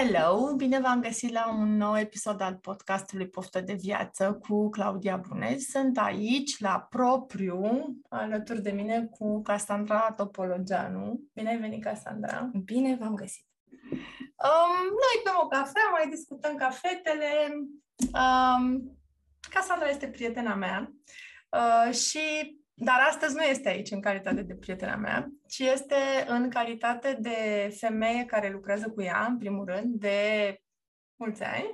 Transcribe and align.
Hello! 0.00 0.54
Bine 0.56 0.80
v-am 0.80 1.00
găsit 1.00 1.32
la 1.32 1.48
un 1.48 1.76
nou 1.76 1.98
episod 1.98 2.40
al 2.40 2.54
podcastului 2.54 3.28
Poftă 3.28 3.60
de 3.60 3.72
Viață 3.72 4.32
cu 4.48 4.68
Claudia 4.68 5.16
Buneci. 5.16 5.60
Sunt 5.60 5.98
aici, 5.98 6.58
la 6.58 6.86
propriu, 6.90 7.86
alături 8.08 8.62
de 8.62 8.70
mine 8.70 9.06
cu 9.10 9.42
Casandra 9.42 10.12
Topologeanu. 10.16 11.20
Bine 11.34 11.48
ai 11.48 11.58
venit, 11.58 11.82
Casandra! 11.82 12.50
Bine 12.64 12.96
v-am 13.00 13.14
găsit! 13.14 13.46
Um, 13.80 14.84
noi 14.84 15.22
bem 15.24 15.34
o 15.42 15.46
cafea, 15.46 15.88
mai 15.92 16.08
discutăm 16.10 16.56
cafetele. 16.56 17.48
Um, 17.98 18.96
Casandra 19.50 19.88
este 19.88 20.08
prietena 20.08 20.54
mea 20.54 20.92
uh, 21.50 21.94
și 21.94 22.56
dar 22.80 23.00
astăzi 23.08 23.34
nu 23.34 23.42
este 23.42 23.68
aici 23.68 23.90
în 23.90 24.00
calitate 24.00 24.42
de 24.42 24.54
prietena 24.54 24.96
mea, 24.96 25.28
ci 25.48 25.58
este 25.58 25.96
în 26.26 26.50
calitate 26.50 27.16
de 27.20 27.68
femeie 27.78 28.24
care 28.24 28.50
lucrează 28.50 28.90
cu 28.90 29.02
ea, 29.02 29.24
în 29.24 29.38
primul 29.38 29.64
rând, 29.64 29.94
de 29.94 30.60
mulți 31.16 31.42
ani. 31.42 31.70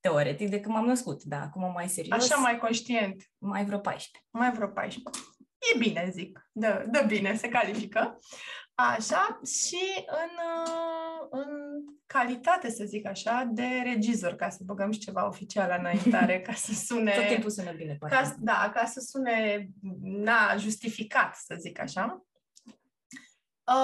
Teoretic, 0.00 0.50
de 0.50 0.60
când 0.60 0.74
m-am 0.74 0.86
născut, 0.86 1.22
da, 1.22 1.40
acum 1.40 1.72
mai 1.72 1.88
serios. 1.88 2.30
Așa, 2.30 2.40
mai 2.40 2.58
conștient. 2.58 3.22
Mai 3.38 3.64
vreo 3.64 3.78
14. 3.78 4.28
Mai 4.30 4.52
vreo 4.52 4.68
14. 4.68 5.22
E 5.74 5.78
bine, 5.78 6.08
zic. 6.10 6.48
Dă, 6.52 6.84
dă 6.90 7.04
bine, 7.06 7.36
se 7.36 7.48
califică. 7.48 8.18
Așa, 8.80 9.40
și 9.44 10.06
în, 10.06 10.30
în 11.30 11.48
calitate, 12.06 12.70
să 12.70 12.84
zic 12.84 13.06
așa, 13.06 13.48
de 13.52 13.66
regizor, 13.84 14.34
ca 14.34 14.48
să 14.48 14.62
băgăm 14.64 14.90
și 14.90 14.98
ceva 14.98 15.26
oficial 15.26 15.68
la 15.68 15.74
înaintare, 15.74 16.40
ca 16.46 16.52
să 16.52 16.72
sune... 16.72 17.12
Tot 17.12 17.26
timpul 17.26 17.50
sună 17.50 17.72
bine, 17.72 17.96
ca, 18.08 18.34
Da, 18.38 18.70
ca 18.74 18.84
să 18.84 19.00
sune, 19.00 19.68
na, 20.00 20.56
justificat, 20.56 21.34
să 21.34 21.56
zic 21.58 21.80
așa. 21.80 22.26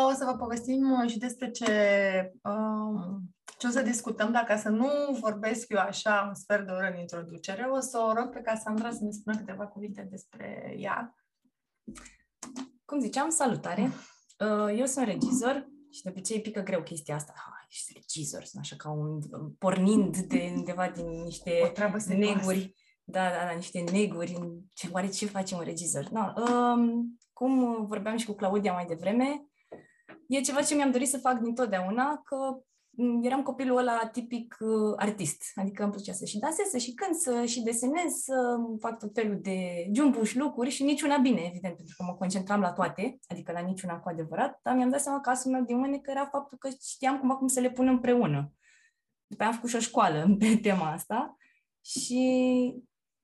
O 0.08 0.12
să 0.12 0.24
vă 0.24 0.36
povestim 0.36 1.06
și 1.06 1.18
despre 1.18 1.50
ce, 1.50 2.32
um, 2.42 3.34
ce 3.58 3.66
o 3.66 3.70
să 3.70 3.82
discutăm, 3.82 4.32
dacă 4.32 4.56
să 4.56 4.68
nu 4.68 4.88
vorbesc 5.20 5.70
eu 5.70 5.78
așa 5.78 6.24
un 6.28 6.34
sfert 6.34 6.66
de 6.66 6.72
oră 6.72 6.90
în 6.92 7.00
introducere, 7.00 7.64
o 7.64 7.80
să 7.80 7.98
o 7.98 8.12
rog 8.12 8.28
pe 8.28 8.40
Casandra 8.40 8.90
să 8.90 8.98
ne 9.04 9.10
spună 9.10 9.36
câteva 9.36 9.66
cuvinte 9.66 10.06
despre 10.10 10.74
ea. 10.78 11.14
Cum 12.84 13.00
ziceam, 13.00 13.30
salutare! 13.30 13.90
Uh, 14.38 14.78
eu 14.78 14.86
sunt 14.86 15.06
regizor 15.06 15.68
și 15.90 16.02
de 16.02 16.08
obicei 16.08 16.40
pică 16.40 16.60
greu 16.60 16.82
chestia 16.82 17.14
asta. 17.14 17.32
Ha, 17.36 17.66
ești 17.68 17.92
regizor, 17.94 18.44
sunt 18.44 18.62
așa 18.62 18.76
ca 18.76 18.90
un... 18.90 19.20
pornind 19.58 20.16
de 20.16 20.52
undeva 20.56 20.88
din 20.88 21.22
niște 21.22 21.72
neguri. 22.08 22.74
Da, 23.04 23.28
da, 23.28 23.44
da, 23.44 23.50
niște 23.50 23.84
neguri. 23.92 24.38
Ce, 24.74 24.88
oare 24.92 25.08
ce 25.08 25.26
face 25.26 25.54
un 25.54 25.60
regizor? 25.60 26.08
No, 26.08 26.32
um, 26.42 27.18
cum 27.32 27.86
vorbeam 27.86 28.16
și 28.16 28.26
cu 28.26 28.32
Claudia 28.32 28.72
mai 28.72 28.86
devreme, 28.86 29.46
e 30.28 30.40
ceva 30.40 30.62
ce 30.62 30.74
mi-am 30.74 30.90
dorit 30.90 31.08
să 31.08 31.18
fac 31.18 31.38
dintotdeauna, 31.38 32.20
că 32.24 32.36
eram 33.22 33.42
copilul 33.42 33.76
ăla 33.76 34.08
tipic 34.12 34.56
uh, 34.60 34.94
artist, 34.96 35.42
adică 35.54 35.82
îmi 35.82 35.92
plăcea 35.92 36.12
să 36.12 36.24
și 36.24 36.38
dansez, 36.38 36.66
să 36.66 36.78
și 36.78 36.94
cânt, 36.94 37.14
să 37.14 37.44
și 37.44 37.62
desenez, 37.62 38.12
să 38.12 38.56
fac 38.80 38.98
tot 38.98 39.10
felul 39.14 39.38
de 39.42 39.88
jumbuș 39.92 40.34
lucruri 40.34 40.70
și 40.70 40.82
niciuna 40.82 41.16
bine, 41.16 41.40
evident, 41.40 41.76
pentru 41.76 41.94
că 41.96 42.04
mă 42.04 42.14
concentram 42.14 42.60
la 42.60 42.72
toate, 42.72 43.18
adică 43.26 43.52
la 43.52 43.60
niciuna 43.60 43.98
cu 43.98 44.08
adevărat, 44.08 44.60
dar 44.62 44.74
mi-am 44.74 44.90
dat 44.90 45.00
seama 45.00 45.20
că 45.20 45.30
asul 45.30 45.50
meu 45.50 45.62
din 45.62 46.00
că 46.00 46.10
era 46.10 46.28
faptul 46.32 46.58
că 46.58 46.68
știam 46.82 47.18
cumva 47.18 47.36
cum 47.36 47.46
să 47.46 47.60
le 47.60 47.70
pun 47.70 47.88
împreună. 47.88 48.52
După 49.26 49.42
aia 49.42 49.50
am 49.50 49.56
făcut 49.56 49.70
și 49.70 49.76
o 49.76 49.88
școală 49.90 50.34
pe 50.38 50.58
tema 50.62 50.90
asta 50.90 51.36
și 51.84 52.74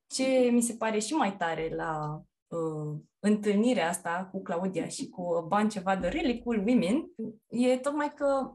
ce 0.06 0.48
mi 0.52 0.62
se 0.62 0.74
pare 0.74 0.98
și 0.98 1.12
mai 1.12 1.36
tare 1.36 1.74
la 1.74 2.22
uh, 2.46 3.00
întâlnirea 3.18 3.88
asta 3.88 4.28
cu 4.32 4.42
Claudia 4.42 4.88
și 4.88 5.08
cu 5.08 5.22
a 5.22 5.40
bunch 5.40 5.76
of 5.76 5.94
other 5.94 6.12
really 6.12 6.42
cool 6.42 6.58
women 6.58 7.10
e 7.48 7.78
tocmai 7.78 8.12
că 8.14 8.54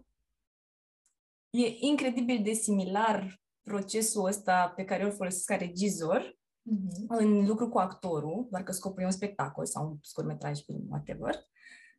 e 1.63 1.75
incredibil 1.79 2.43
de 2.43 2.51
similar 2.51 3.41
procesul 3.63 4.25
ăsta 4.25 4.73
pe 4.75 4.83
care 4.83 5.03
îl 5.03 5.11
folosesc 5.11 5.45
ca 5.45 5.55
regizor 5.55 6.21
mm-hmm. 6.21 7.05
în 7.07 7.45
lucru 7.45 7.69
cu 7.69 7.77
actorul, 7.77 8.47
doar 8.49 8.63
că 8.63 8.71
scopul 8.71 9.01
e 9.01 9.05
un 9.05 9.11
spectacol 9.11 9.65
sau 9.65 9.87
un 9.87 9.97
scurtmetraj, 10.01 10.59
whatever, 10.89 11.35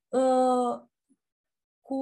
uh, 0.09 0.87
cu 1.83 2.01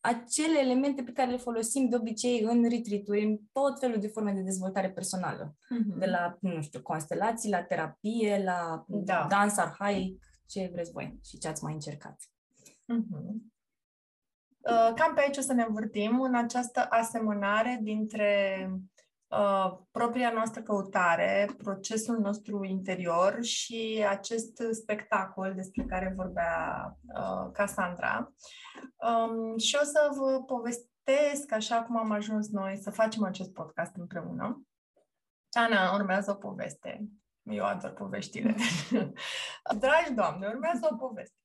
acele 0.00 0.58
elemente 0.58 1.02
pe 1.02 1.12
care 1.12 1.30
le 1.30 1.36
folosim 1.36 1.88
de 1.88 1.96
obicei 1.96 2.42
în 2.42 2.68
retreat 2.68 3.02
în 3.06 3.38
tot 3.52 3.78
felul 3.78 4.00
de 4.00 4.08
forme 4.08 4.32
de 4.32 4.40
dezvoltare 4.40 4.90
personală. 4.90 5.56
Mm-hmm. 5.56 5.98
De 5.98 6.06
la, 6.06 6.36
nu 6.40 6.62
știu, 6.62 6.82
constelații, 6.82 7.50
la 7.50 7.62
terapie, 7.62 8.42
la 8.44 8.84
da. 8.86 9.26
dans 9.30 9.56
arhaic, 9.56 10.22
ce 10.46 10.70
vreți 10.72 10.92
voi 10.92 11.18
și 11.24 11.38
ce 11.38 11.48
ați 11.48 11.64
mai 11.64 11.72
încercat. 11.72 12.16
Mm-hmm. 12.64 13.52
Uh, 14.70 14.92
cam 14.94 15.14
pe 15.14 15.20
aici 15.20 15.36
o 15.36 15.40
să 15.40 15.52
ne 15.52 15.64
învârtim 15.68 16.20
în 16.20 16.34
această 16.34 16.86
asemănare 16.90 17.78
dintre 17.82 18.68
uh, 19.28 19.78
propria 19.90 20.30
noastră 20.30 20.62
căutare, 20.62 21.50
procesul 21.58 22.18
nostru 22.18 22.64
interior 22.64 23.38
și 23.44 24.04
acest 24.08 24.62
spectacol 24.70 25.52
despre 25.54 25.84
care 25.84 26.12
vorbea 26.16 26.96
uh, 27.16 27.50
Cassandra. 27.52 28.32
Um, 28.96 29.58
și 29.58 29.76
o 29.80 29.84
să 29.84 30.10
vă 30.16 30.42
povestesc 30.42 31.52
așa 31.52 31.82
cum 31.82 31.96
am 31.96 32.10
ajuns 32.10 32.48
noi 32.48 32.76
să 32.76 32.90
facem 32.90 33.24
acest 33.24 33.52
podcast 33.52 33.96
împreună. 33.96 34.66
Ana, 35.50 35.94
urmează 35.94 36.30
o 36.30 36.34
poveste. 36.34 37.08
Eu 37.42 37.64
ador 37.64 37.90
poveștile. 37.90 38.54
Dragi 39.78 40.12
doamne, 40.14 40.46
urmează 40.46 40.88
o 40.92 40.96
poveste. 40.96 41.36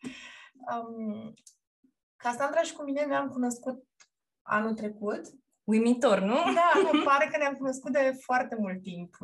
Um, 0.71 1.33
Casandra 2.17 2.61
și 2.61 2.73
cu 2.73 2.83
mine 2.83 3.05
ne-am 3.05 3.27
cunoscut 3.27 3.83
anul 4.41 4.73
trecut. 4.73 5.21
Uimitor, 5.63 6.19
nu? 6.19 6.35
Da, 6.35 6.71
nu, 6.91 7.03
pare 7.11 7.29
că 7.31 7.37
ne-am 7.37 7.53
cunoscut 7.53 7.91
de 7.91 8.17
foarte 8.19 8.55
mult 8.59 8.81
timp. 8.81 9.17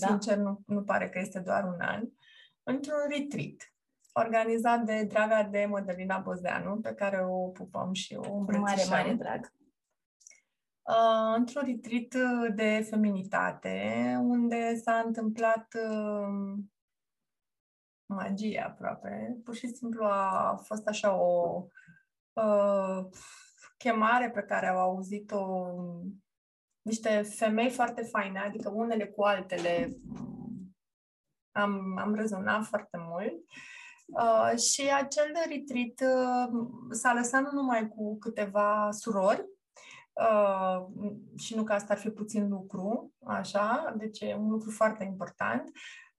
Da. 0.00 0.06
Sincer, 0.06 0.36
nu, 0.36 0.60
nu 0.66 0.82
pare 0.82 1.08
că 1.08 1.18
este 1.18 1.38
doar 1.38 1.64
un 1.64 1.80
an. 1.80 2.08
Într-un 2.62 2.98
retreat 3.08 3.72
organizat 4.12 4.80
de 4.80 5.04
draga 5.04 5.42
de 5.42 5.66
Mădălina 5.68 6.18
Bozeanu, 6.18 6.76
pe 6.76 6.94
care 6.94 7.24
o 7.24 7.48
pupăm 7.48 7.92
și 7.92 8.14
o 8.14 8.34
îmbrățișăm. 8.34 8.88
Mare, 8.90 9.02
mare 9.02 9.14
drag. 9.14 9.52
Uh, 10.82 11.34
într-un 11.36 11.62
retreat 11.64 12.54
de 12.54 12.86
feminitate, 12.90 14.16
unde 14.20 14.74
s-a 14.74 15.02
întâmplat 15.06 15.66
uh, 15.90 16.58
magie 18.06 18.64
aproape. 18.66 19.40
Pur 19.44 19.54
și 19.54 19.68
simplu 19.68 20.04
a 20.04 20.60
fost 20.64 20.86
așa 20.86 21.14
o 21.14 21.64
uh, 22.32 23.06
chemare 23.76 24.30
pe 24.30 24.42
care 24.42 24.68
au 24.68 24.78
auzit-o 24.78 25.66
niște 26.82 27.22
femei 27.22 27.70
foarte 27.70 28.02
faine, 28.02 28.38
adică 28.38 28.70
unele 28.74 29.06
cu 29.06 29.22
altele 29.22 29.88
am, 31.52 31.96
am 31.98 32.14
rezonat 32.14 32.64
foarte 32.64 32.96
mult. 33.00 33.34
Uh, 34.06 34.58
și 34.58 34.90
acel 34.92 35.30
de 35.32 35.54
retreat 35.54 36.14
uh, 36.16 36.68
s-a 36.90 37.12
lăsat 37.12 37.42
nu 37.42 37.50
numai 37.52 37.88
cu 37.88 38.18
câteva 38.18 38.88
surori, 38.90 39.44
uh, 40.12 40.86
și 41.36 41.54
nu 41.54 41.62
că 41.64 41.72
asta 41.72 41.92
ar 41.92 41.98
fi 41.98 42.10
puțin 42.10 42.48
lucru, 42.48 43.12
așa, 43.24 43.94
deci 43.96 44.20
e 44.20 44.34
un 44.34 44.50
lucru 44.50 44.70
foarte 44.70 45.04
important, 45.04 45.70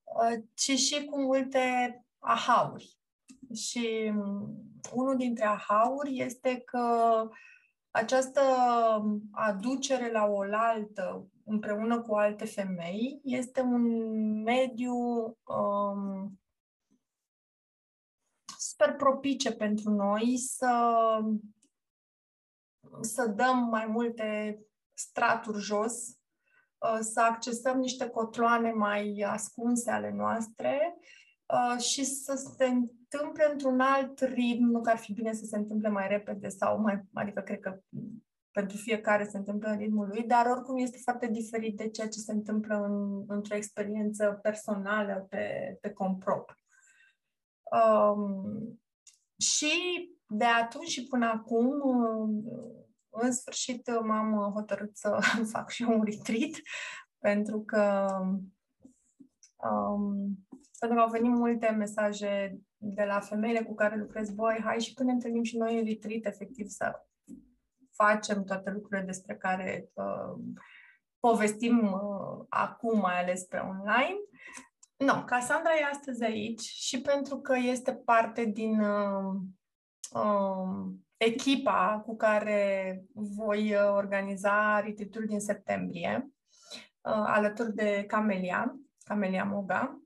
uh, 0.03 0.43
ci 0.53 0.71
și 0.77 1.05
cu 1.05 1.21
multe 1.21 1.95
ahauri. 2.19 3.00
Și 3.53 4.13
unul 4.93 5.17
dintre 5.17 5.45
ahauri 5.45 6.19
este 6.19 6.59
că 6.59 7.27
această 7.91 8.41
aducere 9.31 10.11
la 10.11 10.25
oaltă 10.25 11.27
împreună 11.45 12.01
cu 12.01 12.15
alte 12.15 12.45
femei 12.45 13.19
este 13.23 13.61
un 13.61 13.83
mediu 14.41 14.95
um, 15.43 16.39
super 18.57 18.93
propice 18.95 19.51
pentru 19.51 19.89
noi 19.89 20.37
să, 20.37 20.95
să 23.01 23.27
dăm 23.27 23.57
mai 23.57 23.85
multe 23.85 24.59
straturi 24.93 25.59
jos, 25.59 26.07
uh, 26.77 26.99
să 26.99 27.21
accesăm 27.21 27.77
niște 27.77 28.09
cotloane 28.09 28.71
mai 28.71 29.25
ascunse 29.27 29.91
ale 29.91 30.11
noastre 30.11 30.95
uh, 30.97 31.20
și 31.77 32.03
să 32.03 32.53
se 32.57 32.65
întâmple 32.65 33.49
într-un 33.51 33.79
alt 33.79 34.19
ritm, 34.19 34.63
nu 34.63 34.81
că 34.81 34.89
ar 34.89 34.97
fi 34.97 35.13
bine 35.13 35.33
să 35.33 35.45
se 35.45 35.57
întâmple 35.57 35.89
mai 35.89 36.07
repede 36.07 36.47
sau 36.47 36.81
mai, 36.81 37.01
adică 37.13 37.41
cred 37.41 37.59
că 37.59 37.79
pentru 38.51 38.77
fiecare 38.77 39.27
se 39.27 39.37
întâmplă 39.37 39.69
în 39.69 39.77
ritmul 39.77 40.07
lui, 40.07 40.23
dar 40.23 40.45
oricum 40.45 40.77
este 40.77 40.97
foarte 40.97 41.27
diferit 41.27 41.77
de 41.77 41.89
ceea 41.89 42.07
ce 42.07 42.19
se 42.19 42.31
întâmplă 42.31 42.75
în, 42.75 43.23
într-o 43.27 43.55
experiență 43.55 44.39
personală 44.41 45.25
pe, 45.29 45.77
pe 45.81 45.89
comprop. 45.89 46.55
Um, 47.71 48.81
și 49.37 49.71
de 50.27 50.45
atunci 50.45 50.87
și 50.87 51.07
până 51.07 51.25
acum, 51.25 51.71
în 53.09 53.31
sfârșit 53.31 53.89
m-am 54.03 54.51
hotărât 54.53 54.97
să 54.97 55.19
fac 55.53 55.69
și 55.69 55.83
un 55.83 56.03
retreat, 56.03 56.51
pentru 57.19 57.61
că 57.61 58.07
um, 59.55 60.45
pentru 60.81 60.97
că 60.97 61.03
au 61.03 61.11
venit 61.11 61.37
multe 61.37 61.69
mesaje 61.69 62.59
de 62.77 63.03
la 63.03 63.19
femeile 63.19 63.63
cu 63.63 63.75
care 63.75 63.97
lucrez, 63.97 64.33
voi, 64.35 64.59
hai 64.63 64.79
și 64.79 64.93
când 64.93 65.07
ne 65.07 65.13
întâlnim 65.13 65.43
și 65.43 65.57
noi 65.57 65.79
în 65.79 65.85
retreat, 65.85 66.25
efectiv, 66.25 66.67
să 66.67 67.05
facem 67.91 68.43
toate 68.43 68.71
lucrurile 68.71 69.05
despre 69.05 69.35
care 69.35 69.89
uh, 69.93 70.43
povestim 71.19 71.93
uh, 71.93 72.45
acum, 72.49 72.99
mai 72.99 73.21
ales 73.21 73.43
pe 73.43 73.57
online. 73.57 74.17
Nu, 74.97 75.23
Cassandra 75.25 75.71
e 75.71 75.89
astăzi 75.91 76.23
aici 76.23 76.61
și 76.61 77.01
pentru 77.01 77.37
că 77.37 77.55
este 77.57 77.93
parte 77.93 78.45
din 78.45 78.79
uh, 78.79 79.33
uh, 80.11 80.91
echipa 81.17 82.01
cu 82.05 82.15
care 82.15 83.03
voi 83.13 83.75
organiza 83.75 84.79
retreat 84.79 85.25
din 85.25 85.39
septembrie, 85.39 86.31
uh, 87.01 87.23
alături 87.25 87.73
de 87.73 88.03
Camelia, 88.07 88.75
Camelia 89.03 89.43
Moga. 89.43 90.00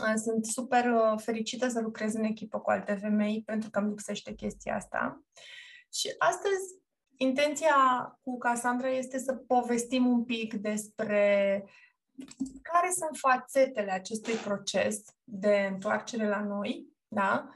Uh, 0.00 0.14
sunt 0.16 0.46
super 0.46 0.84
uh, 0.84 1.14
fericită 1.16 1.68
să 1.68 1.80
lucrez 1.80 2.14
în 2.14 2.24
echipă 2.24 2.58
cu 2.58 2.70
alte 2.70 2.94
femei 2.94 3.42
pentru 3.46 3.70
că 3.70 3.78
îmi 3.78 3.88
lipsește 3.88 4.34
chestia 4.34 4.74
asta. 4.74 5.24
Și 5.92 6.14
astăzi 6.18 6.80
intenția 7.16 7.74
cu 8.22 8.38
Cassandra 8.38 8.88
este 8.88 9.18
să 9.18 9.34
povestim 9.34 10.06
un 10.06 10.24
pic 10.24 10.54
despre 10.54 11.64
care 12.62 12.90
sunt 12.90 13.16
fațetele 13.16 13.92
acestui 13.92 14.34
proces 14.34 15.02
de 15.24 15.68
întoarcere 15.72 16.28
la 16.28 16.42
noi, 16.42 16.86
da? 17.08 17.48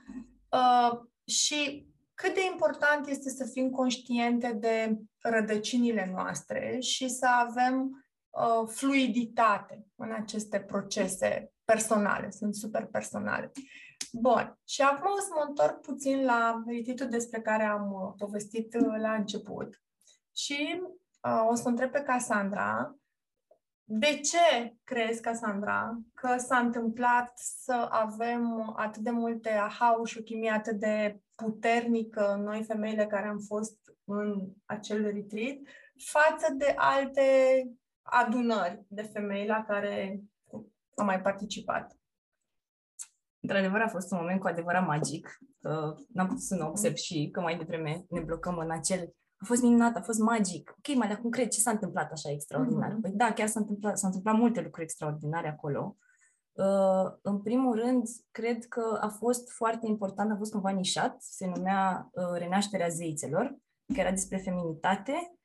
Uh, 0.49 1.01
și 1.25 1.89
cât 2.15 2.35
de 2.35 2.45
important 2.51 3.07
este 3.07 3.31
să 3.31 3.45
fim 3.53 3.71
conștiente 3.71 4.53
de 4.53 4.97
rădăcinile 5.19 6.11
noastre 6.13 6.79
și 6.81 7.09
să 7.09 7.27
avem 7.27 8.05
uh, 8.31 8.69
fluiditate 8.69 9.87
în 9.95 10.13
aceste 10.13 10.61
procese 10.61 11.53
personale, 11.65 12.31
sunt 12.31 12.55
super 12.55 12.87
personale. 12.87 13.53
Bun. 14.13 14.59
Și 14.65 14.83
acum 14.83 15.11
o 15.11 15.21
să 15.21 15.29
mă 15.35 15.45
întorc 15.49 15.81
puțin 15.81 16.25
la 16.25 16.63
retreat 16.67 17.11
despre 17.11 17.41
care 17.41 17.65
am 17.65 17.93
uh, 17.93 18.13
povestit 18.17 18.75
uh, 18.75 19.01
la 19.01 19.15
început 19.15 19.83
și 20.37 20.83
uh, 21.23 21.47
o 21.49 21.55
să 21.55 21.69
întreb 21.69 21.91
pe 21.91 22.01
Cassandra 22.03 22.95
de 23.93 24.21
ce 24.21 24.77
crezi, 24.85 25.21
Cassandra, 25.21 26.01
că 26.15 26.37
s-a 26.39 26.59
întâmplat 26.59 27.33
să 27.39 27.89
avem 27.91 28.73
atât 28.77 29.03
de 29.03 29.11
multe 29.11 29.51
aha 29.51 30.01
și 30.05 30.19
o 30.19 30.23
chimie 30.23 30.51
atât 30.51 30.79
de 30.79 31.21
puternică 31.35 32.41
noi 32.45 32.65
femeile 32.65 33.07
care 33.07 33.27
am 33.27 33.39
fost 33.39 33.77
în 34.05 34.53
acel 34.65 35.03
retreat 35.03 35.57
față 36.05 36.53
de 36.53 36.75
alte 36.77 37.23
adunări 38.11 38.85
de 38.89 39.03
femei 39.03 39.47
la 39.47 39.65
care 39.69 40.21
am 40.95 41.05
mai 41.05 41.21
participat? 41.21 41.97
Într-adevăr, 43.41 43.81
a 43.81 43.89
fost 43.89 44.13
un 44.13 44.19
moment 44.21 44.41
cu 44.41 44.47
adevărat 44.47 44.87
magic. 44.87 45.39
Uh, 45.63 46.07
n-am 46.13 46.27
putut 46.27 46.43
să 46.43 46.55
nu 46.55 46.67
observ 46.67 46.95
și 46.95 47.29
că 47.33 47.41
mai 47.41 47.57
devreme 47.57 48.05
ne 48.09 48.21
blocăm 48.21 48.59
în 48.59 48.71
acel 48.71 49.15
a 49.43 49.45
fost 49.45 49.63
minunat, 49.63 49.97
a 49.97 50.01
fost 50.01 50.19
magic. 50.19 50.75
Ok, 50.79 50.97
mai 50.97 51.09
dar 51.09 51.17
concret, 51.17 51.51
ce 51.51 51.61
s-a 51.61 51.71
întâmplat 51.71 52.13
așa 52.13 52.31
extraordinar? 52.31 52.91
Mm-hmm. 52.91 53.01
Păi 53.01 53.11
da, 53.11 53.33
chiar 53.33 53.49
s-a 53.49 53.61
întâmplat, 53.61 53.99
s-au 53.99 54.09
întâmplat 54.09 54.37
multe 54.37 54.61
lucruri 54.61 54.85
extraordinare 54.85 55.49
acolo. 55.49 55.97
Uh, 56.53 57.13
în 57.23 57.43
primul 57.43 57.75
rând, 57.75 58.09
cred 58.31 58.65
că 58.65 58.99
a 59.01 59.09
fost 59.09 59.51
foarte 59.51 59.87
important, 59.87 60.31
a 60.31 60.37
fost 60.37 60.53
cumva 60.53 60.71
nișat, 60.71 61.23
se 61.23 61.47
numea 61.47 62.09
uh, 62.13 62.39
Renașterea 62.39 62.89
zeițelor, 62.89 63.57
care 63.87 64.01
era 64.01 64.11
despre 64.11 64.37
feminitate. 64.37 65.40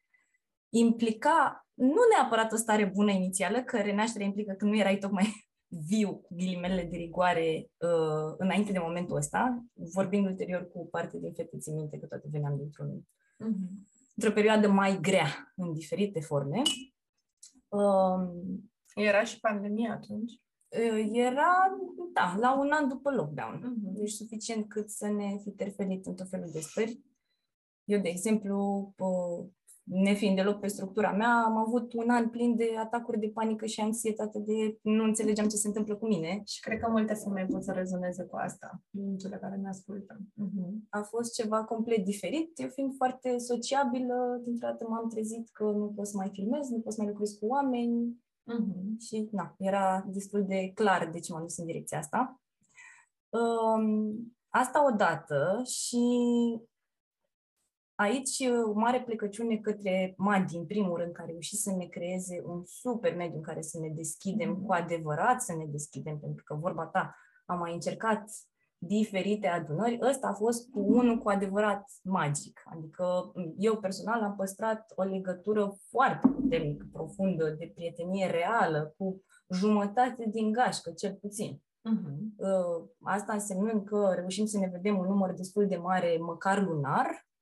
Implica 0.69 1.65
nu 1.73 2.01
neapărat 2.15 2.51
o 2.51 2.55
stare 2.55 2.85
bună 2.85 3.11
inițială, 3.11 3.63
că 3.63 3.77
renașterea 3.77 4.27
implică 4.27 4.53
că 4.53 4.65
nu 4.65 4.77
erai 4.77 4.97
tocmai 4.97 5.25
viu, 5.89 6.15
cu 6.15 6.35
ghilimele 6.35 6.83
de 6.83 6.97
rigoare, 6.97 7.69
uh, 7.77 8.35
înainte 8.37 8.71
de 8.71 8.79
momentul 8.79 9.15
ăsta, 9.15 9.65
vorbind 9.73 10.25
ulterior 10.25 10.69
cu 10.71 10.87
parte 10.87 11.17
din 11.19 11.33
fete, 11.33 11.57
țin 11.57 11.75
minte 11.75 11.97
că 11.97 12.05
toate 12.05 12.27
veneam 12.31 12.57
dintr-un, 12.57 12.99
uh-huh. 12.99 13.85
într-o 14.15 14.33
perioadă 14.33 14.67
mai 14.67 14.99
grea, 15.01 15.53
în 15.55 15.73
diferite 15.73 16.19
forme. 16.19 16.61
Uh, 17.67 18.29
Era 18.95 19.23
și 19.23 19.39
pandemia 19.39 19.91
atunci? 19.93 20.31
Uh, 20.67 21.09
era, 21.11 21.77
da, 22.13 22.35
la 22.39 22.59
un 22.59 22.69
an 22.71 22.87
după 22.87 23.11
lockdown. 23.11 23.57
Uh-huh. 23.59 23.93
Deci 23.93 24.11
suficient 24.11 24.69
cât 24.69 24.89
să 24.89 25.07
ne 25.07 25.37
fi 25.43 25.49
terfelit 25.49 26.05
în 26.05 26.15
tot 26.15 26.29
felul 26.29 26.49
de 26.51 26.59
stări. 26.59 26.99
Eu, 27.83 27.99
de 27.99 28.09
exemplu, 28.09 28.93
nefiind 29.85 30.35
deloc 30.35 30.59
pe 30.59 30.67
structura 30.67 31.11
mea, 31.11 31.43
am 31.45 31.57
avut 31.57 31.93
un 31.93 32.09
an 32.09 32.29
plin 32.29 32.55
de 32.55 32.69
atacuri 32.79 33.19
de 33.19 33.31
panică 33.33 33.65
și 33.65 33.81
anxietate 33.81 34.39
de 34.39 34.77
nu 34.81 35.03
înțelegeam 35.03 35.47
ce 35.47 35.55
se 35.55 35.67
întâmplă 35.67 35.95
cu 35.95 36.07
mine. 36.07 36.41
Și 36.45 36.59
cred 36.61 36.79
că 36.79 36.89
multe 36.89 37.13
femei 37.13 37.45
pot 37.45 37.63
să 37.63 37.71
rezoneze 37.71 38.23
cu 38.23 38.35
asta, 38.35 38.81
din 38.89 39.17
cele 39.17 39.37
care 39.37 39.55
ne 39.55 39.67
ascultă. 39.67 40.17
Uh-huh. 40.19 40.71
A 40.89 41.01
fost 41.01 41.33
ceva 41.33 41.63
complet 41.63 42.03
diferit. 42.03 42.59
Eu 42.59 42.67
fiind 42.67 42.93
foarte 42.95 43.37
sociabilă, 43.37 44.41
dintr-o 44.43 44.67
dată 44.67 44.85
m-am 44.89 45.09
trezit 45.09 45.49
că 45.49 45.63
nu 45.63 45.93
pot 45.95 46.07
să 46.07 46.17
mai 46.17 46.29
filmez, 46.31 46.69
nu 46.69 46.79
pot 46.79 46.93
să 46.93 47.01
mai 47.01 47.11
lucrez 47.11 47.31
cu 47.31 47.45
oameni. 47.45 48.23
Uh-huh. 48.53 48.99
Și 48.99 49.29
na, 49.31 49.55
era 49.57 50.05
destul 50.07 50.45
de 50.47 50.71
clar 50.73 51.09
de 51.11 51.19
ce 51.19 51.33
m-am 51.33 51.41
dus 51.41 51.57
în 51.57 51.65
direcția 51.65 51.97
asta. 51.97 52.41
Um, 53.29 54.35
asta 54.49 54.85
odată 54.93 55.61
și 55.65 56.05
Aici 57.95 58.37
o 58.67 58.73
mare 58.73 59.01
plecăciune 59.01 59.57
către 59.57 60.13
Madi, 60.17 60.57
în 60.57 60.65
primul 60.65 60.97
rând, 60.97 61.11
care 61.11 61.27
a 61.27 61.31
reușit 61.31 61.59
să 61.59 61.71
ne 61.71 61.85
creeze 61.85 62.41
un 62.45 62.61
super 62.65 63.15
mediu 63.15 63.35
în 63.35 63.41
care 63.41 63.61
să 63.61 63.79
ne 63.79 63.89
deschidem 63.89 64.55
mm-hmm. 64.55 64.65
cu 64.65 64.73
adevărat, 64.73 65.41
să 65.41 65.55
ne 65.55 65.65
deschidem, 65.65 66.19
pentru 66.19 66.43
că 66.43 66.55
vorba 66.55 66.85
ta, 66.85 67.15
am 67.45 67.59
mai 67.59 67.73
încercat 67.73 68.29
diferite 68.77 69.47
adunări, 69.47 69.99
ăsta 70.01 70.27
a 70.27 70.33
fost 70.33 70.69
cu 70.69 70.79
unul 70.79 71.17
cu 71.17 71.29
adevărat 71.29 71.91
magic. 72.03 72.61
Adică 72.65 73.31
eu 73.57 73.77
personal 73.77 74.21
am 74.21 74.35
păstrat 74.35 74.91
o 74.95 75.03
legătură 75.03 75.77
foarte 75.89 76.27
puternică, 76.27 76.87
profundă, 76.91 77.49
de 77.49 77.71
prietenie 77.75 78.27
reală, 78.27 78.93
cu 78.97 79.23
jumătate 79.53 80.25
din 80.31 80.51
gașcă, 80.51 80.91
cel 80.91 81.13
puțin. 81.21 81.61
Uh-huh. 81.61 82.45
Asta 83.03 83.33
însemnând 83.33 83.85
că 83.85 84.11
reușim 84.15 84.45
să 84.45 84.57
ne 84.57 84.69
vedem 84.71 84.97
un 84.97 85.07
număr 85.07 85.33
destul 85.33 85.67
de 85.67 85.77
mare, 85.77 86.17
măcar 86.19 86.61
lunar, 86.61 87.07
Uh, 87.07 87.33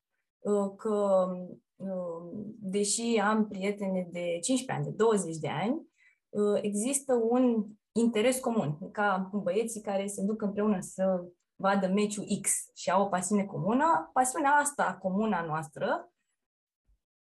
că, 0.75 1.27
uh, 1.75 2.45
deși 2.59 3.19
am 3.23 3.47
prietene 3.47 4.07
de 4.11 4.39
15 4.41 4.71
ani, 4.71 4.83
de 4.83 5.03
20 5.03 5.37
de 5.37 5.47
ani, 5.47 5.87
uh, 6.29 6.59
există 6.61 7.13
un 7.29 7.65
interes 7.91 8.39
comun, 8.39 8.91
ca 8.91 9.29
băieții 9.33 9.81
care 9.81 10.07
se 10.07 10.23
duc 10.23 10.41
împreună 10.41 10.77
să 10.79 11.23
vadă 11.55 11.87
meciul 11.87 12.25
X 12.41 12.51
și 12.75 12.91
au 12.91 13.03
o 13.03 13.07
pasiune 13.07 13.45
comună, 13.45 14.09
pasiunea 14.13 14.51
asta 14.51 14.97
comună 15.01 15.35
a 15.35 15.45
noastră, 15.45 16.13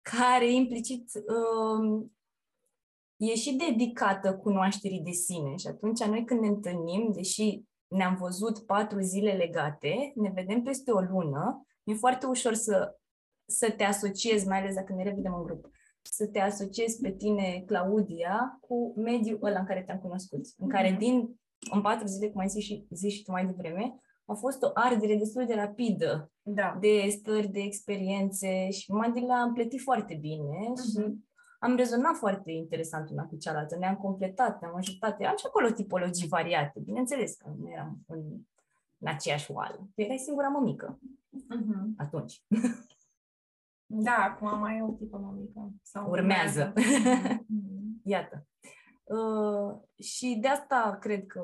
care 0.01 0.53
implicit 0.53 1.11
e 3.17 3.35
și 3.35 3.55
dedicată 3.55 4.37
cunoașterii 4.37 5.01
de 5.01 5.11
sine. 5.11 5.57
Și 5.57 5.67
atunci 5.67 6.05
noi 6.05 6.25
când 6.25 6.41
ne 6.41 6.47
întâlnim, 6.47 7.13
deși 7.13 7.63
ne-am 7.87 8.17
văzut 8.17 8.59
patru 8.59 9.01
zile 9.01 9.33
legate, 9.33 10.13
ne 10.15 10.31
vedem 10.35 10.63
peste 10.63 10.91
o 10.91 11.01
lună, 11.01 11.67
e 11.85 11.95
foarte 11.95 12.27
ușor 12.27 12.55
să 12.55 13.01
să 13.47 13.71
te 13.77 13.85
asociezi, 13.85 14.47
mai 14.47 14.61
ales 14.61 14.75
dacă 14.75 14.93
ne 14.93 15.03
revedem 15.03 15.35
în 15.35 15.43
grup, 15.43 15.71
să 16.03 16.27
te 16.27 16.39
asociezi 16.39 17.01
pe 17.01 17.11
tine, 17.11 17.63
Claudia, 17.67 18.59
cu 18.61 18.93
mediul 18.97 19.39
ăla 19.43 19.59
în 19.59 19.67
care 19.67 19.83
te-am 19.83 19.99
cunoscut, 19.99 20.47
în 20.59 20.69
care 20.69 20.91
mhm. 20.91 20.99
din, 20.99 21.41
în 21.73 21.81
patru 21.81 22.07
zile, 22.07 22.31
cum 22.31 22.41
ai 22.41 22.49
zis 22.49 22.65
și, 22.65 22.87
zis 22.91 23.13
și 23.13 23.23
tu 23.23 23.31
mai 23.31 23.47
devreme, 23.47 23.95
a 24.25 24.35
fost 24.35 24.63
o 24.63 24.71
ardere 24.75 25.17
destul 25.17 25.47
de 25.47 25.55
rapidă 25.55 26.33
da. 26.43 26.77
de 26.81 27.09
stări, 27.11 27.49
de 27.49 27.61
experiențe 27.61 28.71
și 28.71 28.93
Mandila 28.93 29.41
am 29.41 29.53
plătit 29.53 29.81
foarte 29.81 30.15
bine 30.15 30.73
uh-huh. 30.73 30.91
și 30.91 31.23
am 31.59 31.77
rezonat 31.77 32.17
foarte 32.17 32.53
interesant 32.53 33.11
una 33.11 33.25
cu 33.25 33.37
cealaltă, 33.37 33.77
ne-am 33.77 33.97
completat, 33.97 34.61
ne-am 34.61 34.77
ajutat. 34.77 35.21
Am 35.21 35.37
și 35.37 35.47
acolo 35.47 35.71
tipologii 35.71 36.29
variate, 36.29 36.81
bineînțeles 36.81 37.35
că 37.35 37.51
nu 37.59 37.71
eram 37.71 37.99
în, 38.07 38.19
în 38.99 39.09
aceeași 39.09 39.51
oală. 39.51 39.89
Erai 39.95 40.19
singura 40.19 40.49
mămică 40.49 40.99
uh-huh. 41.35 41.97
atunci. 41.97 42.43
Da, 43.95 44.17
acum 44.31 44.59
mai 44.59 44.77
e 44.77 44.83
o 44.83 44.93
tipă 44.93 45.19
mămică. 45.19 45.73
Sau 45.83 46.11
urmează. 46.11 46.73
Iată. 48.15 48.47
Uh, 49.05 49.81
și 49.99 50.39
de 50.41 50.49
asta 50.49 50.97
cred 51.01 51.27
că 51.27 51.43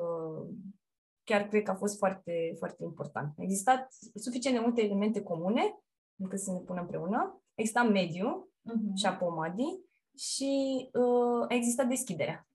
chiar 1.23 1.41
cred 1.47 1.63
că 1.63 1.71
a 1.71 1.75
fost 1.75 1.97
foarte, 1.97 2.53
foarte 2.57 2.83
important. 2.83 3.33
A 3.37 3.43
existat 3.43 3.87
suficient 4.15 4.57
de 4.57 4.63
multe 4.63 4.81
elemente 4.81 5.21
comune 5.21 5.79
încât 6.21 6.39
să 6.39 6.51
ne 6.51 6.59
punem 6.59 6.81
împreună. 6.81 7.41
exista 7.55 7.83
mediu 7.83 8.51
uh-huh. 8.69 8.93
și 8.95 9.05
apomadi 9.05 9.79
și 10.17 10.89
uh, 10.93 11.45
exista 11.47 11.83
deschiderea. 11.83 12.47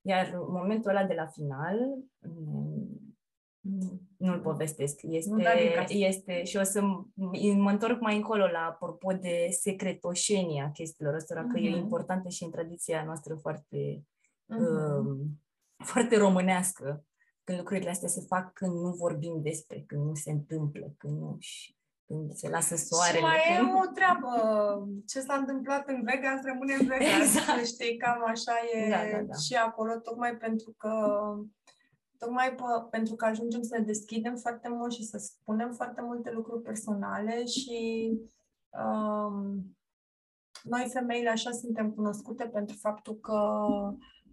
Iar 0.00 0.26
în 0.32 0.52
momentul 0.52 0.90
ăla 0.90 1.04
de 1.04 1.14
la 1.14 1.26
final, 1.26 1.78
nu-l 4.16 4.40
povestesc. 4.40 5.00
Este, 5.02 5.30
nu 5.30 5.40
este 5.88 6.44
și 6.44 6.56
o 6.56 6.62
să 6.62 6.80
mă 7.56 7.70
întorc 7.70 8.00
mai 8.00 8.16
încolo 8.16 8.46
la 8.46 8.66
apropo 8.68 9.12
de 9.12 9.48
secretoșenia 9.50 10.70
chestiilor 10.70 11.14
astea, 11.14 11.44
uh-huh. 11.44 11.52
că 11.52 11.58
e 11.58 11.70
mhm. 11.70 11.78
importantă 11.78 12.28
și 12.28 12.44
în 12.44 12.50
tradiția 12.50 13.04
noastră 13.04 13.34
foarte, 13.34 14.04
uh-huh. 14.48 15.04
uh, 15.04 15.18
foarte 15.84 16.16
românească. 16.16 17.04
Când 17.44 17.58
lucrurile 17.58 17.90
astea 17.90 18.08
se 18.08 18.24
fac 18.28 18.52
când 18.52 18.72
nu 18.72 18.90
vorbim 18.90 19.40
despre, 19.42 19.84
când 19.86 20.04
nu 20.04 20.14
se 20.14 20.30
întâmplă, 20.30 20.94
când 20.98 21.18
nu 21.18 21.36
și 21.38 21.78
când 22.06 22.32
se 22.32 22.48
lasă 22.48 22.76
soarele. 22.76 23.18
Și 23.18 23.22
mai 23.22 23.38
când... 23.56 23.68
e 23.68 23.72
o 23.72 23.92
treabă. 23.92 24.30
Ce 25.06 25.20
s-a 25.20 25.34
întâmplat 25.34 25.88
în 25.88 26.02
Vegas 26.04 26.40
rămâne 26.44 26.74
în 26.80 26.86
Vegas. 26.86 27.34
Exact. 27.36 27.66
Știi, 27.66 27.96
cam 27.96 28.24
așa 28.26 28.52
e 28.72 28.90
da, 28.90 29.02
da, 29.12 29.22
da. 29.22 29.36
și 29.36 29.54
acolo, 29.54 29.92
tocmai 29.98 30.36
pentru 30.36 30.74
că 30.78 30.92
tocmai 32.20 32.54
pe, 32.54 32.62
pentru 32.90 33.14
că 33.14 33.24
ajungem 33.24 33.62
să 33.62 33.76
ne 33.78 33.84
deschidem 33.84 34.36
foarte 34.36 34.68
mult 34.68 34.92
și 34.92 35.04
să 35.04 35.18
spunem 35.18 35.72
foarte 35.72 36.00
multe 36.02 36.30
lucruri 36.30 36.62
personale 36.62 37.44
și 37.46 38.10
um, 38.70 39.76
noi 40.62 40.88
femeile 40.92 41.28
așa 41.28 41.50
suntem 41.50 41.90
cunoscute 41.90 42.44
pentru 42.44 42.76
faptul 42.76 43.14
că 43.14 43.60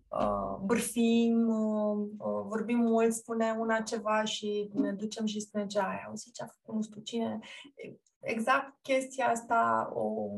uh, 0.07 0.57
bârfim, 0.65 1.47
uh, 1.47 2.43
vorbim 2.47 2.77
mult, 2.77 3.13
spune 3.13 3.55
una 3.59 3.81
ceva 3.81 4.23
și 4.23 4.69
ne 4.73 4.91
ducem 4.91 5.25
și 5.25 5.39
spune 5.39 5.65
ce 5.65 5.79
ai 5.79 6.03
auzit 6.07 6.33
ce 6.33 6.43
a 6.43 6.47
făcut 6.47 6.75
nu 6.75 6.81
știu 6.81 7.01
cine. 7.01 7.39
Exact 8.19 8.73
chestia 8.81 9.27
asta 9.27 9.91
o 9.93 10.29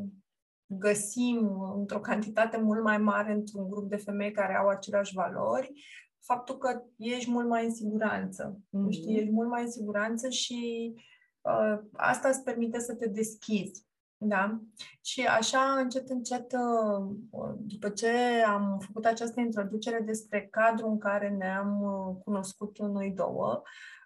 găsim 0.65 1.61
într-o 1.75 1.99
cantitate 1.99 2.57
mult 2.57 2.83
mai 2.83 2.97
mare 2.97 3.31
într-un 3.31 3.69
grup 3.69 3.89
de 3.89 3.95
femei 3.95 4.31
care 4.31 4.55
au 4.55 4.67
aceleași 4.67 5.13
valori 5.13 5.71
faptul 6.19 6.57
că 6.57 6.81
ești 6.97 7.31
mult 7.31 7.47
mai 7.47 7.65
în 7.65 7.73
siguranță. 7.73 8.59
Mm-hmm. 8.59 8.89
Știi, 8.89 9.17
ești 9.17 9.31
mult 9.31 9.49
mai 9.49 9.63
în 9.63 9.71
siguranță 9.71 10.29
și 10.29 10.93
uh, 11.41 11.79
asta 11.93 12.27
îți 12.27 12.43
permite 12.43 12.79
să 12.79 12.95
te 12.95 13.07
deschizi. 13.07 13.87
Da? 14.21 14.59
Și 15.01 15.25
așa, 15.25 15.59
încet, 15.59 16.09
încet, 16.09 16.51
uh, 16.51 17.53
după 17.57 17.89
ce 17.89 18.11
am 18.47 18.79
făcut 18.79 19.05
această 19.05 19.39
introducere 19.39 19.99
despre 19.99 20.47
cadrul 20.51 20.89
în 20.89 20.97
care 20.97 21.29
ne-am 21.29 21.81
uh, 21.81 22.15
cunoscut 22.23 22.79
noi 22.79 23.11
două, 23.11 23.61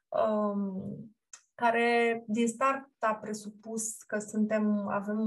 um, 0.07 1.15
care 1.55 2.23
din 2.27 2.47
start 2.47 2.89
a 2.99 3.15
presupus 3.15 4.01
că 4.01 4.19
suntem, 4.19 4.87
avem 4.87 5.19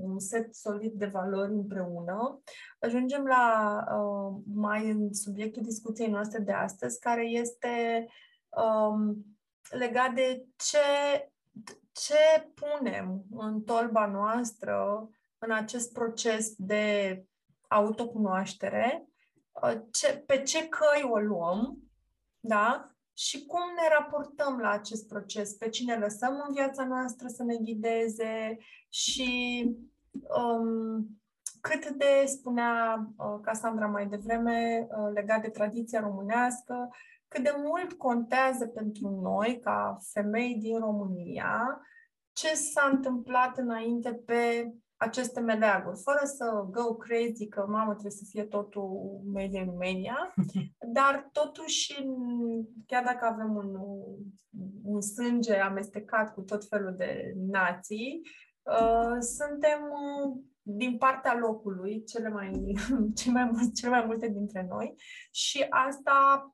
un 0.00 0.18
set 0.18 0.54
solid 0.54 0.92
de 0.92 1.06
valori 1.06 1.52
împreună, 1.52 2.42
ajungem 2.80 3.24
la 3.24 3.76
uh, 3.96 4.42
mai 4.54 4.90
în 4.90 5.12
subiectul 5.12 5.62
discuției 5.62 6.10
noastre 6.10 6.38
de 6.38 6.52
astăzi, 6.52 6.98
care 6.98 7.26
este 7.26 8.06
um, 8.48 9.26
legat 9.70 10.14
de 10.14 10.46
ce, 10.56 10.78
ce 11.92 12.50
punem 12.54 13.24
în 13.30 13.62
tolba 13.62 14.06
noastră 14.06 15.08
în 15.38 15.50
acest 15.50 15.92
proces 15.92 16.54
de 16.56 17.24
autocunoaștere, 17.68 19.06
uh, 19.52 19.80
ce, 19.90 20.22
pe 20.26 20.42
ce 20.42 20.68
căi 20.68 21.08
o 21.10 21.18
luăm, 21.18 21.78
da? 22.40 22.91
Și 23.14 23.46
cum 23.46 23.60
ne 23.60 23.88
raportăm 23.98 24.58
la 24.58 24.70
acest 24.70 25.08
proces, 25.08 25.52
pe 25.52 25.68
cine 25.68 25.96
lăsăm 25.96 26.42
în 26.46 26.54
viața 26.54 26.84
noastră 26.84 27.28
să 27.28 27.42
ne 27.42 27.56
ghideze? 27.56 28.58
Și 28.88 29.64
um, 30.12 31.06
cât 31.60 31.88
de, 31.88 32.24
spunea 32.26 33.06
uh, 33.16 33.40
Casandra 33.42 33.86
mai 33.86 34.06
devreme, 34.06 34.86
uh, 34.90 35.10
legat 35.14 35.42
de 35.42 35.48
tradiția 35.48 36.00
românească, 36.00 36.88
cât 37.28 37.42
de 37.42 37.54
mult 37.56 37.92
contează 37.92 38.66
pentru 38.66 39.20
noi, 39.22 39.58
ca 39.60 39.96
femei 40.12 40.54
din 40.54 40.78
România, 40.78 41.80
ce 42.32 42.54
s-a 42.54 42.88
întâmplat 42.92 43.58
înainte 43.58 44.14
pe 44.14 44.72
aceste 45.02 45.40
meleaguri, 45.40 46.00
fără 46.02 46.20
să 46.24 46.66
go 46.70 46.94
crazy 46.94 47.48
că, 47.48 47.66
mamă, 47.68 47.90
trebuie 47.90 48.12
să 48.12 48.26
fie 48.28 48.44
totul 48.44 49.20
media 49.32 49.62
în 49.62 49.76
media, 49.76 50.34
dar 50.92 51.28
totuși, 51.32 51.94
chiar 52.86 53.04
dacă 53.04 53.24
avem 53.24 53.56
un, 53.56 53.74
un 54.82 55.00
sânge 55.00 55.54
amestecat 55.54 56.34
cu 56.34 56.40
tot 56.40 56.68
felul 56.68 56.94
de 56.96 57.32
nații, 57.36 58.20
uh, 58.62 59.16
suntem 59.20 59.80
uh, 59.82 60.40
din 60.62 60.96
partea 60.98 61.38
locului, 61.38 62.04
cele 62.04 62.28
mai, 62.28 62.50
cele, 63.18 63.50
mai, 63.52 63.70
cele 63.74 63.90
mai 63.90 64.04
multe 64.06 64.28
dintre 64.28 64.66
noi 64.68 64.94
și 65.30 65.66
asta 65.68 66.48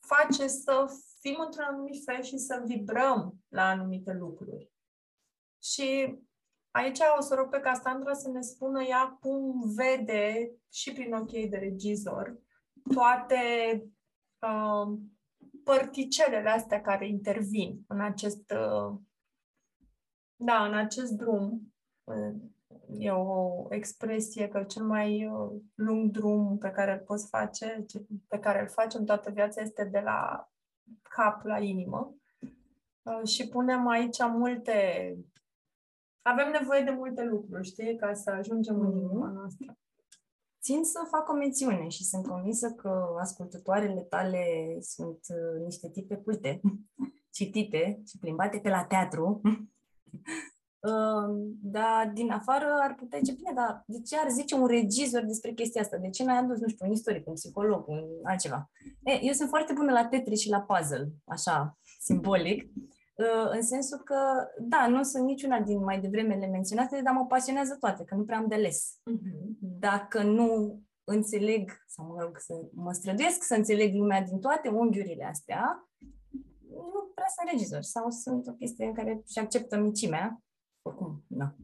face 0.00 0.46
să 0.46 0.84
fim 1.20 1.36
într-un 1.44 1.64
anumit 1.64 2.04
fel 2.04 2.22
și 2.22 2.38
să 2.38 2.62
vibrăm 2.64 3.34
la 3.48 3.68
anumite 3.68 4.12
lucruri. 4.12 4.70
Și 5.62 6.18
Aici 6.78 6.98
o 7.18 7.20
să 7.20 7.34
rog 7.34 7.48
pe 7.48 7.60
Cassandra 7.60 8.12
să 8.12 8.28
ne 8.28 8.40
spună 8.40 8.82
ea 8.82 9.18
cum 9.20 9.62
vede 9.74 10.50
și 10.72 10.92
prin 10.92 11.12
ochii 11.12 11.48
de 11.48 11.56
regizor 11.56 12.38
toate 12.94 13.38
uh, 14.38 14.98
părticelele 15.64 16.48
astea 16.48 16.80
care 16.80 17.08
intervin 17.08 17.84
în 17.86 18.00
acest, 18.00 18.50
uh, 18.50 18.98
da, 20.36 20.64
în 20.64 20.74
acest 20.74 21.12
drum. 21.12 21.72
Uh, 22.04 22.34
e 22.98 23.10
o 23.10 23.66
expresie 23.70 24.48
că 24.48 24.62
cel 24.62 24.84
mai 24.84 25.26
uh, 25.26 25.60
lung 25.74 26.10
drum 26.10 26.58
pe 26.58 26.70
care 26.70 26.92
îl 26.92 26.98
poți 26.98 27.28
face, 27.28 27.86
pe 28.28 28.38
care 28.38 28.60
îl 28.60 28.68
facem 28.68 29.04
toată 29.04 29.30
viața, 29.30 29.60
este 29.60 29.84
de 29.84 30.00
la 30.00 30.50
cap 31.02 31.44
la 31.44 31.58
inimă. 31.58 32.14
Uh, 33.02 33.28
și 33.28 33.48
punem 33.48 33.86
aici 33.86 34.18
multe 34.18 35.16
avem 36.32 36.50
nevoie 36.60 36.82
de 36.82 36.90
multe 36.90 37.24
lucruri, 37.24 37.66
știi, 37.66 37.96
ca 37.96 38.14
să 38.14 38.30
ajungem 38.30 38.74
mm-hmm. 38.74 38.90
în 38.90 38.94
mhm. 38.94 39.04
inima 39.04 39.30
noastră. 39.30 39.78
Țin 40.62 40.84
să 40.84 41.06
fac 41.10 41.28
o 41.28 41.34
mențiune 41.34 41.88
și 41.88 42.04
sunt 42.04 42.26
convinsă 42.26 42.70
că 42.70 43.16
ascultătoarele 43.20 44.00
tale 44.00 44.76
sunt 44.80 45.18
uh, 45.28 45.64
niște 45.64 45.90
tipe 45.90 46.16
culte, 46.16 46.60
citite 47.36 48.02
și 48.06 48.18
plimbate 48.18 48.58
pe 48.58 48.68
la 48.68 48.84
teatru. 48.84 49.40
Uh, 50.80 51.50
dar 51.76 52.10
din 52.14 52.30
afară 52.30 52.66
ar 52.82 52.94
putea 52.94 53.18
zice, 53.18 53.36
bine, 53.36 53.52
dar 53.54 53.82
de 53.86 54.00
ce 54.00 54.16
ar 54.16 54.30
zice 54.30 54.54
un 54.54 54.66
regizor 54.66 55.24
despre 55.24 55.52
chestia 55.52 55.80
asta? 55.80 55.96
De 55.96 56.10
ce 56.10 56.24
n-ai 56.24 56.38
adus, 56.38 56.58
nu 56.58 56.68
știu, 56.68 56.86
un 56.86 56.92
istoric, 56.92 57.26
un 57.26 57.34
psiholog, 57.34 57.88
un 57.88 58.04
altceva? 58.22 58.70
E, 59.02 59.24
eu 59.24 59.32
sunt 59.32 59.48
foarte 59.48 59.72
bună 59.72 59.92
la 59.92 60.06
Tetris 60.06 60.40
și 60.40 60.48
la 60.48 60.60
puzzle, 60.60 61.12
așa, 61.24 61.78
simbolic. 62.00 62.70
Uh, 63.18 63.50
în 63.50 63.62
sensul 63.62 63.98
că, 63.98 64.48
da, 64.58 64.86
nu 64.88 65.02
sunt 65.02 65.24
niciuna 65.24 65.60
din 65.60 65.84
mai 65.84 66.00
devremele 66.00 66.46
menționate, 66.46 67.00
dar 67.04 67.14
mă 67.14 67.26
pasionează 67.26 67.76
toate, 67.80 68.04
că 68.04 68.14
nu 68.14 68.24
prea 68.24 68.38
am 68.38 68.48
de 68.48 68.54
les. 68.54 69.00
Uh-huh. 69.10 69.58
Dacă 69.58 70.22
nu 70.22 70.80
înțeleg, 71.04 71.84
sau 71.86 72.06
mă 72.06 72.22
rog, 72.22 72.38
să 72.38 72.54
mă 72.72 72.92
străduiesc 72.92 73.42
să 73.42 73.54
înțeleg 73.54 73.94
lumea 73.94 74.22
din 74.22 74.38
toate 74.38 74.68
unghiurile 74.68 75.24
astea, 75.24 75.88
nu 76.68 77.10
prea 77.14 77.26
sunt 77.36 77.50
regizor 77.50 77.82
sau 77.82 78.10
sunt 78.10 78.46
o 78.46 78.52
chestie 78.52 78.86
în 78.86 78.94
care 78.94 79.22
și 79.30 79.38
acceptă 79.38 79.78
micimea, 79.78 80.42
oricum, 80.82 81.24
da, 81.26 81.54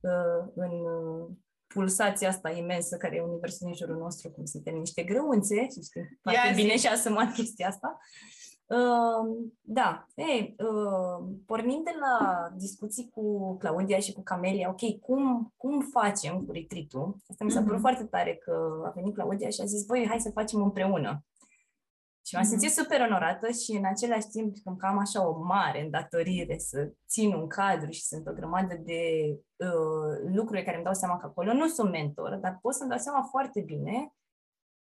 uh, 0.00 0.52
în 0.54 0.70
uh, 0.70 1.28
pulsația 1.66 2.28
asta 2.28 2.50
imensă 2.50 2.96
care 2.96 3.16
e 3.16 3.20
universul 3.20 3.66
din 3.66 3.76
jurul 3.76 3.96
nostru, 3.96 4.30
cum 4.30 4.44
suntem 4.44 4.76
niște 4.76 5.02
grăunțe, 5.02 5.54
și 5.54 5.82
știi 5.82 6.18
foarte 6.22 6.52
bine 6.54 6.76
și 6.76 6.86
asumat 6.86 7.32
chestia 7.32 7.68
asta, 7.68 7.98
da, 9.60 10.06
ei, 10.14 10.56
pornind 11.46 11.84
de 11.84 11.94
la 12.00 12.48
discuții 12.56 13.10
cu 13.14 13.56
Claudia 13.56 13.98
și 13.98 14.12
cu 14.12 14.22
Camelia, 14.22 14.68
ok, 14.68 14.98
cum, 15.00 15.52
cum 15.56 15.80
facem 15.80 16.44
cu 16.44 16.52
retreat 16.52 16.86
Asta 17.28 17.44
mi 17.44 17.50
s-a 17.50 17.60
părut 17.60 17.76
mm-hmm. 17.76 17.80
foarte 17.80 18.04
tare 18.04 18.34
că 18.34 18.82
a 18.86 18.90
venit 18.90 19.14
Claudia 19.14 19.48
și 19.48 19.60
a 19.60 19.64
zis, 19.64 19.86
băi, 19.86 20.06
hai 20.08 20.20
să 20.20 20.30
facem 20.30 20.62
împreună. 20.62 21.24
Și 22.26 22.34
m-am 22.34 22.44
mm-hmm. 22.44 22.48
simțit 22.48 22.70
super 22.70 23.00
onorată 23.00 23.50
și 23.50 23.70
în 23.70 23.84
același 23.84 24.26
timp 24.26 24.56
că 24.78 24.86
am 24.86 24.98
așa 24.98 25.28
o 25.28 25.44
mare 25.44 25.82
îndatorire 25.82 26.58
să 26.58 26.92
țin 27.08 27.32
un 27.34 27.46
cadru 27.46 27.90
și 27.90 28.04
sunt 28.04 28.26
o 28.26 28.32
grămadă 28.32 28.74
de 28.74 29.02
uh, 29.56 30.34
lucruri 30.34 30.64
care 30.64 30.76
îmi 30.76 30.84
dau 30.84 30.94
seama 30.94 31.18
că 31.18 31.26
acolo 31.26 31.52
nu 31.52 31.68
sunt 31.68 31.90
mentor, 31.90 32.34
dar 32.34 32.58
pot 32.62 32.74
să-mi 32.74 32.88
dau 32.88 32.98
seama 32.98 33.22
foarte 33.22 33.60
bine 33.60 34.12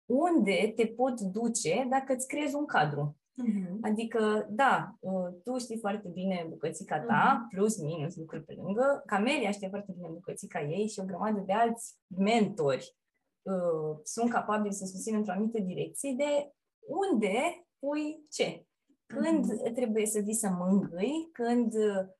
unde 0.06 0.72
te 0.76 0.86
pot 0.86 1.20
duce 1.20 1.86
dacă 1.90 2.12
îți 2.12 2.26
creezi 2.26 2.54
un 2.54 2.66
cadru. 2.66 3.16
Uh-huh. 3.32 3.78
Adică, 3.80 4.46
da, 4.50 4.96
uh, 5.00 5.28
tu 5.44 5.58
știi 5.58 5.78
foarte 5.78 6.08
bine 6.08 6.46
bucățica 6.48 7.00
ta, 7.00 7.46
uh-huh. 7.46 7.54
plus, 7.54 7.80
minus, 7.80 8.16
lucruri 8.16 8.44
pe 8.44 8.54
lângă. 8.62 9.02
Camelia 9.06 9.50
știe 9.50 9.68
foarte 9.68 9.92
bine 9.96 10.08
bucățica 10.08 10.62
ei 10.62 10.88
și 10.88 11.00
o 11.00 11.04
grămadă 11.04 11.42
de 11.46 11.52
alți 11.52 11.96
mentori 12.06 12.96
uh, 13.42 13.98
sunt 14.02 14.30
capabili 14.30 14.74
să 14.74 14.84
susțină 14.84 15.16
într-o 15.16 15.32
anumită 15.32 15.60
direcție 15.60 16.14
de 16.16 16.52
unde 16.86 17.66
pui 17.78 18.26
ce. 18.30 18.66
Când 19.06 19.44
uh-huh. 19.44 19.74
trebuie 19.74 20.06
să 20.06 20.20
vii 20.20 20.34
să 20.34 20.48
mângâi, 20.48 21.28
când 21.32 21.72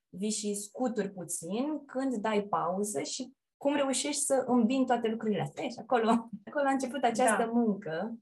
vii 0.09 0.31
și 0.31 0.55
scuturi 0.55 1.11
puțin, 1.11 1.85
când 1.87 2.17
dai 2.17 2.43
pauză 2.43 3.03
și 3.03 3.33
cum 3.57 3.75
reușești 3.75 4.21
să 4.21 4.45
îmbini 4.47 4.87
toate 4.87 5.09
lucrurile 5.09 5.41
astea. 5.41 5.69
Și 5.69 5.79
acolo, 5.79 6.11
acolo 6.49 6.67
a 6.67 6.71
început 6.71 7.03
această 7.03 7.45
da. 7.45 7.51
muncă 7.53 8.19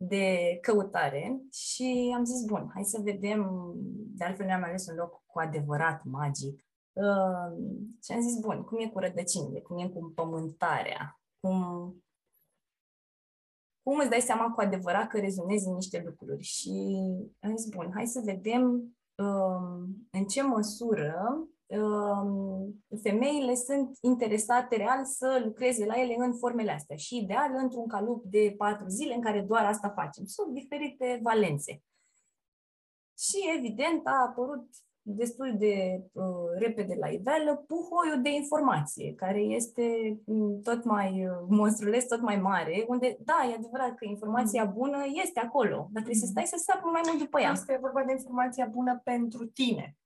de 0.00 0.58
căutare 0.60 1.40
și 1.52 2.14
am 2.16 2.24
zis, 2.24 2.44
bun, 2.44 2.70
hai 2.74 2.84
să 2.84 3.00
vedem, 3.02 3.72
de 4.16 4.24
altfel 4.24 4.46
ne-am 4.46 4.62
ales 4.62 4.86
un 4.86 4.96
loc 4.96 5.22
cu 5.26 5.38
adevărat 5.38 6.04
magic. 6.04 6.66
Uh, 6.92 7.58
și 8.02 8.12
am 8.12 8.20
zis, 8.20 8.40
bun, 8.40 8.62
cum 8.62 8.78
e 8.78 8.88
cu 8.88 8.98
rădăcinile, 8.98 9.60
cum 9.60 9.78
e 9.78 9.88
cu 9.88 10.12
pământarea, 10.14 11.20
cum, 11.40 11.56
cum 13.82 13.98
îți 13.98 14.10
dai 14.10 14.20
seama 14.20 14.50
cu 14.50 14.60
adevărat 14.60 15.08
că 15.08 15.18
rezonezi 15.18 15.66
în 15.66 15.74
niște 15.74 16.02
lucruri. 16.04 16.42
Și 16.42 16.98
am 17.40 17.56
zis, 17.56 17.68
bun, 17.68 17.90
hai 17.94 18.06
să 18.06 18.20
vedem 18.24 18.96
uh, 19.14 19.88
în 20.10 20.24
ce 20.26 20.42
măsură 20.42 21.14
Um, 21.22 21.57
femeile 23.02 23.54
sunt 23.54 23.98
interesate 24.00 24.76
real 24.76 25.04
să 25.04 25.42
lucreze 25.44 25.86
la 25.86 26.00
ele 26.00 26.14
în 26.18 26.34
formele 26.34 26.70
astea 26.70 26.96
și 26.96 27.16
ideal 27.16 27.50
într-un 27.62 27.86
calup 27.86 28.24
de 28.24 28.54
patru 28.56 28.88
zile 28.88 29.14
în 29.14 29.20
care 29.20 29.40
doar 29.40 29.64
asta 29.64 29.88
facem. 29.88 30.24
Sunt 30.24 30.52
diferite 30.54 31.20
valențe. 31.22 31.82
Și 33.18 33.36
evident 33.56 34.06
a 34.06 34.26
apărut 34.28 34.68
destul 35.02 35.54
de 35.58 36.04
uh, 36.12 36.24
repede 36.58 36.94
la 36.94 37.08
iveală 37.08 37.64
puhoiul 37.66 38.22
de 38.22 38.30
informație, 38.30 39.14
care 39.14 39.40
este 39.40 40.18
mm, 40.24 40.60
tot 40.62 40.84
mai 40.84 41.26
uh, 41.26 41.32
monstrules, 41.48 42.06
tot 42.06 42.20
mai 42.20 42.36
mare, 42.36 42.84
unde, 42.88 43.18
da, 43.24 43.48
e 43.50 43.54
adevărat 43.54 43.94
că 43.94 44.04
informația 44.04 44.64
mm. 44.64 44.72
bună 44.72 44.98
este 45.24 45.40
acolo, 45.40 45.76
dar 45.76 46.02
trebuie 46.02 46.14
să 46.14 46.24
mm. 46.24 46.30
stai 46.30 46.44
să 46.44 46.62
sapă 46.66 46.88
mai 46.92 47.00
mult 47.06 47.18
după 47.18 47.40
ea. 47.40 47.50
Asta 47.50 47.72
e 47.72 47.78
vorba 47.80 48.02
de 48.04 48.12
informația 48.12 48.66
bună 48.66 49.00
pentru 49.04 49.46
tine. 49.46 49.96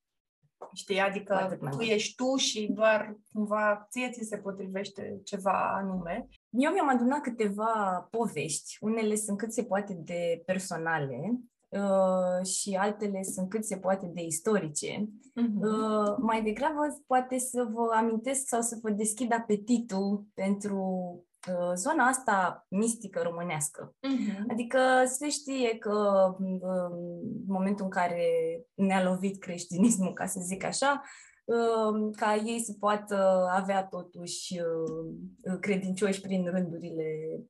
Știi? 0.73 1.01
Adică 1.01 1.59
tu 1.71 1.81
ești 1.81 2.15
tu 2.15 2.37
și 2.37 2.73
doar 2.75 3.17
cumva 3.33 3.87
ție 3.91 4.11
ți 4.11 4.27
se 4.29 4.37
potrivește 4.37 5.21
ceva 5.25 5.73
anume. 5.75 6.29
Eu 6.51 6.73
mi-am 6.73 6.89
adunat 6.89 7.21
câteva 7.21 8.07
povești. 8.11 8.77
Unele 8.81 9.15
sunt 9.15 9.39
cât 9.39 9.53
se 9.53 9.65
poate 9.65 10.01
de 10.05 10.43
personale 10.47 11.41
uh, 11.69 12.47
și 12.47 12.75
altele 12.75 13.23
sunt 13.23 13.49
cât 13.49 13.65
se 13.65 13.77
poate 13.77 14.11
de 14.15 14.23
istorice. 14.23 15.09
Uh-huh. 15.09 15.63
Uh, 15.63 16.17
mai 16.19 16.43
degrabă 16.43 17.03
poate 17.07 17.39
să 17.39 17.69
vă 17.73 17.95
amintesc 17.95 18.47
sau 18.47 18.61
să 18.61 18.79
vă 18.83 18.91
deschid 18.91 19.33
apetitul 19.33 20.25
pentru 20.35 20.87
Uh, 21.17 21.32
zona 21.75 22.05
asta 22.05 22.67
mistică 22.69 23.21
românească. 23.23 23.95
Uh-huh. 23.95 24.51
Adică 24.51 24.79
se 25.05 25.29
știe 25.29 25.79
că 25.79 25.95
um, 26.39 26.59
în 26.63 27.45
momentul 27.47 27.85
în 27.85 27.91
care 27.91 28.27
ne-a 28.75 29.03
lovit 29.03 29.39
creștinismul, 29.39 30.13
ca 30.13 30.27
să 30.27 30.41
zic 30.41 30.65
așa, 30.65 31.03
um, 31.45 32.11
ca 32.11 32.35
ei 32.35 32.61
să 32.61 32.73
poată 32.81 33.49
avea 33.53 33.85
totuși 33.85 34.61
uh, 34.61 35.59
credincioși 35.61 36.21
prin 36.21 36.51
rândurile 36.51 37.05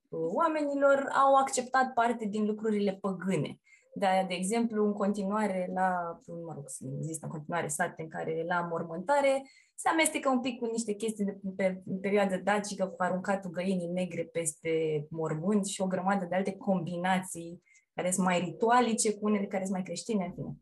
uh, 0.08 0.20
oamenilor, 0.34 1.08
au 1.24 1.34
acceptat 1.34 1.92
parte 1.92 2.24
din 2.24 2.46
lucrurile 2.46 2.98
păgâne. 3.00 3.60
De, 3.94 4.06
de 4.28 4.34
exemplu, 4.34 4.84
în 4.84 4.92
continuare 4.92 5.70
la, 5.74 6.18
mă 6.26 6.52
rog, 6.54 6.64
există 6.96 7.26
în 7.26 7.30
continuare 7.30 7.68
sate 7.68 8.02
în 8.02 8.08
care 8.08 8.44
la 8.48 8.66
mormântare 8.70 9.42
se 9.82 9.88
amestecă 9.88 10.28
un 10.28 10.40
pic 10.40 10.58
cu 10.58 10.66
niște 10.66 10.92
chestii 10.92 11.24
de 11.24 11.40
pe, 11.56 11.82
în 11.86 12.00
perioada 12.00 12.36
dacică, 12.36 12.86
cu 12.86 13.02
aruncatul 13.02 13.50
găinii 13.50 13.88
negre 13.88 14.24
peste 14.24 15.06
mormânt 15.10 15.66
și 15.66 15.80
o 15.80 15.86
grămadă 15.86 16.24
de 16.24 16.34
alte 16.34 16.56
combinații 16.56 17.62
care 17.94 18.10
sunt 18.10 18.26
mai 18.26 18.40
ritualice, 18.40 19.14
cu 19.14 19.26
unele 19.26 19.46
care 19.46 19.62
sunt 19.62 19.74
mai 19.74 19.82
creștine, 19.82 20.24
în 20.24 20.32
fine. 20.32 20.56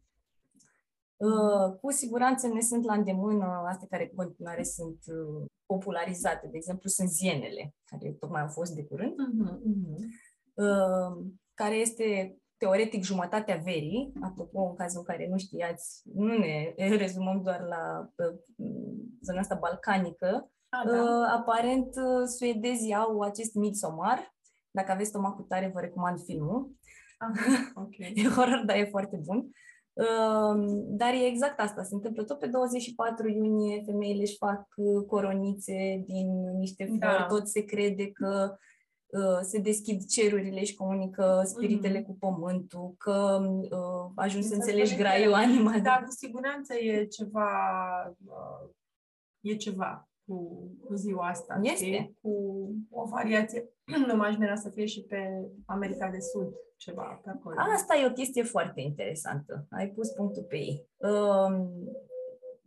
Uh, 1.17 1.79
cu 1.81 1.91
siguranță 1.91 2.47
ne 2.47 2.61
sunt 2.61 2.85
la 2.85 2.95
îndemână 2.95 3.45
astea 3.45 3.87
care 3.91 4.03
în 4.03 4.17
continuare 4.17 4.63
sunt 4.63 4.99
uh, 5.07 5.47
popularizate. 5.67 6.47
De 6.47 6.57
exemplu, 6.57 6.89
sunt 6.89 7.09
zienele, 7.09 7.75
care 7.85 8.13
tocmai 8.13 8.43
au 8.43 8.49
fost 8.49 8.75
de 8.75 8.85
curând, 8.85 9.15
uh-huh, 9.15 9.57
uh-huh. 9.57 10.29
Uh, 10.55 11.25
care 11.55 11.75
este 11.75 12.37
teoretic 12.61 13.03
jumătatea 13.03 13.61
verii, 13.65 14.13
apropo, 14.21 14.61
în 14.63 14.75
cazul 14.75 14.99
în 14.99 15.05
care 15.05 15.29
nu 15.31 15.39
știați, 15.39 16.03
nu 16.15 16.39
ne 16.39 16.75
rezumăm 17.05 17.43
doar 17.43 17.61
la 17.61 18.11
zona 19.21 19.41
asta 19.41 19.59
balcanică, 19.61 20.51
A, 20.69 20.83
da. 20.87 21.03
uh, 21.03 21.27
aparent 21.39 21.87
uh, 21.97 22.27
suedezii 22.37 22.95
au 22.95 23.21
acest 23.21 23.55
Midsommar, 23.55 24.35
dacă 24.71 24.93
aveți 24.93 25.09
stomacul 25.09 25.45
tare, 25.45 25.71
vă 25.75 25.81
recomand 25.81 26.21
filmul. 26.21 26.71
Ah, 27.19 27.61
okay. 27.75 28.13
e 28.25 28.29
horror, 28.29 28.63
dar 28.67 28.77
e 28.77 28.85
foarte 28.85 29.21
bun. 29.25 29.51
Uh, 29.93 30.83
dar 30.87 31.13
e 31.13 31.27
exact 31.27 31.61
asta, 31.61 31.83
se 31.83 31.95
întâmplă 31.95 32.25
tot 32.25 32.39
pe 32.39 32.47
24 32.47 33.29
iunie, 33.29 33.83
femeile 33.87 34.23
își 34.23 34.37
fac 34.37 34.67
uh, 34.77 35.05
coronițe 35.07 36.03
din 36.07 36.57
niște 36.59 36.85
flori, 36.85 37.19
da. 37.19 37.27
tot 37.29 37.49
se 37.49 37.65
crede 37.65 38.11
că 38.11 38.55
Uh, 38.55 38.69
se 39.43 39.59
deschid 39.59 40.07
cerurile 40.07 40.65
și 40.65 40.75
comunică 40.75 41.43
spiritele 41.45 42.01
mm-hmm. 42.01 42.07
cu 42.07 42.17
pământul, 42.19 42.95
că 42.99 43.41
uh, 43.71 44.13
ajungi 44.15 44.47
să 44.47 44.55
înțelegi 44.55 44.97
graiul 44.97 45.35
animal. 45.35 45.81
Da, 45.81 46.03
cu 46.05 46.11
siguranță 46.11 46.75
e 46.75 47.05
ceva, 47.05 47.51
uh, 48.27 48.71
e 49.41 49.55
ceva 49.55 50.09
cu, 50.27 50.37
cu 50.85 50.95
ziua 50.95 51.27
asta. 51.29 51.61
Este. 51.63 51.85
Știi? 51.85 52.17
Cu 52.21 52.31
o 52.91 53.05
variație. 53.05 53.69
Nu 54.07 54.17
mă 54.17 54.25
aș 54.25 54.59
să 54.59 54.71
fie 54.75 54.87
și 54.87 55.03
pe 55.03 55.49
America 55.67 56.11
de 56.11 56.19
Sud 56.21 56.55
ceva 56.77 57.21
pe 57.25 57.31
acolo. 57.31 57.57
Asta 57.75 57.97
e 57.97 58.07
o 58.07 58.13
chestie 58.13 58.43
foarte 58.43 58.81
interesantă. 58.81 59.67
Ai 59.71 59.89
pus 59.89 60.09
punctul 60.09 60.43
pe 60.43 60.57
ei. 60.57 60.87
Uh, 60.97 61.51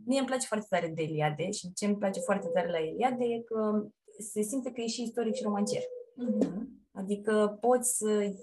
mie 0.06 0.20
îmi 0.20 0.28
place 0.28 0.48
foarte 0.48 0.68
tare 0.70 0.88
de 0.96 1.02
Eliade 1.02 1.52
și 1.52 1.74
ce 1.74 1.86
îmi 1.86 1.98
place 1.98 2.20
foarte 2.20 2.48
tare 2.48 2.70
la 2.70 2.80
Eliade 2.80 3.26
e 3.26 3.42
că 3.42 3.86
se 4.32 4.42
simte 4.42 4.72
că 4.72 4.82
e 4.82 4.88
și 4.88 5.02
istoric 5.02 5.34
și 5.34 5.44
romancier. 5.44 5.84
Uh-huh. 6.18 6.62
Adică 6.92 7.58
poți 7.62 7.98
să 7.98 8.34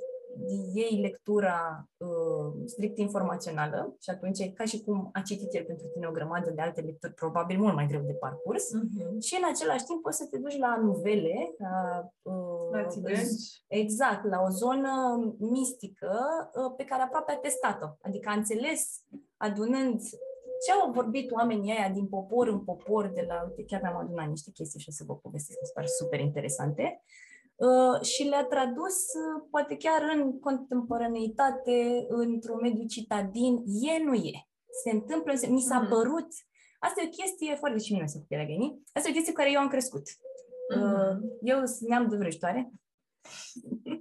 iei 0.75 1.01
lectura 1.01 1.89
uh, 1.97 2.53
strict 2.65 2.99
informațională 2.99 3.97
și 4.01 4.11
atunci 4.11 4.39
e 4.39 4.49
ca 4.49 4.65
și 4.65 4.83
cum 4.83 5.11
a 5.13 5.21
citit 5.21 5.55
el 5.55 5.65
pentru 5.65 5.87
tine 5.87 6.07
o 6.07 6.11
grămadă 6.11 6.51
de 6.51 6.61
alte 6.61 6.81
lecturi, 6.81 7.15
probabil 7.15 7.59
mult 7.59 7.75
mai 7.75 7.87
greu 7.87 8.01
de 8.01 8.13
parcurs 8.13 8.65
uh-huh. 8.65 9.19
și 9.21 9.39
în 9.41 9.49
același 9.53 9.85
timp 9.85 10.03
poți 10.03 10.17
să 10.17 10.27
te 10.31 10.39
duci 10.39 10.59
la 10.59 10.77
nuvele, 10.77 11.55
la, 11.59 12.09
uh, 12.23 12.71
la 12.71 12.87
exact, 13.67 14.25
la 14.25 14.41
o 14.41 14.49
zonă 14.49 14.91
mistică 15.39 16.13
uh, 16.55 16.75
pe 16.77 16.85
care 16.85 17.03
aproape 17.03 17.33
a 17.33 17.37
testat-o. 17.37 17.87
Adică 18.03 18.29
a 18.29 18.37
înțeles 18.37 19.05
adunând 19.37 20.01
ce 20.67 20.73
au 20.73 20.93
vorbit 20.93 21.31
oamenii 21.31 21.73
aia 21.73 21.89
din 21.89 22.07
popor 22.07 22.49
în 22.49 22.61
popor 22.61 23.09
de 23.15 23.25
la, 23.29 23.45
uite, 23.49 23.65
chiar 23.65 23.81
mi-am 23.83 23.97
adunat 23.97 24.29
niște 24.29 24.51
chestii 24.51 24.81
și 24.81 24.89
o 24.89 24.93
să 24.93 25.05
vă 25.07 25.15
povestesc, 25.17 25.59
mi 25.61 25.67
se 25.67 25.73
pare 25.75 25.87
super 25.87 26.21
interesante. 26.21 26.83
Uh, 26.83 27.30
și 28.03 28.23
le-a 28.23 28.45
tradus, 28.45 28.97
uh, 28.97 29.47
poate 29.51 29.77
chiar 29.77 30.03
în 30.15 30.41
contemporaneitate, 30.41 32.07
într-un 32.09 32.59
mediu 32.61 32.87
citadin, 32.87 33.57
e, 33.67 34.03
nu 34.05 34.15
e. 34.15 34.49
Se 34.83 34.91
întâmplă, 34.91 35.33
mi 35.49 35.61
s-a 35.61 35.81
mm. 35.81 35.89
părut. 35.89 36.29
Asta 36.79 37.01
e 37.01 37.07
o 37.07 37.23
chestie 37.23 37.55
foarte 37.55 37.79
și 37.79 37.93
mine 37.93 38.07
să 38.07 38.19
cu 38.19 38.25
pielea 38.29 38.47
găinii. 38.47 38.83
Asta 38.93 39.09
e 39.09 39.13
o 39.13 39.15
chestie 39.15 39.33
cu 39.33 39.39
care 39.39 39.53
eu 39.53 39.61
am 39.61 39.69
crescut. 39.69 40.03
Mm. 40.77 41.21
Eu 41.43 41.65
sunt 41.65 41.89
neam 41.89 42.09
de 42.09 42.17
vrăjitoare. 42.17 42.71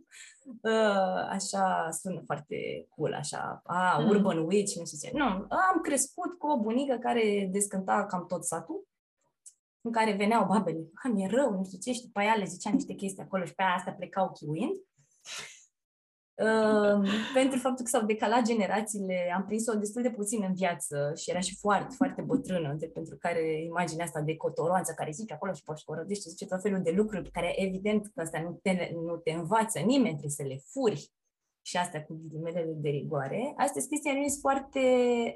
așa 1.30 1.90
sună 1.92 2.22
foarte 2.26 2.88
cool, 2.90 3.14
așa, 3.14 3.62
a, 3.64 3.98
mm. 4.00 4.10
urban 4.10 4.38
witch, 4.38 4.76
nu 4.76 4.86
știu 4.86 4.98
ce. 5.02 5.18
Nu, 5.18 5.26
am 5.50 5.80
crescut 5.82 6.34
cu 6.38 6.48
o 6.48 6.60
bunică 6.60 6.98
care 6.98 7.50
descânta 7.52 8.06
cam 8.06 8.26
tot 8.26 8.46
satul 8.46 8.88
în 9.82 9.92
care 9.92 10.16
veneau 10.16 10.46
babele, 10.46 10.90
ah, 11.04 11.12
mi-e 11.14 11.28
rău, 11.28 11.52
nu 11.52 11.64
știu 11.66 11.78
ce, 11.78 11.92
și 11.92 12.06
după 12.06 12.20
aia 12.20 12.34
le 12.34 12.46
zicea 12.46 12.70
niște 12.70 12.94
chestii 12.94 13.24
acolo 13.24 13.46
și 13.46 13.56
pe 13.56 13.64
aia 13.64 13.74
asta 13.74 13.92
plecau 13.92 14.32
chiuind. 14.32 14.76
Uh, 16.48 17.10
pentru 17.34 17.60
faptul 17.60 17.86
că 17.86 17.92
s-au 17.92 18.06
decalat 18.06 18.44
generațiile, 18.44 19.34
am 19.36 19.46
prins-o 19.46 19.74
destul 19.74 20.02
de 20.02 20.12
puțin 20.12 20.44
în 20.48 20.54
viață 20.54 21.12
și 21.16 21.30
era 21.30 21.40
și 21.40 21.58
foarte, 21.58 21.96
foarte 21.96 22.22
bătrână, 22.22 22.74
de, 22.74 22.88
pentru 22.88 23.18
care 23.18 23.64
imaginea 23.64 24.06
asta 24.06 24.22
de 24.22 24.36
cotoroanță 24.36 24.94
care 24.96 25.12
zice 25.12 25.34
acolo 25.34 25.54
și 25.54 25.64
poți 25.64 25.86
corădește, 25.86 26.30
zice 26.30 26.46
tot 26.46 26.62
felul 26.62 26.82
de 26.82 26.92
lucruri 26.92 27.24
pe 27.24 27.30
care 27.32 27.62
evident 27.62 28.12
că 28.16 28.22
asta 28.22 28.42
nu 28.42 28.60
te, 28.62 28.92
nu 28.94 29.16
te 29.16 29.32
învață 29.32 29.80
nimeni, 29.80 30.18
trebuie 30.18 30.30
să 30.30 30.44
le 30.44 30.62
furi 30.72 31.12
și 31.70 31.78
astea 31.78 32.04
cu 32.04 32.20
ghilimelele 32.22 32.74
de 32.76 32.90
rigoare, 32.90 33.54
astea 33.58 33.82
sunt 33.82 33.90
chestii 33.90 34.30
sunt 34.30 34.42
foarte 34.42 34.80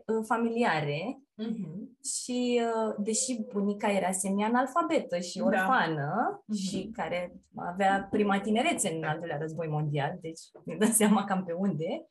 uh, 0.05 0.23
familiare 0.27 1.21
uh-huh. 1.43 1.75
și 2.21 2.61
uh, 2.63 2.95
deși 2.97 3.41
bunica 3.53 3.91
era 3.91 4.11
semi-analfabetă 4.11 5.19
și 5.19 5.37
da. 5.37 5.45
orfană 5.45 6.43
da. 6.45 6.55
și 6.55 6.87
uh-huh. 6.87 6.95
care 6.95 7.33
avea 7.55 8.07
prima 8.11 8.39
tinerețe 8.39 8.93
în 8.93 9.03
al 9.03 9.17
doilea 9.19 9.37
război 9.37 9.67
mondial, 9.67 10.17
deci 10.21 10.41
ne 10.65 10.75
dăm 10.75 10.91
seama 10.91 11.23
cam 11.23 11.43
pe 11.43 11.53
unde, 11.53 12.07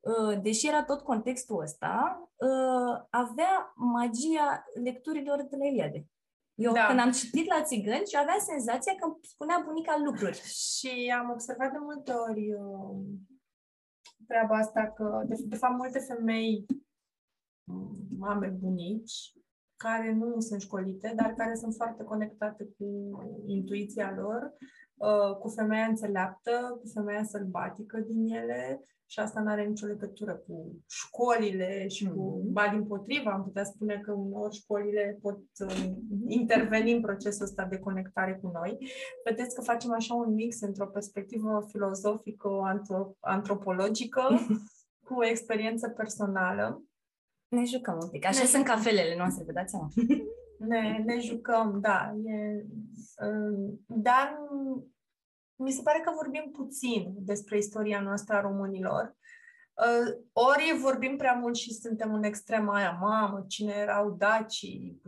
uh, 0.00 0.42
deși 0.42 0.68
era 0.68 0.84
tot 0.84 1.00
contextul 1.00 1.62
ăsta, 1.62 2.22
uh, 2.34 3.06
avea 3.10 3.72
magia 3.74 4.64
lecturilor 4.84 5.36
de 5.50 5.56
la 5.56 5.66
Eliade. 5.66 6.06
Eu 6.54 6.72
da. 6.72 6.86
când 6.86 6.98
am 7.00 7.10
citit 7.10 7.46
la 7.46 7.62
țigăni 7.62 8.06
și 8.10 8.16
aveam 8.16 8.38
senzația 8.38 8.94
că 8.94 9.04
îmi 9.04 9.18
spunea 9.22 9.62
bunica 9.64 10.02
lucruri. 10.04 10.40
Și 10.70 11.14
am 11.20 11.30
observat 11.30 11.70
de 11.72 11.78
multe 11.80 12.12
ori 12.12 12.52
uh, 12.52 12.96
treaba 14.26 14.56
asta 14.56 14.90
că, 14.90 15.22
de, 15.26 15.34
de 15.46 15.56
fapt, 15.56 15.76
multe 15.76 15.98
femei, 15.98 16.66
mame, 18.18 18.46
bunici, 18.46 19.32
care 19.86 20.12
nu 20.12 20.40
sunt 20.40 20.60
școlite, 20.60 21.12
dar 21.16 21.34
care 21.36 21.54
sunt 21.54 21.74
foarte 21.74 22.02
conectate 22.02 22.68
cu 22.78 22.86
intuiția 23.46 24.14
lor, 24.16 24.52
uh, 24.94 25.36
cu 25.40 25.48
femeia 25.48 25.84
înțeleaptă, 25.84 26.78
cu 26.80 26.86
femeia 26.94 27.24
sălbatică 27.24 27.98
din 27.98 28.34
ele 28.34 28.84
și 29.06 29.20
asta 29.20 29.40
nu 29.40 29.50
are 29.50 29.64
nicio 29.64 29.86
legătură 29.86 30.34
cu 30.46 30.76
școlile 30.88 31.88
și 31.88 32.08
cu, 32.08 32.40
mm-hmm. 32.40 32.52
ba 32.52 32.68
din 32.72 32.84
potrivă, 32.86 33.30
am 33.30 33.42
putea 33.42 33.64
spune 33.64 34.00
că 34.04 34.12
uneori 34.12 34.54
școlile 34.54 35.18
pot 35.22 35.38
uh, 35.68 35.90
interveni 36.26 36.92
în 36.92 37.00
procesul 37.00 37.44
ăsta 37.44 37.64
de 37.64 37.78
conectare 37.78 38.38
cu 38.42 38.50
noi. 38.54 38.78
Vedeți 39.24 39.54
că 39.54 39.60
facem 39.60 39.92
așa 39.92 40.14
un 40.14 40.34
mix 40.34 40.60
într-o 40.60 40.86
perspectivă 40.86 41.64
filozofică, 41.68 42.48
antropologică, 43.20 44.22
cu 45.06 45.14
o 45.14 45.26
experiență 45.26 45.88
personală. 45.88 46.82
Ne 47.54 47.64
jucăm 47.64 47.98
un 48.02 48.08
pic. 48.08 48.26
Așa 48.26 48.40
ne 48.40 48.46
sunt 48.46 48.64
cafelele 48.64 49.16
noastre, 49.16 49.44
vă 49.44 49.52
dați 49.52 49.70
seama. 49.70 49.88
Ne, 50.58 51.02
ne 51.04 51.18
jucăm, 51.18 51.78
da. 51.80 52.14
E, 52.24 52.64
uh, 53.26 53.74
dar 53.86 54.38
mi 55.56 55.70
se 55.70 55.82
pare 55.82 56.00
că 56.04 56.10
vorbim 56.14 56.50
puțin 56.52 57.14
despre 57.18 57.56
istoria 57.56 58.00
noastră 58.00 58.36
a 58.36 58.40
românilor. 58.40 59.16
Uh, 59.74 60.14
ori 60.32 60.78
vorbim 60.80 61.16
prea 61.16 61.32
mult 61.32 61.56
și 61.56 61.72
suntem 61.72 62.14
în 62.14 62.22
extrema 62.22 62.74
aia, 62.74 62.98
mamă, 63.00 63.44
cine 63.48 63.72
erau 63.72 64.10
dacii, 64.10 65.00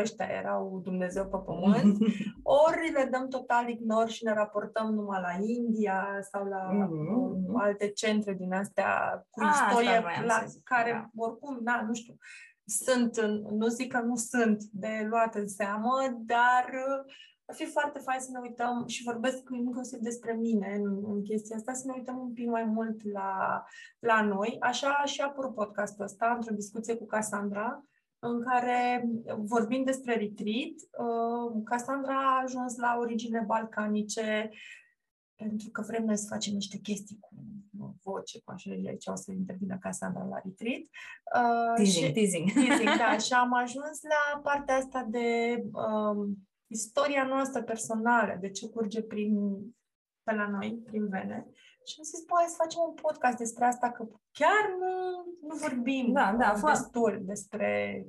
ăștia 0.00 0.26
erau 0.26 0.80
Dumnezeu 0.84 1.28
pe 1.28 1.36
pământ, 1.44 1.98
ori 2.66 2.92
le 2.92 3.08
dăm 3.10 3.28
total 3.28 3.68
ignor 3.68 4.08
și 4.08 4.24
ne 4.24 4.32
raportăm 4.32 4.94
numai 4.94 5.20
la 5.20 5.44
India 5.44 6.18
sau 6.30 6.44
la 6.44 6.68
mm-hmm. 6.72 7.62
alte 7.62 7.88
centre 7.88 8.32
din 8.32 8.52
astea 8.52 9.22
cu 9.30 9.42
A, 9.42 9.48
istorie 9.48 10.02
la 10.26 10.44
care 10.64 10.90
da. 10.90 11.22
oricum, 11.22 11.58
da, 11.60 11.84
nu 11.86 11.94
știu, 11.94 12.14
sunt, 12.64 13.20
nu 13.50 13.66
zic 13.66 13.92
că 13.92 14.00
nu 14.00 14.16
sunt 14.16 14.62
de 14.62 15.06
luat 15.08 15.34
în 15.34 15.48
seamă, 15.48 16.22
dar 16.26 16.70
ar 17.52 17.58
fi 17.58 17.72
foarte 17.72 17.98
fain 17.98 18.20
să 18.20 18.28
ne 18.32 18.38
uităm 18.38 18.86
și 18.86 19.02
vorbesc 19.02 19.42
inclusiv 19.50 19.98
despre 19.98 20.32
mine 20.32 20.74
în, 20.74 21.02
în 21.06 21.22
chestia 21.22 21.56
asta, 21.56 21.72
să 21.72 21.86
ne 21.86 21.92
uităm 21.96 22.18
un 22.18 22.32
pic 22.32 22.46
mai 22.46 22.64
mult 22.64 23.12
la, 23.12 23.64
la 23.98 24.22
noi. 24.22 24.56
Așa 24.60 25.02
și 25.04 25.20
apărut 25.20 25.54
podcastul 25.54 26.04
ăsta 26.04 26.32
într-o 26.36 26.54
discuție 26.54 26.96
cu 26.96 27.06
Cassandra, 27.06 27.84
în 28.18 28.42
care, 28.42 29.08
vorbind 29.36 29.84
despre 29.84 30.14
retreat, 30.14 30.74
uh, 31.06 31.62
Cassandra 31.64 32.14
a 32.14 32.42
ajuns 32.42 32.76
la 32.76 32.96
origine 33.00 33.44
balcanice 33.46 34.50
pentru 35.34 35.70
că 35.70 35.84
vrem 35.86 36.04
noi 36.04 36.16
să 36.16 36.26
facem 36.28 36.52
niște 36.54 36.78
chestii 36.78 37.18
cu 37.20 37.34
voce, 38.02 38.40
cu 38.44 38.50
așa, 38.50 38.70
aici 38.70 39.06
o 39.06 39.14
să 39.14 39.32
intervină 39.32 39.78
Cassandra 39.80 40.24
la 40.24 40.40
retreat. 40.44 40.82
Uh, 41.36 41.74
teasing, 41.74 42.04
și, 42.04 42.12
teasing. 42.12 42.52
teasing. 42.52 42.96
Da, 42.98 43.18
și 43.26 43.32
am 43.32 43.52
ajuns 43.52 44.02
la 44.02 44.40
partea 44.40 44.76
asta 44.76 45.06
de 45.10 45.56
um, 45.72 46.36
istoria 46.72 47.24
noastră 47.24 47.62
personală, 47.62 48.36
de 48.40 48.50
ce 48.50 48.68
curge 48.68 49.02
prin, 49.02 49.34
pe 50.22 50.34
la 50.34 50.48
noi, 50.48 50.82
prin 50.84 51.08
vene. 51.08 51.46
Și 51.84 51.94
am 51.98 52.04
zis, 52.04 52.24
băi, 52.24 52.44
să 52.48 52.54
facem 52.58 52.80
un 52.88 52.94
podcast 52.94 53.36
despre 53.36 53.64
asta, 53.64 53.90
că 53.90 54.08
chiar 54.30 54.64
nu, 54.78 55.24
nu 55.48 55.54
vorbim 55.54 56.12
da, 56.12 56.34
da, 56.38 56.52
uh, 56.56 56.62
destul 56.64 57.20
despre 57.22 58.04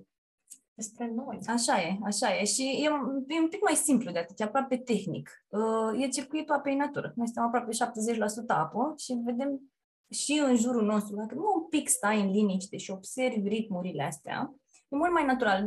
despre 0.76 1.12
noi. 1.16 1.40
Așa 1.46 1.82
e, 1.82 1.98
așa 2.04 2.36
e. 2.36 2.44
Și 2.46 2.62
e, 2.62 2.90
e 3.28 3.40
un 3.40 3.50
pic 3.50 3.62
mai 3.62 3.76
simplu 3.76 4.12
de 4.12 4.20
atât, 4.20 4.40
e 4.40 4.44
aproape 4.44 4.78
tehnic. 4.78 5.30
Uh, 5.48 6.04
e 6.04 6.08
circuitul 6.08 6.56
apei 6.56 6.76
natură. 6.76 7.14
Noi 7.16 7.26
suntem 7.26 7.44
aproape 7.44 7.72
70% 7.72 8.46
apă 8.48 8.94
și 8.98 9.22
vedem 9.26 9.74
și 10.10 10.42
în 10.46 10.56
jurul 10.56 10.86
nostru, 10.86 11.16
dacă 11.16 11.36
nu 11.36 11.52
un 11.56 11.68
pic 11.70 11.88
stai 11.88 12.22
în 12.22 12.32
liniște 12.32 12.78
și 12.78 12.92
observi 12.92 13.48
ritmurile 13.48 14.04
astea, 14.04 14.56
e 14.94 14.96
mult 14.96 15.14
mai 15.14 15.26
natural. 15.26 15.60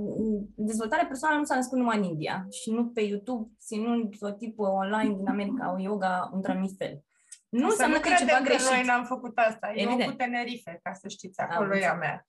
Dezvoltarea 0.54 1.06
personală 1.06 1.38
nu 1.38 1.44
s-a 1.44 1.54
născut 1.54 1.78
numai 1.78 1.96
în 1.96 2.02
India 2.02 2.46
și 2.50 2.70
nu 2.70 2.86
pe 2.86 3.00
YouTube, 3.00 3.50
ținând 3.60 4.14
o 4.20 4.30
tipă 4.30 4.62
online 4.62 5.14
din 5.16 5.28
America, 5.28 5.74
o 5.74 5.80
yoga 5.80 6.30
într-un 6.32 6.68
fel. 6.78 7.04
Nu 7.48 7.70
să 7.70 7.86
nu 7.86 8.00
că 8.00 8.08
e 8.08 8.14
ceva 8.14 8.40
greșit. 8.44 8.70
noi 8.70 8.84
n-am 8.84 9.04
făcut 9.04 9.38
asta. 9.38 9.70
Evident. 9.74 10.00
Eu 10.00 10.06
cu 10.08 10.14
Tenerife, 10.14 10.80
ca 10.82 10.92
să 10.92 11.08
știți, 11.08 11.40
acolo 11.40 11.76
e 11.76 11.86
a 11.86 11.94
mea. 11.94 12.26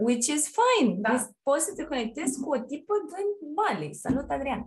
Which 0.00 0.26
is 0.26 0.52
fine. 0.58 0.94
Da. 1.00 1.10
Deci, 1.10 1.20
poți 1.42 1.64
să 1.64 1.72
te 1.76 1.84
conectezi 1.84 2.40
cu 2.40 2.48
o 2.50 2.58
tipă 2.58 2.94
din 3.14 3.54
Bali. 3.54 3.94
Salut, 3.94 4.30
Adrian. 4.30 4.66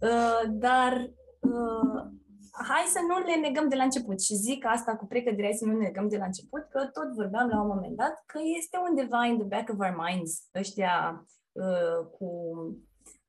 Uh, 0.00 0.42
dar 0.48 0.92
uh, 1.40 2.02
hai 2.70 2.84
să 2.86 3.00
nu 3.08 3.18
le 3.18 3.36
negăm 3.36 3.68
de 3.68 3.76
la 3.76 3.82
început. 3.82 4.22
Și 4.22 4.34
zic 4.34 4.64
asta 4.66 4.96
cu 4.96 5.06
precădere, 5.06 5.52
să 5.52 5.64
nu 5.64 5.72
ne 5.72 5.84
negăm 5.84 6.08
de 6.08 6.16
la 6.16 6.24
început, 6.24 6.62
că 6.70 6.80
tot 6.92 7.14
vorbeam 7.14 7.48
la 7.48 7.60
un 7.60 7.66
moment 7.66 7.96
dat 7.96 8.22
că 8.26 8.38
este 8.58 8.76
undeva 8.88 9.24
in 9.24 9.38
the 9.38 9.46
back 9.46 9.68
of 9.68 9.78
our 9.78 9.96
minds 10.08 10.48
ăștia 10.54 11.26
uh, 11.52 12.06
cu 12.18 12.28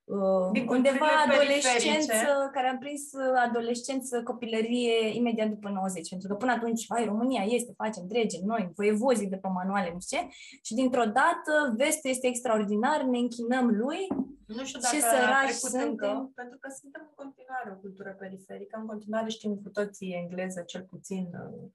uh, 0.08 0.66
undeva 0.68 1.08
adolescență, 1.28 2.50
care 2.54 2.68
am 2.68 2.78
prins 2.78 3.12
uh, 3.14 3.22
adolescență, 3.48 4.24
copilărie 4.24 5.16
imediat 5.16 5.50
după 5.50 5.70
90, 5.70 6.10
pentru 6.10 6.28
că 6.28 6.36
până 6.36 6.52
atunci, 6.52 6.86
vai, 6.88 7.06
România 7.06 7.44
este, 7.44 7.74
facem, 7.78 8.04
dregem, 8.08 8.42
noi, 8.46 8.72
voievozii 8.76 9.28
de 9.28 9.36
pe 9.38 9.48
manuale, 9.48 9.90
nu 9.94 10.00
știu 10.00 10.18
ce, 10.18 10.28
și 10.62 10.74
dintr-o 10.74 11.06
dată 11.06 11.74
vestul 11.78 12.10
este 12.10 12.28
extraordinar, 12.28 13.02
ne 13.02 13.18
închinăm 13.18 13.68
lui, 13.68 14.08
nu 14.46 14.64
știu 14.66 14.80
dacă 14.80 14.96
ce 14.96 15.02
săraci 15.02 15.50
suntem. 15.50 15.90
Încă, 15.90 16.32
pentru 16.36 16.58
că 16.60 16.70
suntem 16.80 17.02
în 17.10 17.14
continuare 17.26 17.72
o 17.72 17.80
cultură 17.80 18.16
periferică, 18.20 18.78
în 18.80 18.86
continuare 18.86 19.30
știm 19.30 19.56
cu 19.64 19.70
toții 19.70 20.14
engleză, 20.22 20.62
cel 20.62 20.84
puțin 20.90 21.26
uh, 21.44 21.70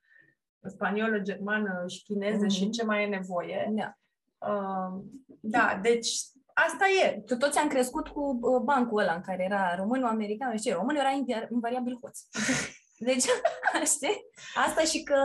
spaniolă, 0.71 1.18
germană 1.18 1.85
și 1.87 2.03
chineză 2.03 2.45
mm-hmm. 2.45 2.57
și 2.57 2.71
ce 2.71 2.85
mai 2.85 3.03
e 3.03 3.07
nevoie. 3.07 3.73
Da. 3.75 3.97
Uh, 4.49 5.03
da, 5.40 5.79
deci 5.83 6.11
asta 6.55 6.85
e. 7.05 7.21
Tu 7.27 7.37
toți 7.37 7.59
am 7.59 7.69
crescut 7.69 8.09
cu 8.09 8.38
uh, 8.41 8.61
bancul 8.62 9.01
ăla 9.01 9.15
în 9.15 9.21
care 9.21 9.45
era 9.45 9.75
românul, 9.77 10.09
american, 10.09 10.57
și 10.57 10.71
românul 10.71 11.01
era 11.01 11.11
invariabil 11.51 11.99
hoț. 12.03 12.19
Deci, 13.09 13.25
știi? 13.95 14.27
Asta 14.67 14.81
și 14.81 15.03
că 15.03 15.19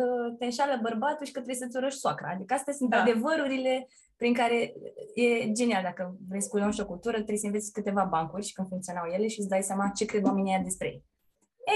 uh, 0.00 0.36
te 0.38 0.44
înșală 0.44 0.78
bărbatul 0.82 1.26
și 1.26 1.32
că 1.32 1.40
trebuie 1.40 1.62
să-ți 1.62 1.76
urăși 1.76 1.98
soacra. 1.98 2.30
Adică 2.30 2.54
astea 2.54 2.72
sunt 2.72 2.90
da. 2.90 3.00
adevărurile 3.00 3.88
prin 4.16 4.34
care 4.34 4.74
e 5.14 5.52
genial. 5.52 5.82
Dacă 5.82 6.16
vrei 6.28 6.42
să 6.42 6.48
cunoști 6.48 6.80
o 6.80 6.86
cultură, 6.86 7.16
trebuie 7.16 7.38
să 7.38 7.46
înveți 7.46 7.72
câteva 7.72 8.04
bancuri 8.04 8.46
și 8.46 8.52
când 8.52 8.68
funcționau 8.68 9.06
ele 9.06 9.26
și 9.26 9.40
îți 9.40 9.48
dai 9.48 9.62
seama 9.62 9.92
ce 9.94 10.04
cred 10.04 10.24
oamenii 10.24 10.52
aia 10.52 10.62
despre 10.62 10.86
ei. 10.86 11.04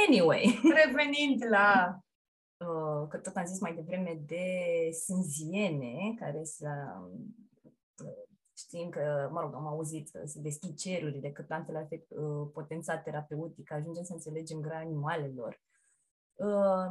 Anyway. 0.08 0.60
Revenind 0.84 1.44
la 1.48 1.98
uh, 2.56 3.08
că 3.08 3.16
tot 3.16 3.36
am 3.36 3.44
zis 3.44 3.60
mai 3.60 3.74
devreme 3.74 4.20
de 4.26 4.46
sânziene, 5.04 6.14
care 6.18 6.40
să 6.44 6.66
Știm 8.56 8.88
că, 8.88 9.28
mă 9.32 9.40
rog, 9.40 9.54
am 9.54 9.66
auzit 9.66 10.08
să 10.08 10.22
se 10.24 10.40
deschid 10.40 10.76
cerurile, 10.76 11.30
că 11.30 11.42
plantele 11.42 11.78
ar 11.78 11.86
fi 11.88 11.94
uh, 12.08 12.48
potențat 12.52 13.02
terapeutic, 13.02 13.72
ajungem 13.72 14.02
să 14.02 14.12
înțelegem 14.12 14.60
grea 14.60 14.78
animalelor. 14.78 15.60
Uh, 16.34 16.86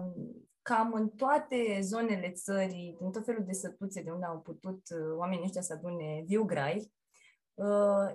cam 0.62 0.94
în 0.94 1.10
toate 1.10 1.80
zonele 1.82 2.32
țării, 2.32 2.96
din 3.00 3.12
tot 3.12 3.26
felul 3.26 3.44
de 3.44 3.54
sătuțe 3.54 4.02
de 4.02 4.12
unde 4.12 4.26
au 4.26 4.40
putut 4.40 4.82
uh, 4.90 5.18
oamenii 5.18 5.46
ăștia 5.46 5.62
să 5.62 5.74
adune 5.74 6.24
viu 6.26 6.44
grai, 6.44 6.78
uh, 6.78 7.01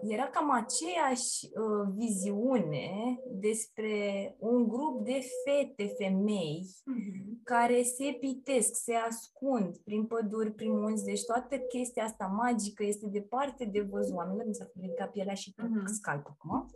era 0.03 0.29
cam 0.33 0.51
aceeași 0.51 1.49
uh, 1.55 1.89
viziune 1.95 3.19
despre 3.31 4.35
un 4.39 4.69
grup 4.69 5.05
de 5.05 5.21
fete, 5.45 5.95
femei, 5.99 6.67
mm-hmm. 6.67 7.43
care 7.45 7.83
se 7.83 8.17
pitesc, 8.21 8.75
se 8.75 8.95
ascund 8.95 9.77
prin 9.77 10.07
păduri, 10.07 10.53
prin 10.53 10.79
munți, 10.79 11.05
deci 11.05 11.25
toată 11.25 11.59
chestia 11.59 12.05
asta 12.05 12.27
magică 12.27 12.85
este 12.85 13.07
departe 13.07 13.65
de 13.65 13.81
văzut 13.81 14.17
oamenilor, 14.17 14.47
mi 14.47 14.55
s-a 14.55 14.71
ridicat 14.81 15.11
pielea 15.11 15.35
și 15.35 15.53
mm-hmm. 15.53 15.85
scalp 15.85 16.27
acum. 16.27 16.67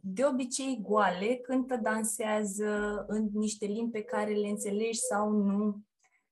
De 0.00 0.24
obicei 0.24 0.80
goale, 0.82 1.36
cântă, 1.36 1.76
dansează 1.76 3.04
în 3.08 3.28
niște 3.32 3.66
limbi 3.66 3.90
pe 3.90 4.02
care 4.02 4.32
le 4.32 4.48
înțelegi 4.48 4.98
sau 4.98 5.30
nu. 5.30 5.76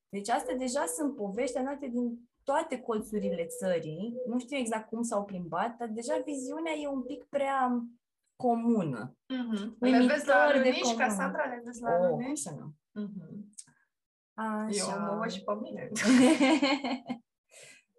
Deci 0.09 0.31
astea 0.31 0.57
deja 0.57 0.85
sunt 0.96 1.16
povești 1.16 1.59
anate 1.59 1.87
din 1.87 2.29
toate 2.49 2.81
colțurile 2.81 3.47
țării, 3.47 4.15
nu 4.27 4.39
știu 4.39 4.57
exact 4.57 4.89
cum 4.89 5.03
s-au 5.03 5.25
plimbat, 5.25 5.77
dar 5.77 5.89
deja 5.89 6.23
viziunea 6.25 6.73
e 6.73 6.89
un 6.89 7.03
pic 7.03 7.25
prea 7.25 7.83
comună. 8.37 9.17
Mm-hmm. 9.35 9.79
Le 9.79 10.07
vezi 10.07 10.27
la 10.27 10.57
Lunici, 10.57 10.95
Cassandra, 10.97 11.45
le 11.45 11.63
vezi 11.65 11.83
la 11.83 11.91
oh, 12.01 12.09
Lunici? 12.09 12.39
să 12.39 12.55
nu. 12.59 12.75
Mm-hmm. 13.03 13.31
Așa. 14.35 14.93
Eu 14.93 15.01
mă 15.01 15.17
văd 15.19 15.31
și 15.31 15.43
pe 15.45 15.53
mine. 15.61 15.91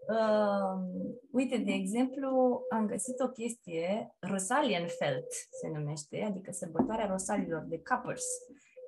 uh, 0.07 0.77
uite, 1.39 1.57
de 1.57 1.71
exemplu, 1.71 2.61
am 2.69 2.85
găsit 2.85 3.19
o 3.19 3.27
chestie, 3.27 4.15
Rosalienfeld 4.19 5.25
se 5.61 5.67
numește, 5.73 6.23
adică 6.23 6.51
sărbătoarea 6.51 7.07
rosalilor 7.07 7.63
de 7.67 7.79
Cappers. 7.79 8.25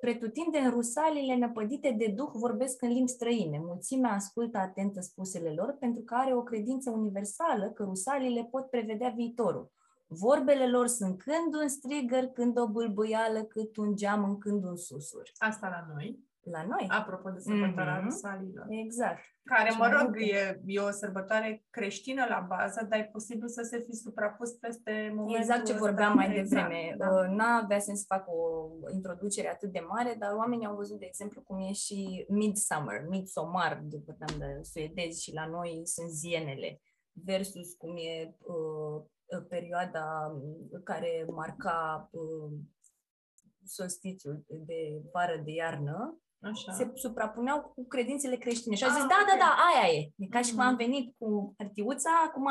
Pretutindeni 0.00 0.70
rusalile 0.70 1.36
năpădite 1.36 1.94
de 1.98 2.12
duh 2.16 2.30
vorbesc 2.32 2.82
în 2.82 2.88
limbi 2.88 3.10
străine. 3.10 3.58
Mulțimea 3.64 4.12
ascultă 4.12 4.58
atentă 4.58 5.00
spusele 5.00 5.52
lor 5.56 5.76
pentru 5.78 6.02
că 6.02 6.14
are 6.14 6.34
o 6.34 6.42
credință 6.42 6.90
universală 6.90 7.70
că 7.70 7.82
rusalile 7.82 8.48
pot 8.50 8.70
prevedea 8.70 9.08
viitorul. 9.08 9.72
Vorbele 10.06 10.70
lor 10.70 10.86
sunt 10.86 11.22
când 11.22 11.54
un 11.62 11.68
strigăr, 11.68 12.24
când 12.24 12.58
o 12.58 12.68
bâlbâială, 12.68 13.42
cât 13.42 13.76
un 13.76 13.96
geam, 13.96 14.24
în 14.24 14.38
când 14.38 14.64
un 14.64 14.76
susur. 14.76 15.30
Asta 15.38 15.68
la 15.68 15.94
noi. 15.94 16.29
La 16.44 16.66
noi. 16.66 16.86
Apropo 16.88 17.30
de 17.30 17.38
sărbătoarea 17.38 18.00
mm-hmm. 18.00 18.04
Rusalilor. 18.04 18.66
Exact. 18.68 19.20
Care, 19.42 19.70
mă 19.78 19.88
rog, 19.88 20.16
e, 20.20 20.60
e 20.64 20.80
o 20.80 20.90
sărbătoare 20.90 21.64
creștină 21.70 22.24
la 22.28 22.46
bază, 22.48 22.86
dar 22.88 22.98
e 22.98 23.08
posibil 23.12 23.48
să 23.48 23.62
se 23.62 23.78
fi 23.86 23.92
suprapus 23.92 24.50
peste 24.50 25.12
momentul 25.14 25.36
Exact 25.36 25.64
ce 25.64 25.72
vorbeam 25.72 26.14
mai 26.14 26.34
devreme. 26.34 26.90
Exact, 26.92 26.98
da. 26.98 27.26
N-avea 27.26 27.78
sens 27.78 27.98
să 27.98 28.04
fac 28.08 28.24
o 28.28 28.68
introducere 28.92 29.48
atât 29.48 29.72
de 29.72 29.84
mare, 29.88 30.16
dar 30.18 30.32
oamenii 30.32 30.66
au 30.66 30.74
văzut, 30.74 30.98
de 30.98 31.06
exemplu, 31.06 31.40
cum 31.40 31.58
e 31.58 31.72
și 31.72 32.26
Midsummer, 32.28 33.06
Midsommar, 33.08 33.80
de 33.82 34.02
vorbeam 34.06 34.38
de 34.38 34.62
suedezi 34.62 35.22
și 35.22 35.34
la 35.34 35.46
noi 35.46 35.80
sunt 35.84 36.10
zienele, 36.10 36.80
versus 37.12 37.74
cum 37.74 37.96
e 37.96 38.36
uh, 38.38 39.02
perioada 39.48 40.36
care 40.84 41.26
marca 41.30 42.08
uh, 42.10 42.52
solstițiul 43.64 44.44
de 44.48 45.02
vară 45.12 45.40
de 45.44 45.52
iarnă, 45.52 46.20
Așa. 46.42 46.72
se 46.72 46.90
suprapuneau 46.94 47.72
cu 47.74 47.86
credințele 47.86 48.36
creștine. 48.36 48.74
Și 48.74 48.84
au 48.84 48.90
zis, 48.90 49.02
ah, 49.02 49.08
da, 49.08 49.14
da 49.16 49.22
okay. 49.22 49.38
da, 49.38 49.44
da, 49.44 49.56
aia 49.68 49.94
e. 49.98 50.12
E 50.16 50.26
ca 50.26 50.40
și 50.40 50.50
cum 50.54 50.60
am 50.60 50.74
mhm. 50.74 50.82
venit 50.84 51.14
cu 51.18 51.54
hârtiuța, 51.58 52.10
acum 52.26 52.48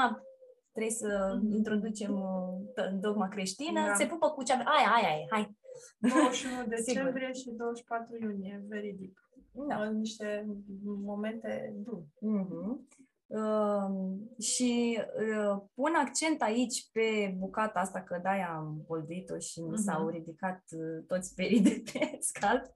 trebuie 0.71 0.93
să 0.93 1.37
mm-hmm. 1.37 1.55
introducem 1.55 2.13
uh, 2.13 2.99
dogma 2.99 3.27
creștină, 3.27 3.85
da. 3.85 3.93
se 3.93 4.05
pupă 4.05 4.29
cu 4.29 4.43
cea... 4.43 4.53
Aia, 4.53 4.89
aia 4.95 5.19
e, 5.19 5.25
hai. 5.29 5.57
21 5.99 6.65
decembrie 6.75 7.33
și 7.33 7.49
24 7.49 8.17
iunie, 8.21 8.63
veridic. 8.67 9.19
Da. 9.67 9.83
Niște 9.89 10.47
momente 10.83 11.73
dure. 11.75 12.05
Mm-hmm. 12.05 12.97
Uh, 13.27 14.17
și 14.39 14.99
uh, 14.99 15.61
pun 15.73 15.93
accent 15.95 16.41
aici 16.41 16.89
pe 16.91 17.35
bucata 17.37 17.79
asta, 17.79 18.01
că 18.01 18.19
de-aia 18.21 18.49
am 18.55 18.83
bolduit-o 18.87 19.37
și 19.37 19.61
mi 19.61 19.77
s-au 19.77 20.09
uh-huh. 20.09 20.13
ridicat 20.13 20.63
uh, 20.71 21.03
toți 21.07 21.35
perii 21.35 21.61
de 21.61 21.83
pe 21.93 22.17
scalp. 22.31 22.63
Uh, 22.65 22.71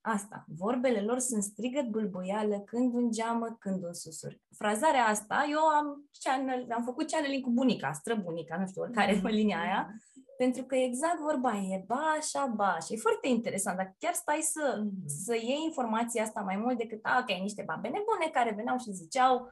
asta, 0.00 0.44
vorbele 0.56 1.00
lor 1.00 1.18
sunt 1.18 1.42
strigăt 1.42 1.86
bâlbâială 1.86 2.60
când 2.60 2.94
un 2.94 3.10
geamă, 3.10 3.56
când 3.58 3.84
un 3.84 3.94
susur. 3.94 4.36
Frazarea 4.56 5.04
asta, 5.04 5.46
eu 5.50 5.60
am, 5.60 6.10
channel, 6.22 6.66
am 6.70 6.82
făcut 6.82 7.10
channeling 7.10 7.44
cu 7.44 7.50
bunica, 7.50 7.92
străbunica, 7.92 8.56
nu 8.58 8.66
știu, 8.66 8.90
care 8.92 9.18
mm-hmm. 9.18 9.22
linia 9.22 9.60
aia, 9.60 9.94
pentru 10.36 10.62
că 10.64 10.74
exact 10.74 11.18
vorba 11.18 11.52
e 11.56 11.84
ba 11.86 12.14
așa, 12.18 12.52
ba 12.56 12.72
așa. 12.72 12.94
E 12.94 12.96
foarte 12.96 13.28
interesant, 13.28 13.76
dar 13.76 13.94
chiar 13.98 14.12
stai 14.12 14.40
să, 14.40 14.82
mm-hmm. 14.82 15.06
să 15.24 15.34
iei 15.34 15.62
informația 15.64 16.22
asta 16.22 16.40
mai 16.40 16.56
mult 16.56 16.78
decât, 16.78 16.98
a, 17.02 17.24
că 17.26 17.32
ai 17.32 17.40
niște 17.40 17.62
babe 17.66 17.88
nebune 17.88 18.28
care 18.32 18.54
veneau 18.56 18.78
și 18.78 18.92
ziceau, 18.92 19.50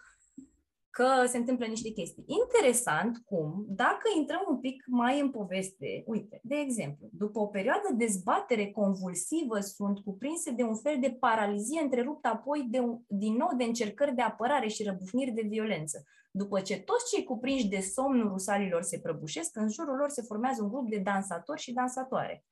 că 0.99 1.25
se 1.27 1.37
întâmplă 1.37 1.67
niște 1.67 1.91
chestii. 1.91 2.25
Interesant 2.27 3.23
cum, 3.25 3.65
dacă 3.69 4.07
intrăm 4.17 4.45
un 4.49 4.59
pic 4.61 4.85
mai 4.87 5.21
în 5.21 5.31
poveste, 5.31 6.03
uite, 6.07 6.41
de 6.43 6.57
exemplu, 6.57 7.09
după 7.13 7.39
o 7.39 7.47
perioadă 7.47 7.89
de 7.91 8.05
dezbatere 8.05 8.67
convulsivă 8.71 9.61
sunt 9.61 9.99
cuprinse 9.99 10.51
de 10.51 10.63
un 10.63 10.77
fel 10.77 10.97
de 11.01 11.17
paralizie 11.21 11.81
întreruptă 11.81 12.29
apoi 12.29 12.67
de 12.71 12.79
un, 12.79 12.99
din 13.07 13.35
nou 13.37 13.51
de 13.57 13.65
încercări 13.65 14.15
de 14.15 14.23
apărare 14.23 14.69
și 14.69 14.83
răbufniri 14.83 15.31
de 15.31 15.47
violență. 15.49 16.05
După 16.31 16.61
ce 16.61 16.81
toți 16.81 17.15
cei 17.15 17.25
cuprinși 17.25 17.69
de 17.69 17.81
somnul 17.81 18.29
rusalilor 18.29 18.83
se 18.83 18.99
prăbușesc, 18.99 19.57
în 19.57 19.69
jurul 19.69 19.97
lor 19.97 20.09
se 20.09 20.23
formează 20.23 20.63
un 20.63 20.69
grup 20.69 20.89
de 20.91 20.99
dansatori 20.99 21.61
și 21.61 21.73
dansatoare. 21.73 22.45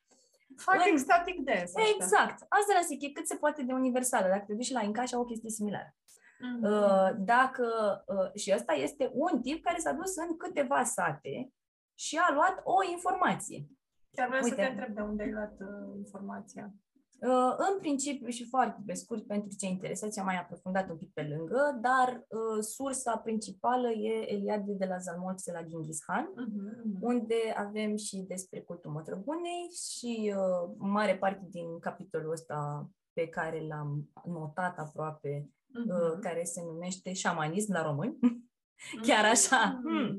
Fac 0.57 0.76
în... 0.92 0.98
static 0.98 1.38
dance. 1.40 1.72
Exact. 1.94 2.38
Asta 2.48 2.72
la 2.74 2.87
zic, 2.87 3.03
e 3.03 3.11
cât 3.11 3.26
se 3.26 3.37
poate 3.37 3.62
de 3.62 3.72
universală. 3.72 4.26
Dacă 4.29 4.44
te 4.46 4.55
duci 4.55 4.70
la 4.70 4.83
Inca 4.83 5.05
și 5.05 5.14
au 5.14 5.20
o 5.20 5.24
chestie 5.24 5.50
similară. 5.50 5.94
Uh-huh. 6.40 7.16
Dacă, 7.18 7.66
uh, 8.07 8.40
și 8.40 8.53
ăsta 8.55 8.72
este 8.72 9.11
un 9.14 9.40
tip 9.40 9.64
care 9.64 9.79
s-a 9.79 9.92
dus 9.92 10.16
în 10.16 10.37
câteva 10.37 10.85
sate 10.85 11.53
și 11.94 12.16
a 12.16 12.35
luat 12.35 12.61
o 12.64 12.90
informație. 12.92 13.66
Chiar 14.11 14.29
vreau 14.29 14.42
Uite, 14.42 14.57
să 14.57 14.62
te 14.62 14.68
întreb 14.68 14.94
de 14.94 15.00
unde 15.00 15.22
ai 15.22 15.33
luat 15.33 15.61
uh, 15.61 15.96
informația. 15.96 16.74
Uh, 17.20 17.55
în 17.57 17.79
principiu 17.79 18.29
și 18.29 18.48
foarte 18.48 18.83
pe 18.87 18.92
scurt 18.92 19.26
pentru 19.26 19.57
cei 19.59 19.70
interesați, 19.70 20.18
am 20.18 20.24
mai 20.24 20.38
aprofundat 20.38 20.90
un 20.90 20.96
pic 20.96 21.12
pe 21.12 21.22
lângă, 21.22 21.79
dar 21.81 22.26
uh, 22.29 22.62
sursa 22.62 23.16
principală 23.16 23.88
e 23.88 24.33
Eliade 24.33 24.72
de 24.72 24.85
la 24.85 24.98
Zalmoxe 24.98 25.53
la 25.53 25.62
Genghis 25.62 26.05
Khan, 26.05 26.26
uh-huh, 26.26 27.00
unde 27.00 27.35
avem 27.57 27.96
și 27.96 28.24
despre 28.29 28.61
cultul 28.61 28.90
mătrăbunei 28.90 29.68
și 29.88 30.35
uh, 30.37 30.74
mare 30.79 31.16
parte 31.16 31.46
din 31.50 31.79
capitolul 31.79 32.33
ăsta 32.33 32.90
pe 33.12 33.29
care 33.29 33.66
l-am 33.66 34.09
notat 34.24 34.79
aproape 34.79 35.50
uh-huh. 35.70 36.20
care 36.20 36.44
se 36.44 36.62
numește 36.64 37.12
șamanism 37.12 37.72
la 37.72 37.83
români. 37.83 38.18
Chiar 39.06 39.24
așa. 39.24 39.80
Uh-huh. 39.80 39.83
Hmm. 39.83 40.18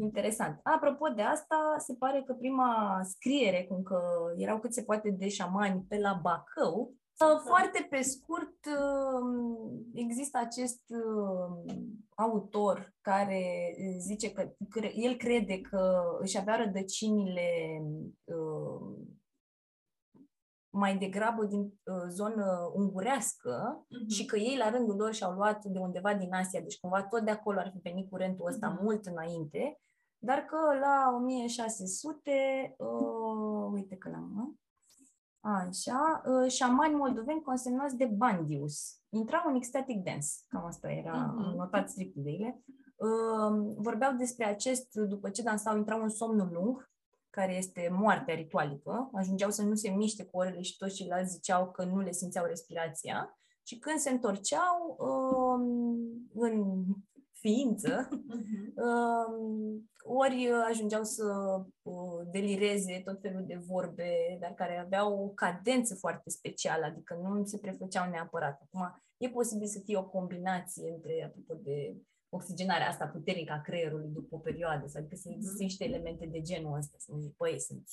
Interesant. 0.00 0.60
Apropo 0.62 1.08
de 1.08 1.22
asta, 1.22 1.74
se 1.78 1.94
pare 1.94 2.22
că 2.26 2.32
prima 2.32 3.00
scriere, 3.04 3.64
cum 3.64 3.82
că 3.82 4.00
erau 4.36 4.58
cât 4.58 4.72
se 4.72 4.82
poate 4.82 5.10
de 5.10 5.28
șamani 5.28 5.84
pe 5.88 5.98
la 5.98 6.18
Bacău, 6.22 6.98
foarte 7.46 7.86
pe 7.90 8.00
scurt, 8.02 8.66
um, 8.66 9.86
există 9.94 10.38
acest 10.38 10.82
um, 10.88 11.64
autor 12.14 12.94
care 13.00 13.74
zice 13.98 14.32
că 14.32 14.52
el 14.94 15.16
crede 15.16 15.60
că 15.60 16.02
își 16.20 16.38
avea 16.38 16.56
rădăcinile 16.56 17.50
um, 18.24 19.17
mai 20.70 20.96
degrabă 20.96 21.44
din 21.44 21.60
uh, 21.60 22.08
zonă 22.08 22.70
ungurească 22.74 23.84
uh-huh. 23.84 24.06
și 24.14 24.24
că 24.24 24.36
ei 24.36 24.56
la 24.56 24.70
rândul 24.70 24.96
lor 24.96 25.12
și-au 25.12 25.32
luat 25.32 25.64
de 25.64 25.78
undeva 25.78 26.14
din 26.14 26.34
Asia, 26.34 26.60
deci 26.60 26.80
cumva 26.80 27.02
tot 27.02 27.24
de 27.24 27.30
acolo 27.30 27.58
ar 27.58 27.70
fi 27.70 27.78
venit 27.82 28.10
curentul 28.10 28.46
ăsta 28.46 28.76
uh-huh. 28.76 28.82
mult 28.82 29.06
înainte, 29.06 29.80
dar 30.18 30.38
că 30.38 30.56
la 30.80 31.14
1600, 31.16 32.74
uh, 32.78 33.70
uite 33.72 33.96
că 33.96 34.08
l-am, 34.08 34.58
așa, 35.40 36.22
uh, 36.26 36.50
șamani 36.50 36.94
moldoveni 36.94 37.42
consemnați 37.42 37.96
de 37.96 38.04
Bandius. 38.04 39.00
Intrau 39.08 39.42
în 39.46 39.54
ecstatic 39.54 40.02
dance, 40.02 40.28
cam 40.48 40.64
asta 40.64 40.90
era 40.90 41.34
uh-huh. 41.34 41.56
notat 41.56 41.88
strict 41.88 42.14
de 42.14 42.30
ele. 42.30 42.62
Uh, 42.96 43.74
vorbeau 43.76 44.12
despre 44.12 44.44
acest, 44.44 44.94
după 44.94 45.30
ce 45.30 45.42
dansau, 45.42 45.76
intrau 45.76 46.02
în 46.02 46.08
somnul 46.08 46.48
lung, 46.52 46.90
care 47.30 47.56
este 47.56 47.88
moartea 47.92 48.34
ritualică, 48.34 49.10
ajungeau 49.12 49.50
să 49.50 49.62
nu 49.62 49.74
se 49.74 49.88
miște 49.88 50.24
cu 50.24 50.38
orele 50.38 50.62
și 50.62 50.76
toți 50.76 50.94
ceilalți 50.94 51.32
ziceau 51.32 51.70
că 51.70 51.84
nu 51.84 52.00
le 52.00 52.12
simțeau 52.12 52.44
respirația 52.46 53.38
și 53.62 53.78
când 53.78 53.98
se 53.98 54.10
întorceau 54.10 54.96
um, 54.98 56.28
în 56.34 56.84
ființă, 57.32 58.08
uh-huh. 58.08 58.74
um, 58.84 59.90
ori 60.04 60.50
ajungeau 60.68 61.04
să 61.04 61.24
uh, 61.82 62.26
delireze 62.30 63.02
tot 63.04 63.20
felul 63.20 63.44
de 63.46 63.60
vorbe, 63.66 64.38
dar 64.40 64.54
care 64.54 64.78
aveau 64.78 65.24
o 65.24 65.28
cadență 65.28 65.94
foarte 65.94 66.30
specială, 66.30 66.84
adică 66.84 67.18
nu 67.22 67.44
se 67.44 67.58
prefăceau 67.58 68.10
neapărat. 68.10 68.60
Acum, 68.62 69.02
e 69.16 69.28
posibil 69.28 69.66
să 69.66 69.80
fie 69.84 69.96
o 69.96 70.08
combinație 70.08 70.90
între, 70.94 71.24
apropo 71.24 71.62
de 71.62 71.96
oxigenarea 72.28 72.88
asta 72.88 73.06
puternică 73.06 73.52
a 73.52 73.60
creierului 73.60 74.08
după 74.08 74.34
o 74.34 74.38
perioadă, 74.38 74.84
adică 74.94 75.14
să 75.14 75.28
există 75.28 75.54
mhm. 75.54 75.62
niște 75.62 75.84
elemente 75.84 76.26
de 76.26 76.40
genul 76.40 76.76
ăsta, 76.76 76.96
să 76.98 77.12
zic, 77.18 77.36
păi, 77.36 77.60
sunt 77.60 77.88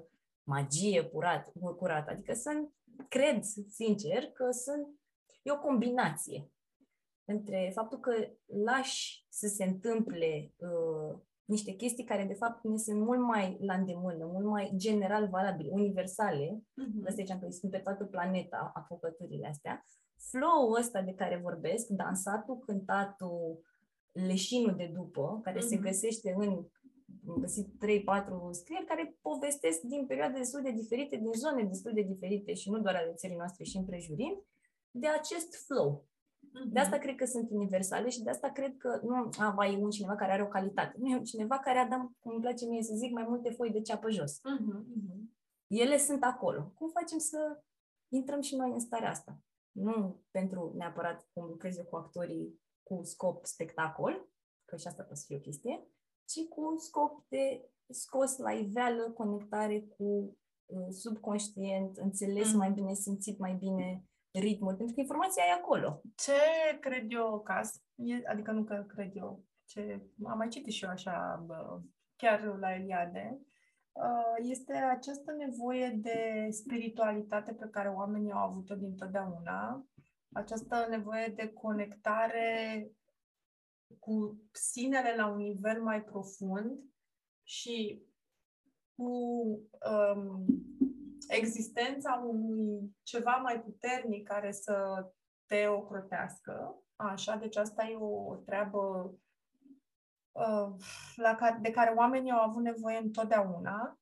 100% 0.00 0.04
magie 0.42 1.02
curat, 1.02 1.52
curată, 1.76 2.10
adică 2.10 2.34
sunt, 2.34 2.74
cred 3.08 3.42
sincer 3.68 4.24
că 4.24 4.50
sunt, 4.50 4.86
e 5.42 5.52
o 5.52 5.58
combinație 5.58 6.50
între 7.24 7.70
faptul 7.74 8.00
că 8.00 8.28
lași 8.64 9.26
să 9.28 9.46
se 9.46 9.64
întâmple 9.64 10.54
uh, 10.56 11.18
niște 11.44 11.72
chestii 11.72 12.04
care, 12.04 12.24
de 12.24 12.34
fapt, 12.34 12.64
ne 12.64 12.76
sunt 12.76 13.00
mult 13.00 13.20
mai 13.20 13.56
la 13.60 13.74
îndemână, 13.74 14.24
mult 14.24 14.46
mai 14.46 14.72
general 14.76 15.28
valabile, 15.28 15.70
universale, 15.72 16.62
uh-huh. 16.62 17.06
asta 17.06 17.22
ziceam 17.22 17.38
că 17.38 17.50
sunt 17.50 17.70
pe 17.70 17.78
toată 17.78 18.04
planeta 18.04 18.70
apocăturile 18.74 19.46
astea, 19.46 19.84
flow-ul 20.30 20.78
ăsta 20.78 21.02
de 21.02 21.14
care 21.14 21.40
vorbesc, 21.42 21.86
dansatul, 21.88 22.58
cântatul, 22.58 23.60
leșinul 24.12 24.74
de 24.76 24.90
după, 24.94 25.40
care 25.42 25.58
mm-hmm. 25.58 25.68
se 25.68 25.74
mhm. 25.74 25.84
găsește 25.84 26.34
în 26.36 26.66
am 27.28 27.40
găsit 27.40 27.66
3-4 27.66 27.70
scrieri 28.50 28.84
care 28.84 29.16
povestesc 29.20 29.80
din 29.80 30.06
perioade 30.06 30.38
destul 30.38 30.62
de 30.62 30.70
diferite, 30.70 31.16
din 31.16 31.32
zone 31.32 31.64
destul 31.64 31.92
de 31.94 32.02
diferite 32.02 32.54
și 32.54 32.70
nu 32.70 32.78
doar 32.78 32.94
ale 32.94 33.12
țării 33.14 33.36
noastre 33.36 33.64
și 33.64 33.76
împrejurim, 33.76 34.44
de 34.90 35.06
acest 35.06 35.64
flow. 35.66 36.06
Mm-hmm. 36.42 36.72
De 36.72 36.80
asta 36.80 36.98
cred 36.98 37.14
că 37.14 37.24
sunt 37.24 37.50
universale 37.50 38.08
și 38.08 38.22
de 38.22 38.30
asta 38.30 38.50
cred 38.50 38.76
că 38.76 39.00
nu, 39.02 39.28
a, 39.38 39.50
va 39.50 39.66
e 39.66 39.76
un 39.76 39.90
cineva 39.90 40.14
care 40.14 40.32
are 40.32 40.42
o 40.42 40.48
calitate. 40.48 40.96
Nu 40.98 41.08
e 41.08 41.16
un 41.16 41.24
cineva 41.24 41.58
care 41.58 41.78
a 41.78 41.88
dat, 41.88 42.00
cum 42.20 42.32
îmi 42.32 42.40
place 42.40 42.66
mie 42.66 42.82
să 42.82 42.94
zic, 42.94 43.12
mai 43.12 43.24
multe 43.28 43.50
foi 43.50 43.70
de 43.70 43.80
ceapă 43.80 44.10
jos. 44.10 44.38
Mm-hmm. 44.38 44.82
Ele 45.66 45.96
sunt 45.96 46.22
acolo. 46.24 46.72
Cum 46.74 46.88
facem 46.88 47.18
să 47.18 47.62
intrăm 48.08 48.40
și 48.40 48.56
noi 48.56 48.72
în 48.72 48.78
starea 48.78 49.10
asta? 49.10 49.38
nu 49.72 50.22
pentru 50.30 50.72
neapărat 50.76 51.28
cum 51.32 51.44
lucrez 51.44 51.76
eu 51.76 51.84
cu 51.84 51.96
actorii 51.96 52.60
cu 52.82 53.00
scop 53.02 53.44
spectacol, 53.44 54.28
că 54.64 54.76
și 54.76 54.86
asta 54.86 55.02
poate 55.02 55.18
să 55.18 55.24
fie 55.26 55.36
o 55.36 55.40
chestie, 55.40 55.86
ci 56.24 56.48
cu 56.48 56.74
scop 56.78 57.28
de 57.28 57.70
scos 57.88 58.36
la 58.36 58.52
iveală 58.52 59.10
conectare 59.10 59.80
cu 59.80 60.36
uh, 60.66 60.88
subconștient, 60.90 61.96
înțeles 61.96 62.52
mm. 62.52 62.58
mai 62.58 62.70
bine, 62.70 62.94
simțit 62.94 63.38
mai 63.38 63.54
bine 63.54 64.06
ritmul, 64.32 64.74
pentru 64.74 64.94
că 64.94 65.00
informația 65.00 65.42
e 65.48 65.52
acolo. 65.52 66.00
Ce 66.14 66.32
cred 66.80 67.12
eu 67.12 67.40
caz, 67.40 67.82
adică 68.26 68.50
nu 68.50 68.64
că 68.64 68.84
cred 68.88 69.10
eu, 69.14 69.44
ce 69.64 70.02
am 70.24 70.36
mai 70.36 70.48
citit 70.48 70.72
și 70.72 70.84
eu 70.84 70.90
așa, 70.90 71.42
bă, 71.46 71.80
chiar 72.16 72.42
la 72.42 72.74
Eliade, 72.74 73.40
uh, 73.92 74.48
este 74.48 74.72
această 74.72 75.32
nevoie 75.32 75.88
de 75.88 76.48
spiritualitate 76.50 77.52
pe 77.52 77.68
care 77.70 77.88
oamenii 77.88 78.32
au 78.32 78.48
avut-o 78.48 78.74
dintotdeauna, 78.74 79.86
această 80.32 80.86
nevoie 80.90 81.32
de 81.36 81.52
conectare 81.52 82.90
cu 83.98 84.40
sinele 84.52 85.14
la 85.16 85.26
un 85.26 85.36
nivel 85.36 85.82
mai 85.82 86.02
profund 86.02 86.78
și 87.42 88.02
cu 88.94 89.10
um, 90.14 90.44
existența 91.28 92.24
unui 92.26 92.96
ceva 93.02 93.36
mai 93.36 93.60
puternic 93.60 94.28
care 94.28 94.52
să 94.52 95.06
te 95.46 95.66
ocrotească. 95.66 96.82
Așa, 96.96 97.36
deci 97.36 97.56
asta 97.56 97.84
e 97.84 97.96
o, 97.96 98.34
treabă 98.34 99.14
uh, 100.32 100.68
la 101.16 101.34
care, 101.34 101.58
de 101.62 101.70
care 101.70 101.94
oamenii 101.96 102.30
au 102.30 102.48
avut 102.48 102.62
nevoie 102.62 102.96
întotdeauna. 102.96 104.00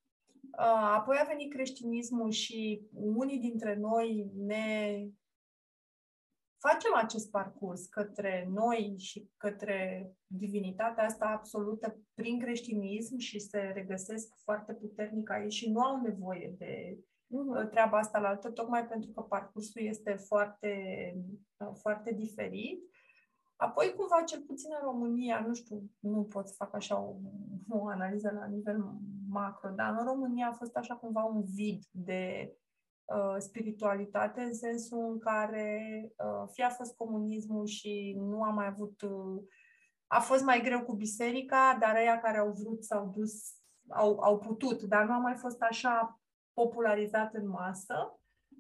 Uh, 0.59 0.95
apoi 0.97 1.17
a 1.21 1.25
venit 1.25 1.53
creștinismul 1.53 2.31
și 2.31 2.89
unii 2.93 3.39
dintre 3.39 3.75
noi 3.75 4.31
ne 4.37 5.07
facem 6.61 6.95
acest 6.95 7.31
parcurs 7.31 7.87
către 7.87 8.49
noi 8.51 8.95
și 8.99 9.31
către 9.37 10.11
divinitatea 10.27 11.05
asta 11.05 11.27
absolută 11.27 12.01
prin 12.15 12.39
creștinism 12.39 13.17
și 13.17 13.39
se 13.39 13.59
regăsesc 13.59 14.35
foarte 14.45 14.73
puternic 14.73 15.31
aici 15.31 15.53
și 15.53 15.71
nu 15.71 15.81
au 15.81 16.01
nevoie 16.01 16.55
de 16.59 16.99
uh, 17.31 17.69
treaba 17.69 17.99
asta 17.99 18.19
la 18.19 18.29
altă, 18.29 18.51
tocmai 18.51 18.87
pentru 18.87 19.11
că 19.11 19.21
parcursul 19.21 19.83
este 19.83 20.13
foarte, 20.13 20.75
uh, 21.59 21.71
foarte 21.75 22.13
diferit. 22.13 22.83
Apoi, 23.57 23.95
cumva, 23.97 24.23
cel 24.23 24.41
puțin 24.41 24.71
în 24.81 24.87
România, 24.87 25.45
nu 25.47 25.55
știu, 25.55 25.83
nu 25.99 26.23
pot 26.23 26.49
să 26.49 26.55
fac 26.57 26.75
așa 26.75 27.01
o, 27.01 27.15
o 27.69 27.87
analiză 27.87 28.31
la 28.35 28.47
nivel 28.47 28.85
macro, 29.29 29.71
dar 29.71 29.97
în 29.99 30.05
România 30.05 30.49
a 30.49 30.53
fost 30.53 30.77
așa 30.77 30.95
cumva 30.95 31.25
un 31.25 31.45
vid 31.45 31.83
de 31.91 32.55
Uh, 33.11 33.37
spiritualitate 33.39 34.41
în 34.41 34.55
sensul 34.55 35.11
în 35.13 35.19
care 35.19 35.81
uh, 36.17 36.49
fie 36.53 36.65
a 36.65 36.69
fost 36.69 36.97
comunismul 36.97 37.67
și 37.67 38.17
nu 38.19 38.43
a 38.43 38.51
mai 38.51 38.67
avut 38.67 39.03
uh, 39.03 39.43
a 40.07 40.21
fost 40.21 40.45
mai 40.45 40.61
greu 40.61 40.83
cu 40.83 40.95
biserica, 40.95 41.77
dar 41.81 41.97
ei 41.97 42.19
care 42.23 42.39
au 42.39 42.53
vrut 42.53 42.85
s-au 42.85 43.13
dus, 43.17 43.33
au, 43.89 44.21
au 44.21 44.39
putut, 44.39 44.83
dar 44.83 45.07
nu 45.07 45.13
a 45.13 45.19
mai 45.19 45.37
fost 45.37 45.61
așa 45.61 46.20
popularizat 46.55 47.35
în 47.35 47.49
masă. 47.49 48.15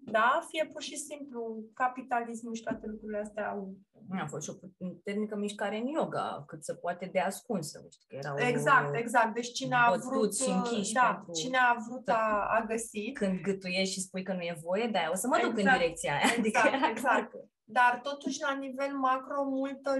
Da? 0.05 0.41
Fie 0.49 0.71
pur 0.73 0.83
și 0.83 0.97
simplu 0.97 1.65
capitalismul 1.75 2.55
și 2.55 2.63
toate 2.63 2.87
lucrurile 2.87 3.19
astea 3.19 3.51
au... 3.51 3.75
A 4.11 4.27
fost 4.27 4.45
și 4.45 4.51
o 4.51 4.69
puternică 4.79 5.37
mișcare 5.37 5.77
în 5.77 5.87
yoga, 5.87 6.45
cât 6.47 6.65
se 6.65 6.75
poate 6.75 7.09
de 7.13 7.19
ascunsă. 7.19 7.87
Știi, 7.91 8.07
că 8.09 8.17
erau 8.17 8.37
exact, 8.39 8.95
exact. 8.95 9.35
Deci 9.35 9.53
cine 9.53 9.75
a 9.75 9.95
vrut... 10.09 10.37
și 10.37 10.51
închiși 10.51 10.93
da, 10.93 11.13
pentru... 11.15 11.33
cine 11.43 11.57
a 11.57 11.77
vrut 11.89 12.09
a, 12.09 12.47
a 12.51 12.65
găsit. 12.69 13.17
Când 13.17 13.41
gâtuiești 13.41 13.95
și 13.95 14.01
spui 14.01 14.23
că 14.23 14.33
nu 14.33 14.41
e 14.41 14.61
voie, 14.63 14.87
da, 14.93 15.01
o 15.13 15.15
să 15.15 15.27
mă 15.27 15.39
duc 15.43 15.59
exact, 15.59 15.67
în 15.67 15.79
direcția 15.79 16.13
aia. 16.13 16.35
Exact, 16.37 16.39
adică 16.39 16.77
era 16.77 16.91
exact. 16.91 17.33
Dar 17.65 18.01
totuși, 18.03 18.41
la 18.41 18.55
nivel 18.55 18.97
macro, 18.97 19.43
multă, 19.45 19.91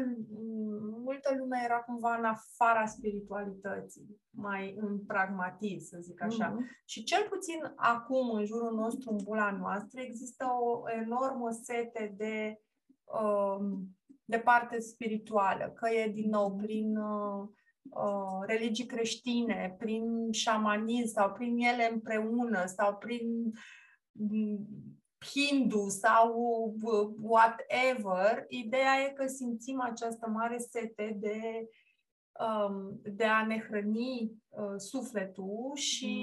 multă 1.11 1.35
lume 1.39 1.61
era 1.65 1.81
cumva 1.81 2.17
în 2.17 2.25
afara 2.25 2.87
spiritualității, 2.87 4.21
mai 4.31 4.75
în 4.77 5.05
pragmatism, 5.05 5.89
să 5.89 5.99
zic 6.01 6.23
așa. 6.23 6.55
Mm-hmm. 6.55 6.85
Și 6.85 7.03
cel 7.03 7.27
puțin 7.29 7.73
acum, 7.77 8.31
în 8.31 8.45
jurul 8.45 8.75
nostru, 8.75 9.11
în 9.11 9.17
bula 9.25 9.51
noastră, 9.51 10.01
există 10.01 10.45
o 10.61 10.91
enormă 10.91 11.51
sete 11.51 12.15
de, 12.17 12.61
um, 13.23 13.97
de 14.25 14.39
parte 14.39 14.81
spirituală, 14.81 15.73
că 15.75 15.89
e 15.91 16.09
din 16.09 16.29
nou 16.29 16.57
prin 16.57 16.97
uh, 16.97 17.49
uh, 17.83 18.41
religii 18.47 18.87
creștine, 18.87 19.77
prin 19.79 20.33
șamanism 20.33 21.13
sau 21.13 21.33
prin 21.33 21.57
ele 21.57 21.91
împreună 21.93 22.65
sau 22.67 22.97
prin 22.97 23.53
hindu 25.25 25.89
sau 25.89 26.35
whatever, 27.21 28.45
ideea 28.49 29.01
e 29.07 29.13
că 29.13 29.27
simțim 29.27 29.81
această 29.81 30.29
mare 30.29 30.59
sete 30.59 31.17
de, 31.21 31.69
um, 32.45 33.01
de 33.03 33.25
a 33.25 33.47
ne 33.47 33.61
hrăni 33.61 34.33
uh, 34.49 34.77
sufletul 34.77 35.73
și 35.75 36.17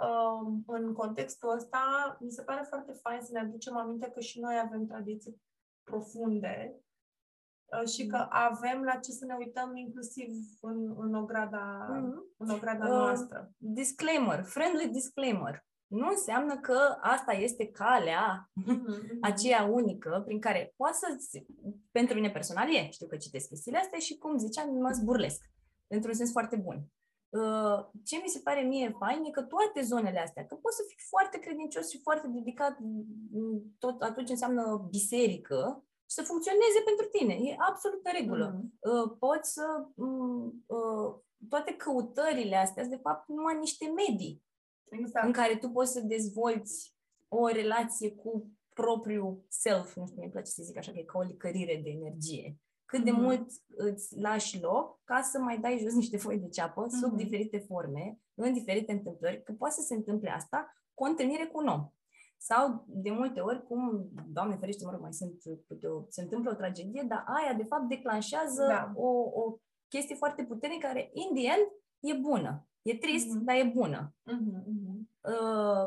mm. 0.00 0.44
um, 0.46 0.62
în 0.66 0.92
contextul 0.92 1.54
ăsta 1.54 2.16
mi 2.20 2.30
se 2.30 2.42
pare 2.42 2.66
foarte 2.68 2.92
fain 2.92 3.20
să 3.22 3.30
ne 3.32 3.40
aducem 3.40 3.76
aminte 3.76 4.10
că 4.10 4.20
și 4.20 4.40
noi 4.40 4.62
avem 4.64 4.86
tradiții 4.86 5.42
profunde 5.82 6.74
uh, 7.64 7.88
și 7.88 8.06
că 8.06 8.16
mm. 8.16 8.28
avem 8.28 8.82
la 8.82 8.96
ce 8.96 9.10
să 9.10 9.24
ne 9.24 9.34
uităm 9.38 9.76
inclusiv 9.76 10.30
în, 10.60 10.94
în 10.98 11.14
ograda, 11.14 11.88
mm-hmm. 11.90 12.36
în 12.36 12.50
ograda 12.50 12.84
uh, 12.84 12.90
noastră. 12.90 13.50
Disclaimer, 13.56 14.42
friendly 14.42 14.88
disclaimer 14.88 15.64
nu 15.86 16.08
înseamnă 16.08 16.60
că 16.60 16.96
asta 17.00 17.32
este 17.32 17.66
calea 17.66 18.50
mm-hmm. 18.60 19.18
aceea 19.20 19.62
unică 19.64 20.22
prin 20.26 20.40
care 20.40 20.74
poți 20.76 20.98
să 20.98 21.06
pentru 21.90 22.14
mine 22.14 22.30
personal 22.30 22.74
e, 22.74 22.90
știu 22.90 23.06
că 23.06 23.16
citesc 23.16 23.48
chestiile 23.48 23.78
astea 23.78 23.98
și 23.98 24.18
cum 24.18 24.38
ziceam, 24.38 24.74
mă 24.74 24.90
zburlesc 24.92 25.50
într-un 25.86 26.14
sens 26.14 26.30
foarte 26.30 26.56
bun. 26.56 26.84
Uh, 27.28 27.78
ce 28.04 28.16
mi 28.22 28.28
se 28.28 28.40
pare 28.44 28.60
mie 28.60 28.96
fain 28.98 29.24
e 29.24 29.30
că 29.30 29.42
toate 29.42 29.80
zonele 29.82 30.20
astea, 30.20 30.46
că 30.46 30.54
poți 30.54 30.76
să 30.76 30.82
fii 30.88 31.04
foarte 31.08 31.38
credincios 31.38 31.90
și 31.90 32.00
foarte 32.02 32.26
dedicat 32.26 32.76
tot 33.78 34.02
atunci 34.02 34.30
înseamnă 34.30 34.86
biserică 34.90 35.84
și 36.08 36.14
să 36.16 36.22
funcționeze 36.22 36.80
pentru 36.84 37.06
tine. 37.06 37.34
E 37.34 37.56
absolut 37.58 38.00
în 38.04 38.12
regulă. 38.12 38.46
Mm-hmm. 38.54 39.18
Poți 39.18 39.52
să 39.52 39.86
mm, 39.94 40.64
uh, 40.66 41.14
toate 41.48 41.72
căutările 41.72 42.56
astea, 42.56 42.84
de 42.84 43.00
fapt, 43.02 43.28
numai 43.28 43.58
niște 43.58 43.86
medii 43.86 44.44
exact. 44.90 45.26
în 45.26 45.32
care 45.32 45.56
tu 45.56 45.68
poți 45.68 45.92
să 45.92 46.00
dezvolți 46.00 46.96
o 47.28 47.46
relație 47.46 48.10
cu 48.10 48.50
propriul 48.72 49.44
self, 49.48 49.96
nu 49.96 50.06
știu, 50.06 50.22
mi 50.22 50.30
place 50.30 50.50
să 50.50 50.62
zic 50.62 50.76
așa, 50.76 50.92
că 50.92 50.98
e 50.98 51.02
ca 51.02 51.18
o 51.18 51.22
licărire 51.22 51.80
de 51.82 51.90
energie. 51.90 52.60
Cât 52.84 53.04
de 53.04 53.10
mm-hmm. 53.10 53.14
mult 53.14 53.46
îți 53.76 54.18
lași 54.18 54.60
loc 54.60 55.00
ca 55.04 55.20
să 55.22 55.38
mai 55.38 55.58
dai 55.58 55.78
jos 55.78 55.94
niște 55.94 56.16
foi 56.16 56.38
de 56.38 56.48
ceapă 56.48 56.84
mm-hmm. 56.84 57.00
sub 57.00 57.16
diferite 57.16 57.58
forme, 57.58 58.20
în 58.34 58.52
diferite 58.52 58.92
întâmplări, 58.92 59.42
că 59.42 59.52
poate 59.52 59.74
să 59.74 59.80
se 59.80 59.94
întâmple 59.94 60.30
asta 60.30 60.72
cu 60.94 61.04
o 61.04 61.06
întâlnire 61.06 61.46
cu 61.46 61.58
un 61.58 61.66
om. 61.66 61.90
Sau, 62.38 62.84
de 62.86 63.10
multe 63.10 63.40
ori, 63.40 63.66
cum, 63.66 64.10
Doamne 64.26 64.56
ferește, 64.56 64.84
mă 64.84 64.90
rog, 64.90 65.00
mai 65.00 65.12
sunt, 65.12 65.42
se 66.08 66.20
întâmplă 66.20 66.50
o 66.50 66.54
tragedie, 66.54 67.04
dar 67.08 67.24
aia, 67.26 67.54
de 67.54 67.64
fapt, 67.64 67.88
declanșează 67.88 68.66
da. 68.66 68.92
o, 68.94 69.08
o 69.40 69.58
chestie 69.88 70.14
foarte 70.14 70.44
puternică 70.44 70.86
care, 70.86 71.10
in 71.12 71.34
the 71.34 71.44
end, 71.44 71.66
e 72.00 72.14
bună. 72.20 72.68
E 72.86 72.96
trist, 72.96 73.26
mm-hmm. 73.26 73.44
dar 73.44 73.56
e 73.56 73.72
bună. 73.74 74.14
Mm-hmm. 74.30 74.96
Uh, 75.20 75.86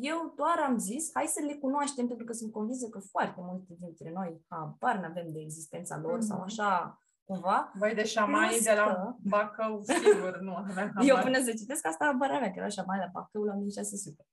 eu 0.00 0.32
doar 0.36 0.58
am 0.68 0.78
zis, 0.78 1.10
hai 1.12 1.26
să 1.26 1.44
le 1.46 1.54
cunoaștem, 1.54 2.06
pentru 2.06 2.24
că 2.24 2.32
sunt 2.32 2.52
convinsă 2.52 2.88
că 2.88 2.98
foarte 2.98 3.40
multe 3.40 3.74
dintre 3.78 4.12
noi 4.12 4.44
habar 4.48 4.96
nu 4.98 5.04
avem 5.04 5.32
de 5.32 5.40
existența 5.40 5.98
lor 5.98 6.18
mm-hmm. 6.18 6.28
sau 6.28 6.40
așa, 6.40 6.98
cumva. 7.24 7.72
Băi, 7.78 7.94
de 7.94 8.04
șamanii 8.04 8.60
de 8.60 8.72
la 8.72 9.16
Bacău, 9.22 9.82
sigur, 9.82 10.38
nu 10.40 10.54
aveam 10.54 10.92
Eu 11.08 11.16
până 11.22 11.42
să 11.42 11.52
citesc 11.52 11.86
asta, 11.86 12.04
habar 12.04 12.30
avea 12.30 12.50
că 12.50 12.58
era 12.58 12.68
șamanii 12.68 13.04
la 13.04 13.10
Bacău 13.12 13.42
la 13.42 13.54
1600. 13.54 14.26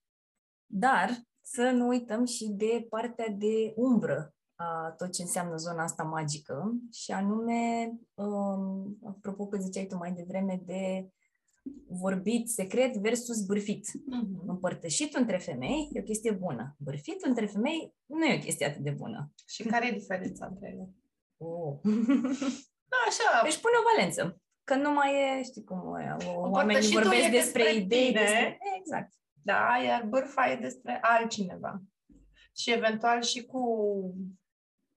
Dar 0.66 1.10
să 1.42 1.70
nu 1.70 1.88
uităm 1.88 2.26
și 2.26 2.48
de 2.48 2.86
partea 2.90 3.28
de 3.28 3.74
umbră 3.76 4.34
a 4.56 4.94
tot 4.98 5.12
ce 5.12 5.22
înseamnă 5.22 5.56
zona 5.56 5.84
asta 5.84 6.04
magică 6.04 6.72
și 6.92 7.12
anume, 7.12 7.94
um, 8.14 8.98
apropo 9.08 9.48
că 9.48 9.58
ziceai 9.58 9.86
tu 9.86 9.98
mai 9.98 10.12
devreme 10.12 10.62
de 10.66 11.12
vorbit 11.88 12.50
secret 12.50 12.96
versus 12.96 13.46
bârfit. 13.46 13.88
Mm-hmm. 13.88 14.48
Împărtășitul 14.48 15.20
între 15.20 15.38
femei 15.38 15.90
e 15.94 16.00
o 16.00 16.04
chestie 16.04 16.32
bună. 16.32 16.76
Bârfitul 16.78 17.30
între 17.30 17.46
femei 17.46 17.94
nu 18.06 18.26
e 18.26 18.36
o 18.36 18.44
chestie 18.44 18.66
atât 18.66 18.82
de 18.82 18.92
bună. 18.92 19.34
Și 19.48 19.64
care 19.64 19.88
e 19.88 19.92
diferența 19.92 20.46
între 20.46 20.68
ele? 20.68 20.90
Oh. 21.38 21.80
da, 22.92 22.98
așa. 23.08 23.44
Deci 23.44 23.62
pune 23.62 23.76
o 23.80 23.88
valență. 23.96 24.42
Că 24.64 24.76
nu 24.76 24.94
mai 24.94 25.40
e, 25.40 25.44
știi 25.44 25.64
cum 25.64 25.96
e, 25.96 26.16
oamenii 26.36 26.92
vorbesc 26.92 27.30
despre, 27.30 27.64
despre 27.64 27.74
idei. 27.74 28.12
Despre... 28.12 28.60
Exact. 28.80 29.14
Da, 29.32 29.82
iar 29.86 30.06
bârfa 30.06 30.52
e 30.52 30.56
despre 30.56 31.00
altcineva. 31.02 31.82
Și 32.56 32.72
eventual 32.72 33.22
și 33.22 33.46
cu 33.46 33.60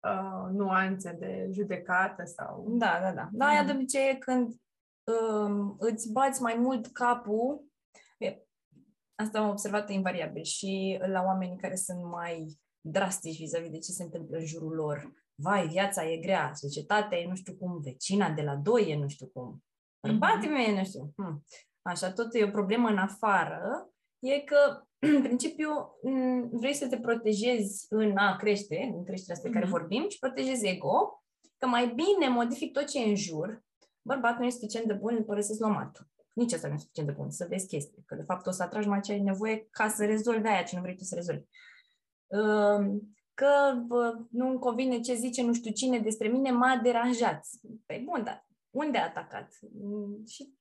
uh, 0.00 0.50
nuanțe 0.52 1.16
de 1.18 1.48
judecată 1.50 2.24
sau... 2.24 2.64
Da, 2.68 2.98
da, 3.02 3.12
da. 3.12 3.28
Da, 3.32 3.60
mm. 3.60 3.66
de 3.66 3.72
obicei 3.72 4.08
e 4.08 4.14
când 4.14 4.46
um, 4.46 4.60
îți 5.78 6.12
bați 6.12 6.42
mai 6.42 6.54
mult 6.58 6.86
capul. 6.86 7.64
Asta 9.14 9.38
am 9.38 9.48
observat 9.48 9.90
invariabil 9.90 10.42
și 10.42 10.98
la 11.06 11.22
oamenii 11.22 11.56
care 11.56 11.74
sunt 11.74 12.04
mai 12.04 12.60
drastici 12.80 13.38
vis-a-vis 13.38 13.70
de 13.70 13.78
ce 13.78 13.90
se 13.90 14.02
întâmplă 14.02 14.36
în 14.36 14.44
jurul 14.44 14.74
lor. 14.74 15.12
Vai, 15.34 15.66
viața 15.66 16.10
e 16.10 16.16
grea, 16.16 16.50
societatea 16.54 17.18
e 17.18 17.28
nu 17.28 17.34
știu 17.34 17.54
cum, 17.54 17.80
vecina 17.80 18.30
de 18.30 18.42
la 18.42 18.56
doi 18.56 18.90
e 18.90 18.96
nu 18.96 19.08
știu 19.08 19.26
cum, 19.26 19.64
bărbatul 20.06 20.48
mm-hmm. 20.48 20.52
meu 20.52 20.74
e 20.74 20.78
nu 20.78 20.84
știu. 20.84 21.12
Hmm. 21.16 21.44
Așa, 21.82 22.12
tot 22.12 22.34
e 22.34 22.44
o 22.44 22.50
problemă 22.50 22.88
în 22.88 22.98
afară, 22.98 23.90
e 24.18 24.40
că, 24.40 24.82
în 25.16 25.22
principiu, 25.22 25.68
vrei 26.50 26.74
să 26.74 26.88
te 26.88 26.98
protejezi 26.98 27.86
în 27.88 28.16
a 28.16 28.36
crește, 28.36 28.92
în 28.94 29.04
creșterea 29.04 29.34
asta 29.34 29.48
mm-hmm. 29.48 29.52
care 29.52 29.66
vorbim, 29.66 30.08
și 30.08 30.18
protejezi 30.18 30.66
ego, 30.66 31.22
că 31.58 31.66
mai 31.66 31.86
bine 31.86 32.28
modific 32.28 32.72
tot 32.72 32.86
ce 32.86 33.02
e 33.02 33.08
în 33.08 33.16
jur, 33.16 33.62
bărbatul 34.02 34.38
nu 34.38 34.46
este 34.46 34.58
suficient 34.58 34.86
de 34.86 34.92
bun, 34.92 35.14
îl 35.14 35.24
părăsesc 35.24 35.60
la 35.60 35.68
matul. 35.68 36.06
nici 36.32 36.52
asta 36.52 36.68
nu 36.68 36.74
e 36.74 36.78
suficient 36.78 37.08
de 37.08 37.14
bun, 37.14 37.30
să 37.30 37.46
vezi 37.48 37.66
chestii. 37.66 38.02
Că 38.06 38.14
de 38.14 38.22
fapt 38.22 38.46
o 38.46 38.50
să 38.50 38.62
atragi 38.62 38.88
mai 38.88 39.00
ce 39.00 39.12
ai 39.12 39.20
nevoie 39.20 39.66
ca 39.70 39.88
să 39.88 40.04
rezolvi 40.04 40.46
aia 40.46 40.62
ce 40.62 40.76
nu 40.76 40.82
vrei 40.82 40.96
tu 40.96 41.04
să 41.04 41.14
rezolvi. 41.14 41.44
Um, 42.26 43.16
că 43.34 43.82
bă, 43.86 44.18
nu-mi 44.30 44.58
convine 44.58 45.00
ce 45.00 45.14
zice 45.14 45.42
nu 45.42 45.52
știu 45.52 45.72
cine 45.72 45.98
despre 45.98 46.28
mine, 46.28 46.50
m-a 46.50 46.80
deranjat. 46.82 47.46
Păi 47.86 48.02
bun, 48.04 48.24
dar 48.24 48.46
unde 48.70 48.98
a 48.98 49.04
atacat? 49.04 49.58
Mm, 49.72 50.24
și 50.26 50.54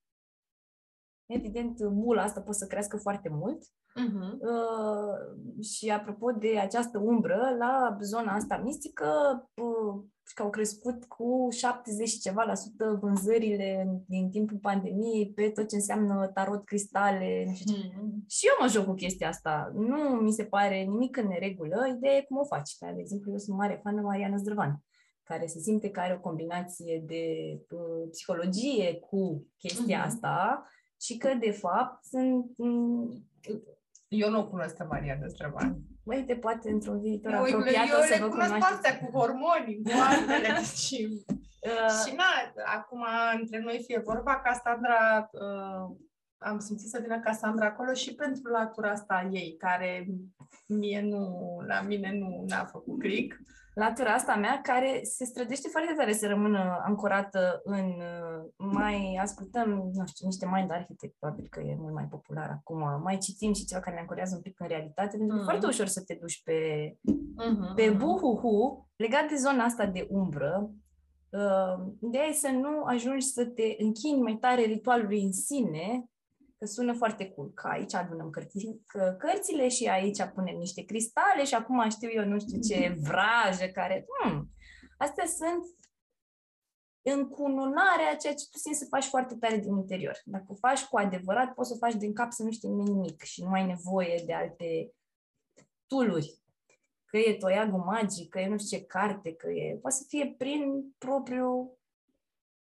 evident, 1.26 1.84
bula 1.84 2.22
asta 2.22 2.42
poate 2.42 2.58
să 2.58 2.68
crească 2.68 2.98
foarte 2.98 3.30
mult. 3.30 3.64
Uh-huh. 3.64 4.32
Uh, 4.40 5.64
și 5.64 5.90
apropo 5.90 6.32
de 6.32 6.60
această 6.60 7.00
umbră, 7.00 7.56
la 7.58 7.98
zona 8.02 8.34
asta 8.34 8.58
mistică, 8.58 9.10
uh, 9.54 10.04
că 10.34 10.44
au 10.44 10.50
crescut 10.50 11.06
cu 11.06 11.48
70 11.52 12.08
și 12.08 12.20
ceva 12.20 12.44
la 12.44 12.56
sută 12.56 12.98
vânzările 13.02 14.02
din 14.08 14.30
timpul 14.30 14.58
pandemiei 14.58 15.32
pe 15.36 15.50
tot 15.50 15.68
ce 15.68 15.76
înseamnă 15.76 16.28
tarot, 16.34 16.66
cristale, 16.66 17.44
nu 17.48 17.54
știu 17.54 17.74
ce. 17.74 17.80
Mm-hmm. 17.80 18.28
Și 18.28 18.48
eu 18.48 18.54
mă 18.60 18.68
joc 18.68 18.86
cu 18.86 18.94
chestia 18.94 19.28
asta. 19.28 19.72
Nu 19.74 19.98
mi 19.98 20.32
se 20.32 20.44
pare 20.44 20.82
nimic 20.82 21.18
în 21.18 21.28
neregulă. 21.28 21.78
Ideea 21.98 22.16
e 22.16 22.22
cum 22.22 22.38
o 22.38 22.46
faci. 22.46 22.78
De 22.80 22.96
exemplu, 22.98 23.32
eu 23.32 23.38
sunt 23.38 23.58
mare 23.58 23.80
fan 23.84 23.96
de 23.96 24.02
Mariana 24.02 24.38
Zdrăvan 24.38 24.84
care 25.24 25.46
se 25.46 25.60
simte 25.60 25.90
că 25.90 26.00
are 26.00 26.14
o 26.14 26.20
combinație 26.20 27.04
de 27.06 27.26
uh, 27.70 28.10
psihologie 28.10 28.94
cu 28.94 29.48
chestia 29.58 30.04
mm-hmm. 30.04 30.06
asta 30.06 30.66
și 31.02 31.18
că, 31.18 31.30
de 31.40 31.52
fapt, 31.52 32.04
sunt... 32.06 32.46
Mm, 32.58 33.28
eu 34.08 34.30
nu 34.30 34.40
o 34.40 34.48
cunosc 34.48 34.76
pe 34.76 34.84
Mariana 34.84 35.28
Zdrăvan. 35.28 35.82
Băi, 36.06 36.24
te 36.28 36.36
poate 36.36 36.70
într-un 36.70 37.00
viitor 37.00 37.32
eu, 37.32 37.42
apropiat 37.42 37.88
eu, 37.88 37.98
eu 37.98 38.02
să 38.02 38.18
vă 38.20 38.28
cunoașteți. 38.28 38.66
astea 38.66 39.00
cu 39.00 39.18
hormoni, 39.18 39.82
cu 39.84 39.92
altele 40.10 40.62
și... 40.84 41.24
Uh, 41.62 42.06
și 42.06 42.16
na, 42.16 42.24
acum 42.66 43.06
între 43.40 43.60
noi 43.60 43.84
fie 43.86 44.02
vorba, 44.06 44.42
Cassandra, 44.42 45.30
uh, 45.32 45.96
am 46.38 46.60
simțit 46.60 46.90
să 46.90 47.00
vină 47.02 47.20
Cassandra 47.20 47.66
acolo 47.66 47.94
și 47.94 48.16
pentru 48.16 48.52
latura 48.52 48.92
asta 48.92 49.14
a 49.14 49.30
ei, 49.32 49.56
care 49.58 50.08
mie 50.68 51.02
nu, 51.02 51.56
la 51.68 51.82
mine 51.82 52.12
nu 52.14 52.46
a 52.50 52.66
făcut 52.66 53.00
click. 53.00 53.40
Uh, 53.40 53.61
latura 53.74 54.14
asta 54.14 54.36
mea 54.36 54.60
care 54.64 55.00
se 55.04 55.26
strădește 55.26 55.68
foarte 55.68 55.94
tare 55.98 56.14
să 56.14 56.28
rămână 56.28 56.82
ancorată 56.84 57.62
în... 57.64 57.86
Uh, 57.86 58.50
mai 58.58 59.20
ascultăm, 59.22 59.70
nu 59.94 60.06
știu, 60.06 60.26
niște 60.26 60.50
mind 60.54 60.72
architect, 60.72 61.16
probabil 61.20 61.48
că 61.50 61.60
e 61.60 61.76
mult 61.80 61.94
mai 61.94 62.08
popular 62.10 62.50
acum, 62.50 63.02
mai 63.04 63.18
citim 63.18 63.54
și 63.54 63.66
ceva 63.66 63.82
care 63.82 63.96
ne 63.96 64.02
ancorează 64.02 64.36
un 64.36 64.42
pic 64.42 64.60
în 64.60 64.68
realitate, 64.68 65.18
pentru 65.18 65.28
că 65.28 65.36
mm-hmm. 65.36 65.42
e 65.42 65.50
foarte 65.50 65.66
ușor 65.66 65.86
să 65.86 66.04
te 66.04 66.14
duci 66.14 66.44
pe, 66.44 66.58
mm-hmm. 66.96 67.76
pe 67.76 67.90
buhuhu, 67.90 68.90
legat 68.96 69.30
de 69.30 69.36
zona 69.36 69.64
asta 69.64 69.86
de 69.86 70.08
umbră, 70.10 70.70
uh, 71.30 71.86
ideea 72.02 72.26
e 72.26 72.34
să 72.34 72.50
nu 72.50 72.84
ajungi 72.84 73.26
să 73.26 73.46
te 73.46 73.76
închini 73.78 74.22
mai 74.22 74.38
tare 74.40 74.62
ritualului 74.62 75.24
în 75.24 75.32
sine, 75.32 76.11
că 76.62 76.68
sună 76.68 76.94
foarte 76.94 77.30
cool, 77.30 77.52
că 77.54 77.68
aici 77.68 77.94
adunăm 77.94 78.30
cărți, 78.30 78.80
că 78.86 79.16
cărțile 79.20 79.70
și 79.70 79.88
aici 79.88 80.24
punem 80.34 80.56
niște 80.56 80.84
cristale 80.84 81.44
și 81.46 81.54
acum 81.54 81.90
știu 81.90 82.10
eu 82.12 82.26
nu 82.26 82.40
știu 82.40 82.60
ce 82.60 82.96
vrajă 83.08 83.66
care... 83.74 84.06
Hmm, 84.08 84.50
astea 84.98 85.26
sunt 85.26 85.66
încununarea 87.02 88.16
ceea 88.16 88.34
ce 88.34 88.48
tu 88.52 88.58
simți 88.58 88.80
să 88.80 88.86
faci 88.90 89.04
foarte 89.04 89.36
tare 89.36 89.58
din 89.58 89.76
interior. 89.76 90.22
Dacă 90.26 90.46
o 90.48 90.56
faci 90.56 90.84
cu 90.84 90.98
adevărat, 90.98 91.54
poți 91.54 91.70
să 91.70 91.76
o 91.76 91.86
faci 91.86 91.96
din 91.96 92.14
cap 92.14 92.32
să 92.32 92.44
nu 92.44 92.52
știi 92.52 92.70
nimic 92.70 93.22
și 93.22 93.44
nu 93.44 93.52
ai 93.52 93.66
nevoie 93.66 94.24
de 94.26 94.34
alte 94.34 94.94
tuluri. 95.88 96.42
Că 97.06 97.18
e 97.18 97.38
toiagul 97.38 97.80
magic, 97.80 98.30
că 98.30 98.40
e 98.40 98.48
nu 98.48 98.58
știu 98.58 98.78
ce 98.78 98.86
carte, 98.86 99.34
că 99.34 99.50
e... 99.50 99.78
Poate 99.82 99.96
să 99.96 100.06
fie 100.08 100.36
prin 100.38 100.94
propriu 100.98 101.78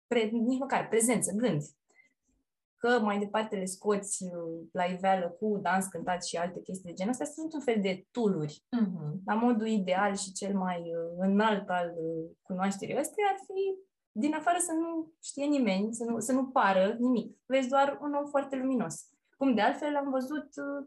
pre, 0.06 0.22
nici 0.24 0.58
măcar 0.58 0.88
prezență, 0.88 1.32
gând 1.32 1.62
că 2.78 3.00
mai 3.02 3.18
departe 3.18 3.56
le 3.56 3.64
scoți 3.64 4.24
uh, 4.24 4.66
la 4.72 4.84
iveală 4.84 5.36
cu 5.38 5.58
dans 5.62 5.86
cântat 5.86 6.24
și 6.24 6.36
alte 6.36 6.60
chestii 6.60 6.88
de 6.90 6.92
genul 6.92 7.12
ăsta, 7.12 7.24
sunt 7.24 7.52
un 7.52 7.60
fel 7.60 7.78
de 7.80 8.06
tooluri. 8.10 8.64
Uh-huh. 8.76 9.12
La 9.24 9.34
modul 9.34 9.66
ideal 9.66 10.16
și 10.16 10.32
cel 10.32 10.54
mai 10.56 10.78
uh, 10.78 11.16
înalt 11.18 11.68
al 11.68 11.94
uh, 11.96 12.30
cunoașterii 12.42 12.98
ăstea 12.98 13.24
ar 13.28 13.38
fi 13.46 13.86
din 14.12 14.34
afară 14.34 14.56
să 14.60 14.72
nu 14.72 15.12
știe 15.22 15.44
nimeni, 15.44 15.94
să 15.94 16.04
nu, 16.04 16.18
să 16.18 16.32
nu 16.32 16.46
pară 16.46 16.96
nimic. 16.98 17.36
Vezi 17.46 17.68
doar 17.68 17.98
un 18.02 18.12
om 18.14 18.26
foarte 18.26 18.56
luminos. 18.56 18.94
Cum 19.36 19.54
de 19.54 19.60
altfel 19.60 19.96
am 19.96 20.10
văzut, 20.10 20.48
uh, 20.66 20.86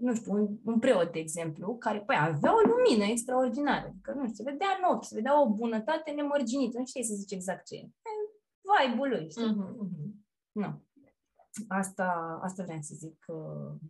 nu 0.00 0.14
știu, 0.14 0.32
un, 0.32 0.48
un 0.64 0.78
preot, 0.78 1.12
de 1.12 1.18
exemplu, 1.18 1.76
care 1.76 2.00
păi, 2.00 2.16
avea 2.20 2.52
o 2.54 2.68
lumină 2.68 3.04
extraordinară. 3.04 3.94
Că, 4.02 4.12
nu 4.12 4.22
știu, 4.22 4.44
se 4.44 4.50
vedea 4.50 4.68
în 4.78 4.94
ochi, 4.94 5.04
se 5.04 5.14
vedea 5.14 5.42
o 5.42 5.54
bunătate 5.54 6.10
nemărginită. 6.10 6.78
Nu 6.78 6.86
știi 6.86 7.04
să 7.04 7.14
zici 7.14 7.32
exact 7.32 7.66
ce 7.66 7.74
e. 7.74 7.88
Vai, 8.68 8.96
bulăi, 8.96 9.30
știi? 9.30 9.50
Uh-huh, 9.50 9.72
uh-huh. 9.84 10.03
Nu. 10.54 10.82
Asta, 11.68 12.38
asta 12.42 12.62
vreau 12.62 12.80
să 12.80 12.94
zic. 12.94 13.24
Uh, 13.26 13.80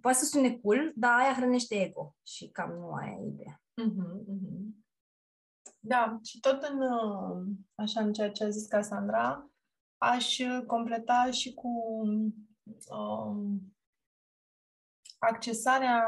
poate 0.00 0.18
să 0.18 0.24
sune 0.24 0.58
cool, 0.58 0.92
dar 0.96 1.18
aia 1.18 1.34
hrănește 1.34 1.74
ego 1.74 2.14
și 2.22 2.48
cam 2.48 2.72
nu 2.72 2.92
aia 2.92 3.12
e 3.12 3.26
ideea. 3.26 3.62
Uh-huh, 3.82 4.20
uh-huh. 4.20 4.82
Da, 5.80 6.18
și 6.22 6.40
tot 6.40 6.62
în, 6.62 6.80
uh, 6.80 7.46
așa, 7.74 8.00
în 8.00 8.12
ceea 8.12 8.30
ce 8.30 8.44
a 8.44 8.48
zis 8.48 8.66
Cassandra, 8.66 9.50
aș 9.98 10.38
completa 10.66 11.30
și 11.30 11.54
cu 11.54 11.68
um, 12.88 13.74
accesarea 15.18 16.04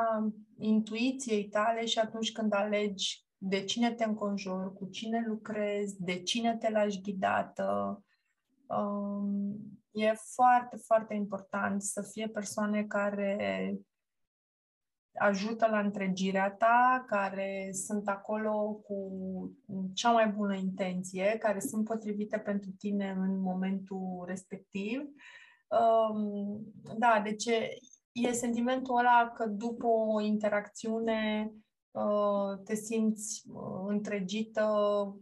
intuiției 0.59 1.49
tale 1.49 1.85
și 1.85 1.99
atunci 1.99 2.33
când 2.33 2.53
alegi 2.53 3.27
de 3.37 3.65
cine 3.65 3.95
te 3.95 4.05
înconjori, 4.05 4.75
cu 4.75 4.89
cine 4.89 5.25
lucrezi, 5.27 6.03
de 6.03 6.23
cine 6.23 6.57
te 6.57 6.71
lași 6.71 7.01
ghidată, 7.01 8.04
Um, 8.79 9.57
e 9.91 10.13
foarte, 10.35 10.77
foarte 10.77 11.15
important 11.15 11.83
să 11.83 12.03
fie 12.03 12.29
persoane 12.29 12.85
care 12.85 13.75
ajută 15.19 15.67
la 15.67 15.79
întregirea 15.79 16.51
ta, 16.51 17.05
care 17.07 17.71
sunt 17.73 18.09
acolo 18.09 18.73
cu 18.87 19.11
cea 19.95 20.11
mai 20.11 20.29
bună 20.29 20.55
intenție, 20.55 21.37
care 21.39 21.61
sunt 21.61 21.85
potrivite 21.85 22.39
pentru 22.39 22.71
tine 22.79 23.11
în 23.11 23.41
momentul 23.41 24.25
respectiv. 24.27 25.01
Um, 25.69 26.73
da, 26.99 27.21
deci 27.25 27.47
e 28.13 28.33
sentimentul 28.33 28.99
ăla 28.99 29.33
că 29.35 29.47
după 29.47 29.87
o 29.87 30.21
interacțiune 30.21 31.53
uh, 31.91 32.59
te 32.65 32.75
simți 32.75 33.43
uh, 33.49 33.85
întregită, 33.87 34.67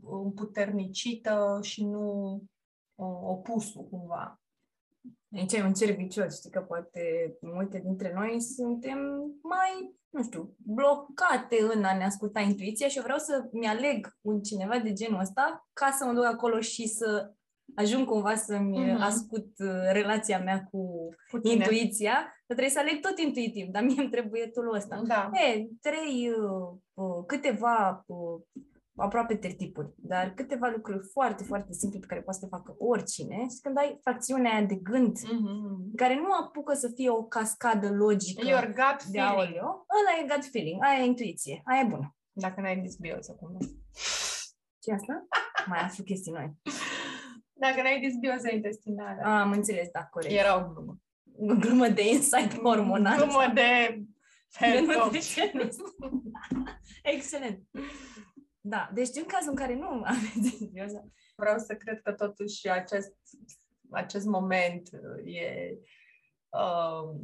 împuternicită 0.02 1.58
și 1.62 1.84
nu 1.84 2.40
opusul 3.04 3.88
cumva. 3.90 4.40
Aici 5.36 5.52
e 5.52 5.62
un 5.62 5.72
cer 5.72 5.94
vicios, 5.94 6.38
știi 6.38 6.50
că 6.50 6.60
poate 6.60 7.36
multe 7.40 7.78
dintre 7.84 8.12
noi 8.14 8.40
suntem 8.40 8.98
mai, 9.42 9.94
nu 10.10 10.22
știu, 10.22 10.54
blocate 10.56 11.56
în 11.74 11.84
a 11.84 11.96
ne 11.96 12.04
asculta 12.04 12.40
intuiția 12.40 12.88
și 12.88 12.96
eu 12.96 13.02
vreau 13.02 13.18
să 13.18 13.48
mi-aleg 13.52 14.16
un 14.20 14.42
cineva 14.42 14.78
de 14.78 14.92
genul 14.92 15.20
ăsta 15.20 15.68
ca 15.72 15.90
să 15.90 16.04
mă 16.04 16.12
duc 16.12 16.24
acolo 16.24 16.60
și 16.60 16.86
să 16.86 17.32
ajung 17.74 18.06
cumva 18.06 18.34
să-mi 18.34 18.94
uh-huh. 18.94 19.00
ascult 19.00 19.58
uh, 19.58 19.90
relația 19.92 20.38
mea 20.38 20.68
cu, 20.70 21.08
cu 21.30 21.40
intuiția, 21.42 22.14
că 22.46 22.54
trebuie 22.54 22.68
să 22.68 22.78
aleg 22.78 23.00
tot 23.00 23.18
intuitiv, 23.18 23.66
dar 23.66 23.82
mie 23.82 24.00
îmi 24.00 24.10
trebuie 24.10 24.46
tool 24.46 24.74
ăsta. 24.74 25.02
Da. 25.06 25.30
E, 25.32 25.68
trei, 25.80 26.30
uh, 26.30 26.78
uh, 26.94 27.24
câteva 27.26 28.04
uh, 28.96 29.04
aproape 29.04 29.36
tertipuri, 29.36 29.92
dar 29.96 30.34
câteva 30.34 30.68
lucruri 30.68 31.08
foarte, 31.12 31.44
foarte 31.44 31.72
simple 31.72 31.98
pe 31.98 32.06
care 32.06 32.20
poate 32.20 32.38
să 32.38 32.44
le 32.44 32.56
facă 32.56 32.74
oricine 32.78 33.36
și 33.36 33.60
când 33.62 33.78
ai 33.78 33.98
fracțiunea 34.02 34.52
aia 34.52 34.66
de 34.66 34.74
gând 34.74 35.18
mm-hmm. 35.18 35.96
care 35.96 36.14
nu 36.14 36.32
apucă 36.32 36.74
să 36.74 36.92
fie 36.94 37.10
o 37.10 37.24
cascadă 37.24 37.90
logică 37.90 38.46
Your 38.46 38.66
gut 38.66 39.04
de 39.04 39.18
feeling. 39.18 39.38
aoleo, 39.38 39.86
ăla 39.98 40.20
e 40.20 40.34
gut 40.34 40.44
feeling, 40.44 40.84
aia 40.84 41.02
e 41.02 41.04
intuiție, 41.04 41.62
aia 41.64 41.80
e 41.80 41.88
bună. 41.88 42.16
Dacă 42.32 42.60
n-ai 42.60 42.80
disbios 42.80 43.28
acum. 43.28 43.56
Ce 44.78 44.92
asta? 44.92 45.26
Mai 45.66 45.78
aflu 45.78 46.04
chestii 46.04 46.32
noi. 46.32 46.52
Dacă 47.52 47.82
n-ai 47.82 48.00
disbioză 48.00 48.48
intestinală. 48.52 49.20
Ah, 49.20 49.40
am 49.40 49.50
înțeles, 49.50 49.88
da, 49.92 50.04
corect. 50.04 50.34
Era 50.34 50.56
o 50.56 50.72
glumă. 50.72 50.98
O 51.38 51.54
glumă 51.54 51.88
de 51.88 52.08
insight 52.08 52.58
hormonal. 52.58 53.16
Glumă 53.16 53.50
de... 53.54 54.02
Excelent. 57.02 57.62
Da, 58.64 58.90
deci 58.94 59.16
în 59.16 59.24
cazul 59.24 59.50
în 59.50 59.56
care 59.56 59.74
nu 59.74 60.02
aveți 60.14 60.40
disbioză, 60.40 61.12
vreau 61.36 61.58
să 61.58 61.74
cred 61.74 62.00
că 62.02 62.12
totuși 62.12 62.68
acest, 62.68 63.14
acest 63.90 64.26
moment 64.26 64.88
uh, 64.92 65.34
e 65.34 65.78
uh, 66.48 67.20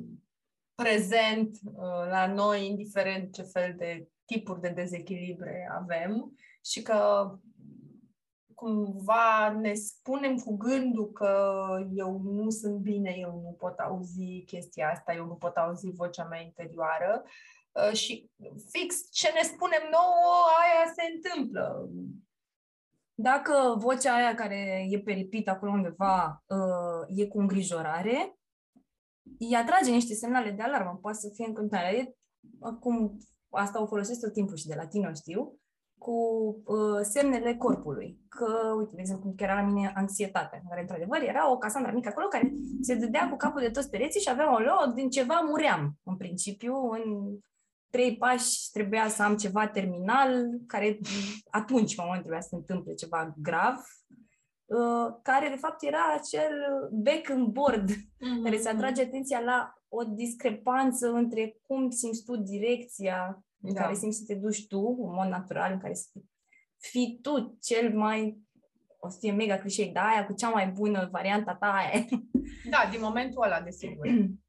prezent 0.74 1.58
uh, 1.64 2.08
la 2.10 2.26
noi, 2.26 2.66
indiferent 2.66 3.32
ce 3.32 3.42
fel 3.42 3.74
de 3.76 4.08
tipuri 4.24 4.60
de 4.60 4.68
dezechilibre 4.68 5.68
avem 5.72 6.36
și 6.64 6.82
că 6.82 7.32
cumva 8.54 9.50
ne 9.60 9.74
spunem 9.74 10.36
cu 10.36 10.56
gândul 10.56 11.12
că 11.12 11.66
eu 11.94 12.20
nu 12.20 12.50
sunt 12.50 12.78
bine, 12.78 13.14
eu 13.18 13.40
nu 13.42 13.56
pot 13.58 13.78
auzi 13.78 14.42
chestia 14.46 14.90
asta, 14.90 15.14
eu 15.14 15.26
nu 15.26 15.34
pot 15.34 15.56
auzi 15.56 15.90
vocea 15.90 16.24
mea 16.24 16.40
interioară, 16.40 17.22
Uh, 17.24 17.30
și 17.92 18.30
fix 18.70 19.10
ce 19.10 19.32
ne 19.32 19.42
spunem 19.42 19.82
nouă, 19.90 20.34
aia 20.60 20.92
se 20.96 21.02
întâmplă. 21.14 21.88
Dacă 23.14 23.74
vocea 23.78 24.14
aia 24.14 24.34
care 24.34 24.86
e 24.88 25.00
peripit 25.00 25.48
acolo 25.48 25.70
undeva 25.70 26.44
uh, 26.46 27.18
e 27.18 27.26
cu 27.26 27.38
îngrijorare, 27.38 28.38
îi 29.38 29.56
atrage 29.56 29.90
niște 29.90 30.14
semnale 30.14 30.50
de 30.50 30.62
alarmă. 30.62 30.98
Poate 31.02 31.18
să 31.18 31.30
fie 31.34 31.46
în 31.46 31.54
continuare. 31.54 32.16
Acum, 32.60 33.18
asta 33.50 33.82
o 33.82 33.86
folosesc 33.86 34.20
tot 34.20 34.32
timpul 34.32 34.56
și 34.56 34.66
de 34.66 34.74
la 34.74 34.86
tine 34.86 35.12
știu, 35.14 35.58
cu 35.98 36.12
uh, 36.64 37.00
semnele 37.02 37.54
corpului. 37.56 38.18
Că, 38.28 38.74
uite, 38.78 38.94
de 38.94 39.00
exemplu, 39.00 39.32
chiar 39.36 39.48
era 39.48 39.60
la 39.60 39.66
mine 39.66 39.92
anxietate, 39.94 40.62
care 40.68 40.80
într-adevăr 40.80 41.22
era 41.22 41.52
o 41.52 41.58
casandra 41.58 41.92
mică 41.92 42.08
acolo 42.08 42.26
care 42.26 42.52
se 42.80 42.94
dădea 42.94 43.28
cu 43.30 43.36
capul 43.36 43.60
de 43.60 43.70
toți 43.70 43.90
pereții 43.90 44.20
și 44.20 44.30
avea 44.30 44.54
o 44.54 44.58
loc 44.58 44.94
din 44.94 45.10
ceva 45.10 45.40
muream, 45.48 45.92
în 46.02 46.16
principiu, 46.16 46.74
în 46.74 47.02
trei 47.90 48.16
pași 48.16 48.70
trebuia 48.72 49.08
să 49.08 49.22
am 49.22 49.36
ceva 49.36 49.68
terminal, 49.68 50.48
care 50.66 50.98
atunci, 51.50 51.94
în 51.96 51.96
moment, 52.04 52.20
trebuia 52.20 52.40
să 52.40 52.48
se 52.50 52.56
întâmple 52.56 52.94
ceva 52.94 53.34
grav, 53.36 53.76
uh, 54.64 55.18
care 55.22 55.48
de 55.48 55.56
fapt 55.56 55.82
era 55.82 56.14
acel 56.16 56.52
back 56.92 57.28
în 57.28 57.50
board, 57.50 57.90
mm-hmm. 57.90 58.42
care 58.42 58.58
se 58.58 58.68
atrage 58.68 59.02
atenția 59.02 59.40
la 59.40 59.72
o 59.88 60.04
discrepanță 60.04 61.12
între 61.12 61.56
cum 61.66 61.90
simți 61.90 62.24
tu 62.24 62.36
direcția 62.36 63.42
în 63.60 63.72
da. 63.72 63.80
care 63.80 63.94
simți 63.94 64.18
să 64.18 64.24
te 64.26 64.34
duci 64.34 64.66
tu, 64.66 64.80
în 64.80 65.14
mod 65.14 65.26
natural, 65.26 65.72
în 65.72 65.78
care 65.78 65.94
să 65.94 66.06
fii 66.78 67.18
tu 67.22 67.58
cel 67.60 67.96
mai 67.96 68.46
o 69.00 69.08
să 69.08 69.16
fie 69.20 69.32
mega 69.32 69.58
clișei, 69.58 69.90
da, 69.92 70.02
aia 70.02 70.26
cu 70.26 70.32
cea 70.32 70.48
mai 70.48 70.68
bună 70.68 71.08
varianta 71.12 71.54
ta 71.54 71.66
aia. 71.66 72.04
Da, 72.70 72.88
din 72.90 73.00
momentul 73.00 73.42
ăla, 73.42 73.60
desigur. 73.60 74.06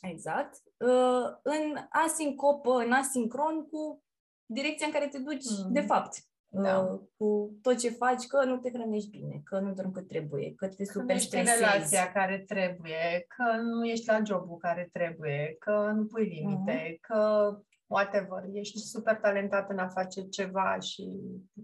exact. 0.00 0.62
Uh, 0.78 1.26
în 1.42 1.76
asincopă, 1.88 2.74
în 2.74 2.92
asincron 2.92 3.66
cu 3.66 4.02
direcția 4.46 4.86
în 4.86 4.92
care 4.92 5.08
te 5.08 5.18
duci, 5.18 5.44
mm. 5.64 5.72
de 5.72 5.80
fapt. 5.80 6.16
Da. 6.62 6.78
Uh, 6.78 7.00
cu 7.16 7.58
tot 7.62 7.78
ce 7.78 7.90
faci, 7.90 8.26
că 8.26 8.44
nu 8.44 8.56
te 8.56 8.70
hrănești 8.70 9.10
bine, 9.10 9.40
că 9.44 9.58
nu 9.58 9.72
dormi 9.72 9.92
cât 9.92 10.08
trebuie, 10.08 10.54
că 10.54 10.68
te 10.68 10.84
super 10.84 11.18
stresezi. 11.18 11.58
relația 11.58 12.12
care 12.12 12.38
trebuie, 12.38 13.26
că 13.28 13.60
nu 13.60 13.84
ești 13.84 14.06
la 14.06 14.22
jobul 14.24 14.56
care 14.56 14.88
trebuie, 14.92 15.56
că 15.58 15.92
nu 15.94 16.04
pui 16.04 16.24
limite, 16.24 16.88
mm. 16.90 16.96
că 17.00 17.50
whatever, 17.86 18.44
ești 18.52 18.78
super 18.78 19.16
talentat 19.16 19.70
în 19.70 19.78
a 19.78 19.88
face 19.88 20.28
ceva 20.28 20.78
și 20.78 21.08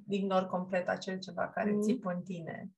ignori 0.09 0.47
complet 0.47 0.89
acel 0.89 1.19
ceva 1.19 1.49
care 1.49 1.71
mm. 1.71 1.81
țipă 1.81 2.11
în 2.11 2.23
tine. 2.23 2.71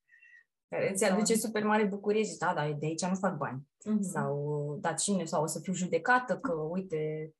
Care 0.73 0.93
ți 0.95 1.05
aduce 1.05 1.35
super 1.35 1.65
mare 1.65 1.85
bucurie 1.85 2.25
și 2.25 2.37
da, 2.37 2.53
da, 2.55 2.73
de 2.79 2.87
aici 2.87 3.05
nu 3.05 3.15
fac 3.15 3.37
bani. 3.37 3.61
Mm-hmm. 3.61 4.01
Sau, 4.01 4.77
da, 4.81 4.93
cine, 4.93 5.25
sau 5.25 5.43
o 5.43 5.47
să 5.47 5.61
fiu 5.61 5.73
judecată 5.73 6.39
că, 6.39 6.53
uite, 6.53 7.33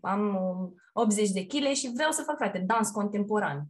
am 0.00 0.38
80 0.92 1.30
de 1.30 1.46
kg 1.46 1.64
și 1.64 1.92
vreau 1.94 2.10
să 2.10 2.22
fac, 2.22 2.36
frate, 2.36 2.58
dans 2.58 2.90
contemporan. 2.90 3.66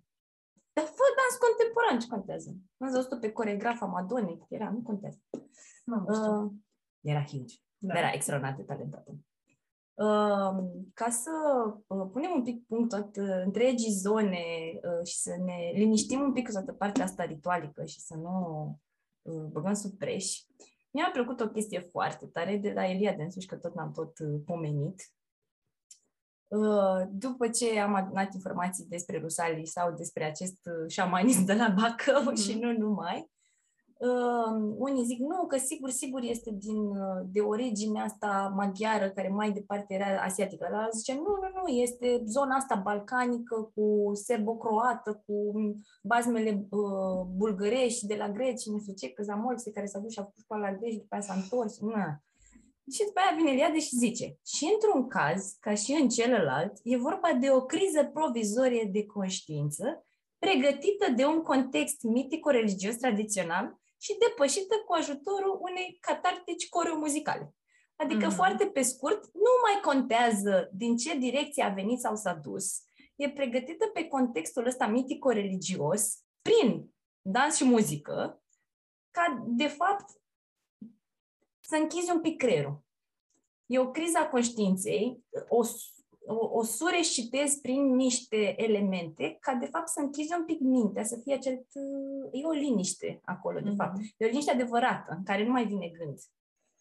Dar 0.72 0.84
fă 0.84 1.04
dans 1.18 1.36
contemporan, 1.46 1.98
ce 1.98 2.06
contează? 2.08 2.56
Am 2.78 2.90
văzut 2.92 3.20
pe 3.20 3.32
coregrafa 3.32 3.86
Madonnei, 3.86 4.46
era, 4.48 4.70
nu 4.70 4.82
contează. 4.82 5.18
Nu, 5.84 6.04
uh, 6.06 6.50
era 7.00 7.24
huge. 7.24 7.54
Da. 7.78 7.98
Era 7.98 8.12
extraordinar 8.12 8.56
de 8.56 8.62
talentată 8.62 9.14
ca 10.94 11.10
să 11.10 11.30
uh, 11.86 12.08
punem 12.12 12.30
un 12.34 12.42
pic 12.42 12.66
punct 12.66 12.88
tot 12.88 13.16
uh, 13.16 13.42
întregii 13.44 13.92
zone 13.92 14.44
uh, 14.74 15.06
și 15.06 15.16
să 15.16 15.36
ne 15.44 15.70
liniștim 15.74 16.20
un 16.20 16.32
pic 16.32 16.46
cu 16.46 16.52
toată 16.52 16.72
partea 16.72 17.04
asta 17.04 17.24
ritualică 17.24 17.84
și 17.84 18.00
să 18.00 18.14
nu 18.14 18.78
băgăm 19.50 19.74
sub 19.74 19.98
preș, 19.98 20.38
mi-a 20.90 21.10
plăcut 21.12 21.40
o 21.40 21.48
chestie 21.48 21.80
foarte 21.80 22.26
tare 22.26 22.56
de 22.56 22.72
la 22.72 22.86
Elia 22.86 23.14
de 23.14 23.22
însuși, 23.22 23.46
că 23.46 23.56
tot 23.56 23.74
n-am 23.74 23.92
tot 23.92 24.12
pomenit. 24.44 25.12
După 27.10 27.48
ce 27.48 27.80
am 27.80 27.94
adunat 27.94 28.34
informații 28.34 28.84
despre 28.84 29.18
Rusalii 29.18 29.66
sau 29.66 29.94
despre 29.94 30.24
acest 30.24 30.58
șamanism 30.88 31.44
de 31.44 31.54
la 31.54 31.74
Bacău 31.80 32.32
mm-hmm. 32.32 32.42
și 32.44 32.58
nu 32.58 32.72
numai, 32.72 33.30
Uh, 34.00 34.74
unii 34.76 35.04
zic, 35.04 35.18
nu, 35.18 35.46
că 35.46 35.56
sigur, 35.56 35.90
sigur 35.90 36.20
este 36.22 36.50
din, 36.58 36.76
uh, 36.76 37.20
de 37.32 37.40
origine 37.40 38.00
asta 38.00 38.52
maghiară, 38.56 39.10
care 39.10 39.28
mai 39.28 39.52
departe 39.52 39.94
era 39.94 40.22
asiatică. 40.22 40.68
La 40.70 40.88
zice, 40.92 41.14
nu, 41.14 41.20
nu, 41.20 41.60
nu, 41.62 41.68
este 41.68 42.22
zona 42.26 42.56
asta 42.56 42.80
balcanică, 42.84 43.72
cu 43.74 44.10
serbo-croată, 44.14 45.22
cu 45.26 45.52
bazmele 46.02 46.66
uh, 46.70 47.26
bulgărești 47.36 48.06
de 48.06 48.14
la 48.14 48.30
greci, 48.30 48.66
nu 48.66 48.78
știu 48.78 48.92
ce, 48.92 49.10
că 49.10 49.22
Zamolxe, 49.22 49.70
care 49.72 49.86
s-a 49.86 49.98
dus 49.98 50.12
și 50.12 50.18
a 50.18 50.22
făcut 50.22 50.62
la 50.62 50.74
greci, 50.74 50.94
după 50.94 51.14
aia 51.14 51.22
s-a 51.22 51.34
întors. 51.34 51.80
Na. 51.80 52.22
Și 52.92 53.04
după 53.04 53.20
aia 53.20 53.36
vine 53.36 53.50
Eliade 53.50 53.78
și 53.78 53.96
zice, 53.96 54.38
și 54.46 54.70
într-un 54.74 55.06
caz, 55.06 55.56
ca 55.60 55.74
și 55.74 55.98
în 56.00 56.08
celălalt, 56.08 56.72
e 56.82 56.96
vorba 56.96 57.28
de 57.40 57.50
o 57.50 57.60
criză 57.60 58.04
provizorie 58.12 58.88
de 58.92 59.06
conștiință, 59.06 60.04
pregătită 60.38 61.10
de 61.16 61.24
un 61.24 61.42
context 61.42 62.02
mitico-religios 62.02 62.96
tradițional, 62.96 63.79
și 64.00 64.16
depășită 64.18 64.76
cu 64.86 64.92
ajutorul 64.92 65.58
unei 65.60 65.98
catartici 66.00 66.68
coreo-muzicale. 66.68 67.54
Adică, 67.96 68.26
mm-hmm. 68.26 68.34
foarte 68.34 68.66
pe 68.66 68.82
scurt, 68.82 69.24
nu 69.24 69.50
mai 69.62 69.80
contează 69.82 70.70
din 70.72 70.96
ce 70.96 71.18
direcție 71.18 71.62
a 71.62 71.68
venit 71.68 72.00
sau 72.00 72.16
s-a 72.16 72.34
dus. 72.34 72.82
E 73.16 73.30
pregătită 73.30 73.86
pe 73.86 74.04
contextul 74.04 74.66
ăsta 74.66 74.86
mitico-religios, 74.86 76.18
prin 76.42 76.94
dans 77.22 77.56
și 77.56 77.64
muzică, 77.64 78.42
ca, 79.10 79.44
de 79.46 79.66
fapt, 79.66 80.10
să 81.60 81.76
închizi 81.76 82.10
un 82.10 82.20
pic 82.20 82.36
creierul. 82.36 82.84
E 83.66 83.78
o 83.78 83.90
criză 83.90 84.18
a 84.18 84.28
conștiinței, 84.28 85.24
o 85.48 85.62
o, 86.30 86.58
o 86.58 86.62
sureșitezi 86.62 87.60
prin 87.60 87.94
niște 87.94 88.62
elemente 88.62 89.36
ca, 89.40 89.54
de 89.54 89.66
fapt, 89.66 89.88
să 89.88 90.00
închizi 90.00 90.34
un 90.38 90.44
pic 90.44 90.60
mintea, 90.60 91.04
să 91.04 91.20
fie 91.22 91.34
acel... 91.34 91.66
E 92.32 92.46
o 92.46 92.50
liniște 92.50 93.20
acolo, 93.24 93.60
de 93.60 93.70
mm-hmm. 93.70 93.76
fapt. 93.76 93.96
E 94.16 94.24
o 94.24 94.28
liniște 94.28 94.50
adevărată, 94.50 95.14
în 95.16 95.24
care 95.24 95.44
nu 95.44 95.50
mai 95.50 95.66
vine 95.66 95.88
gând. 95.88 96.18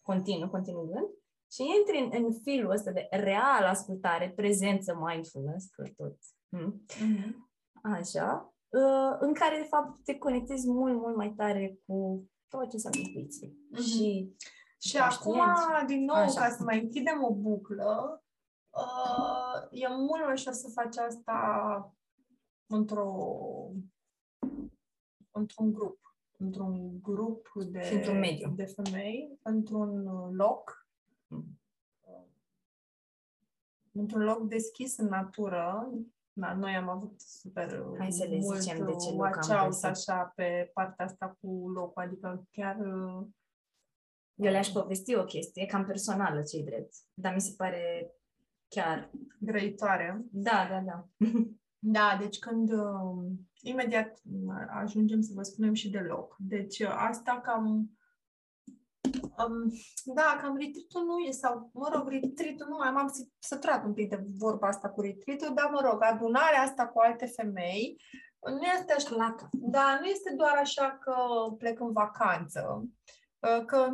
Continuu, 0.02 0.48
continuu 0.48 0.90
gând. 0.92 1.08
Și 1.52 1.62
intri 1.78 2.18
în, 2.18 2.24
în 2.24 2.32
filul 2.42 2.70
ăsta 2.70 2.90
de 2.90 3.06
real 3.10 3.64
ascultare, 3.64 4.32
prezență, 4.36 4.98
mindfulness, 5.06 5.66
că 5.70 5.84
tot... 5.96 6.16
Mm-hmm. 6.56 7.34
Așa. 7.82 8.54
Uh, 8.68 9.16
în 9.18 9.34
care, 9.34 9.56
de 9.56 9.66
fapt, 9.68 10.04
te 10.04 10.18
conectezi 10.18 10.68
mult, 10.68 10.94
mult 10.94 11.16
mai 11.16 11.32
tare 11.36 11.78
cu 11.86 12.24
tot 12.48 12.62
ce 12.62 12.70
înseamnă 12.72 13.00
intuiție. 13.00 13.48
Mm-hmm. 13.48 13.84
Și 13.84 14.34
și 14.82 14.98
acum, 14.98 15.40
din 15.86 16.04
nou, 16.04 16.16
Așa. 16.16 16.40
ca 16.40 16.48
să 16.48 16.62
mai 16.62 16.80
închidem 16.80 17.24
o 17.24 17.34
buclă, 17.34 18.22
uh, 18.70 19.39
e 19.70 19.88
mult 19.88 20.22
mai 20.24 20.32
ușor 20.32 20.52
să 20.52 20.68
faci 20.68 20.96
asta 20.96 21.94
într-o, 22.66 23.12
într-un 25.30 25.72
grup. 25.72 25.98
Într-un 26.38 27.00
grup 27.02 27.50
de, 27.54 27.90
într-un 27.92 28.18
mediu. 28.18 28.50
de 28.50 28.64
femei, 28.64 29.38
într-un 29.42 30.04
loc, 30.34 30.88
mm. 31.26 31.60
într-un 33.92 34.22
loc 34.22 34.48
deschis 34.48 34.96
în 34.96 35.06
natură. 35.06 35.90
Da, 36.32 36.54
noi 36.54 36.74
am 36.74 36.88
avut 36.88 37.20
super 37.20 37.82
Hai 37.98 38.12
să 38.12 38.24
le 38.24 38.38
mult 38.38 38.58
zicem 38.58 38.84
de 38.84 38.92
ce 38.92 39.10
loc 39.10 39.50
am 39.50 39.78
așa 39.82 40.32
pe 40.36 40.70
partea 40.74 41.04
asta 41.04 41.38
cu 41.40 41.68
locul, 41.68 42.02
adică 42.02 42.46
chiar 42.50 42.76
eu 44.34 44.50
le-aș 44.50 44.68
povesti 44.68 45.14
o 45.14 45.24
chestie 45.24 45.66
cam 45.66 45.84
personală, 45.84 46.42
cei 46.42 46.62
drept, 46.62 46.94
dar 47.14 47.34
mi 47.34 47.40
se 47.40 47.54
pare 47.56 48.14
chiar 48.74 49.10
grăitoare. 49.38 50.24
Da, 50.30 50.66
da, 50.70 50.80
da. 50.80 51.08
Da, 51.82 52.16
deci 52.20 52.38
când 52.38 52.72
uh, 52.72 53.32
imediat 53.60 54.20
ajungem 54.68 55.20
să 55.20 55.32
vă 55.34 55.42
spunem 55.42 55.74
și 55.74 55.90
deloc. 55.90 56.36
Deci 56.38 56.78
uh, 56.78 56.94
asta 56.96 57.40
cam 57.44 57.90
um, 59.22 59.72
da, 60.04 60.38
cam 60.40 60.56
retreat 60.56 61.04
nu 61.06 61.18
e, 61.18 61.30
sau, 61.30 61.70
mă 61.72 61.90
rog, 61.94 62.08
retreat 62.08 62.68
nu, 62.68 62.76
mai 62.76 62.88
am 62.88 63.12
săturat 63.38 63.84
un 63.84 63.92
pic 63.92 64.08
de 64.08 64.24
vorba 64.38 64.68
asta 64.68 64.88
cu 64.88 65.00
retreat 65.00 65.52
dar, 65.54 65.70
mă 65.72 65.80
rog, 65.90 66.02
adunarea 66.02 66.60
asta 66.60 66.86
cu 66.86 67.00
alte 67.00 67.26
femei 67.26 67.96
nu 68.40 68.62
este 68.78 68.92
așa, 68.92 69.48
da, 69.52 69.98
nu 70.00 70.06
este 70.06 70.34
doar 70.36 70.56
așa 70.56 70.98
că 71.00 71.14
plec 71.58 71.80
în 71.80 71.92
vacanță, 71.92 72.60
Uh, 72.66 72.88
că 73.66 73.88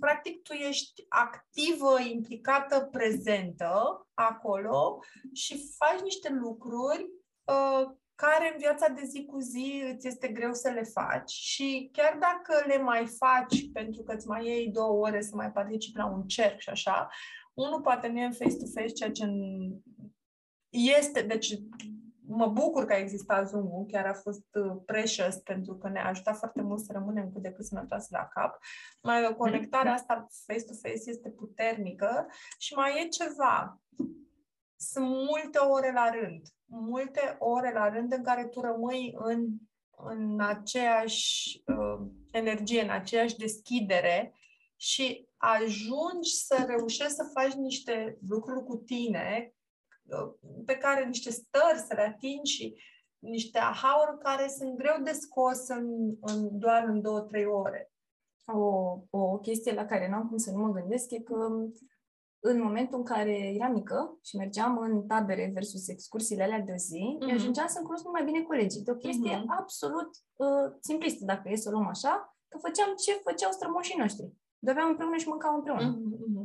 practic 0.00 0.42
tu 0.42 0.52
ești 0.52 1.04
activă, 1.08 2.00
implicată, 2.10 2.88
prezentă 2.92 4.06
acolo 4.14 4.98
și 5.32 5.74
faci 5.78 6.00
niște 6.00 6.28
lucruri 6.32 7.10
uh, 7.44 7.90
care 8.14 8.50
în 8.52 8.58
viața 8.58 8.88
de 8.88 9.02
zi 9.04 9.24
cu 9.24 9.38
zi 9.38 9.82
îți 9.94 10.06
este 10.06 10.28
greu 10.28 10.52
să 10.52 10.70
le 10.70 10.82
faci 10.82 11.30
și 11.30 11.88
chiar 11.92 12.18
dacă 12.20 12.64
le 12.66 12.78
mai 12.78 13.06
faci 13.06 13.72
pentru 13.72 14.02
că 14.02 14.12
îți 14.12 14.26
mai 14.26 14.46
iei 14.46 14.70
două 14.70 15.06
ore 15.06 15.20
să 15.20 15.30
mai 15.34 15.50
participi 15.50 15.98
la 15.98 16.06
un 16.06 16.26
cerc 16.26 16.58
și 16.58 16.68
așa, 16.68 17.08
unul 17.54 17.80
poate 17.80 18.08
nu 18.08 18.18
e 18.18 18.24
în 18.24 18.32
face-to-face, 18.32 18.92
ceea 18.92 19.10
ce 19.10 19.24
este, 20.70 21.22
deci 21.22 21.54
mă 22.28 22.46
bucur 22.46 22.84
că 22.84 22.92
a 22.92 22.98
existat 22.98 23.48
Zoom-ul, 23.48 23.86
chiar 23.86 24.06
a 24.06 24.14
fost 24.14 24.46
uh, 24.54 24.76
precious 24.86 25.36
pentru 25.36 25.76
că 25.76 25.88
ne-a 25.88 26.06
ajutat 26.06 26.36
foarte 26.36 26.62
mult 26.62 26.80
să 26.80 26.92
rămânem 26.92 27.30
cât 27.32 27.42
de 27.42 27.52
cât 27.52 27.64
sănătoase 27.64 28.08
la 28.10 28.28
cap. 28.34 28.58
Mai 29.02 29.34
conectarea 29.36 29.92
asta 29.92 30.26
face-to-face 30.46 31.10
este 31.10 31.30
puternică 31.30 32.26
și 32.58 32.74
mai 32.74 33.04
e 33.04 33.08
ceva. 33.08 33.80
Sunt 34.76 35.06
multe 35.06 35.58
ore 35.58 35.92
la 35.92 36.10
rând, 36.10 36.42
multe 36.64 37.36
ore 37.38 37.72
la 37.72 37.88
rând 37.88 38.12
în 38.12 38.22
care 38.22 38.46
tu 38.46 38.60
rămâi 38.60 39.14
în 39.18 39.46
în 40.04 40.40
aceeași 40.40 41.62
uh, 41.66 42.06
energie, 42.30 42.82
în 42.82 42.90
aceeași 42.90 43.36
deschidere 43.36 44.34
și 44.76 45.28
ajungi 45.36 46.34
să 46.34 46.64
reușești 46.66 47.12
să 47.12 47.30
faci 47.32 47.52
niște 47.52 48.18
lucruri 48.28 48.64
cu 48.64 48.76
tine 48.76 49.52
uh, 49.52 49.57
pe 50.64 50.76
care 50.76 51.04
niște 51.04 51.30
stări 51.30 51.78
să 51.86 51.94
le 51.94 52.02
atingi 52.02 52.52
și 52.52 52.76
niște 53.18 53.58
aha 53.58 54.18
care 54.22 54.48
sunt 54.48 54.76
greu 54.76 55.02
de 55.04 55.12
scos 55.12 55.68
în, 55.68 56.16
în 56.20 56.58
doar 56.58 56.84
în 56.84 57.00
două, 57.00 57.20
trei 57.20 57.46
ore. 57.46 57.92
O, 58.46 58.98
o 59.10 59.38
chestie 59.38 59.72
la 59.72 59.84
care 59.84 60.08
n-am 60.08 60.28
cum 60.28 60.36
să 60.36 60.50
nu 60.50 60.58
mă 60.58 60.72
gândesc 60.72 61.10
e 61.10 61.20
că 61.20 61.48
în 62.40 62.62
momentul 62.62 62.98
în 62.98 63.04
care 63.04 63.54
eram 63.54 63.72
mică 63.72 64.18
și 64.22 64.36
mergeam 64.36 64.78
în 64.78 65.06
tabere 65.06 65.50
versus 65.54 65.88
excursiile 65.88 66.42
alea 66.42 66.60
de 66.60 66.74
zi, 66.76 67.16
mm-hmm. 67.16 67.34
ajungeam 67.34 67.66
să-mi 67.66 67.84
cunosc 67.84 68.04
mult 68.04 68.16
mai 68.16 68.24
bine 68.24 68.42
colegii. 68.42 68.82
De 68.82 68.90
o 68.90 68.94
chestie 68.94 69.36
mm-hmm. 69.36 69.58
absolut 69.58 70.10
uh, 70.36 70.76
simplistă, 70.80 71.24
dacă 71.24 71.48
e 71.48 71.56
să 71.56 71.68
o 71.68 71.72
luăm 71.72 71.86
așa, 71.86 72.36
că 72.48 72.58
făceam 72.58 72.94
ce 73.04 73.12
făceau 73.12 73.50
strămoșii 73.50 73.98
noștri. 73.98 74.32
Dormeam 74.58 74.88
împreună 74.88 75.16
și 75.16 75.28
mâncam 75.28 75.54
împreună. 75.54 75.96
Mm-hmm. 75.96 76.37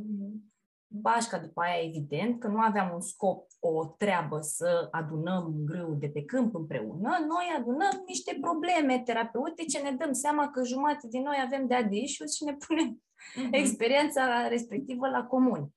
Bașca 1.06 1.38
după 1.38 1.60
aia, 1.60 1.86
evident, 1.88 2.40
că 2.40 2.48
nu 2.48 2.58
aveam 2.58 2.90
un 2.94 3.00
scop, 3.00 3.46
o 3.60 3.86
treabă 3.86 4.38
să 4.40 4.88
adunăm 4.90 5.52
grâu 5.64 5.94
de 5.94 6.08
pe 6.08 6.24
câmp 6.24 6.54
împreună, 6.54 7.10
noi 7.32 7.46
adunăm 7.58 8.02
niște 8.06 8.38
probleme 8.40 9.02
terapeutice, 9.04 9.78
ne 9.78 9.90
dăm 9.90 10.12
seama 10.12 10.50
că 10.50 10.64
jumătate 10.64 11.08
din 11.08 11.22
noi 11.22 11.36
avem 11.44 11.66
de 11.66 11.96
issues 11.96 12.34
și 12.34 12.44
ne 12.44 12.56
punem 12.66 13.02
mm-hmm. 13.02 13.48
experiența 13.50 14.48
respectivă 14.48 15.08
la 15.08 15.24
comun. 15.24 15.68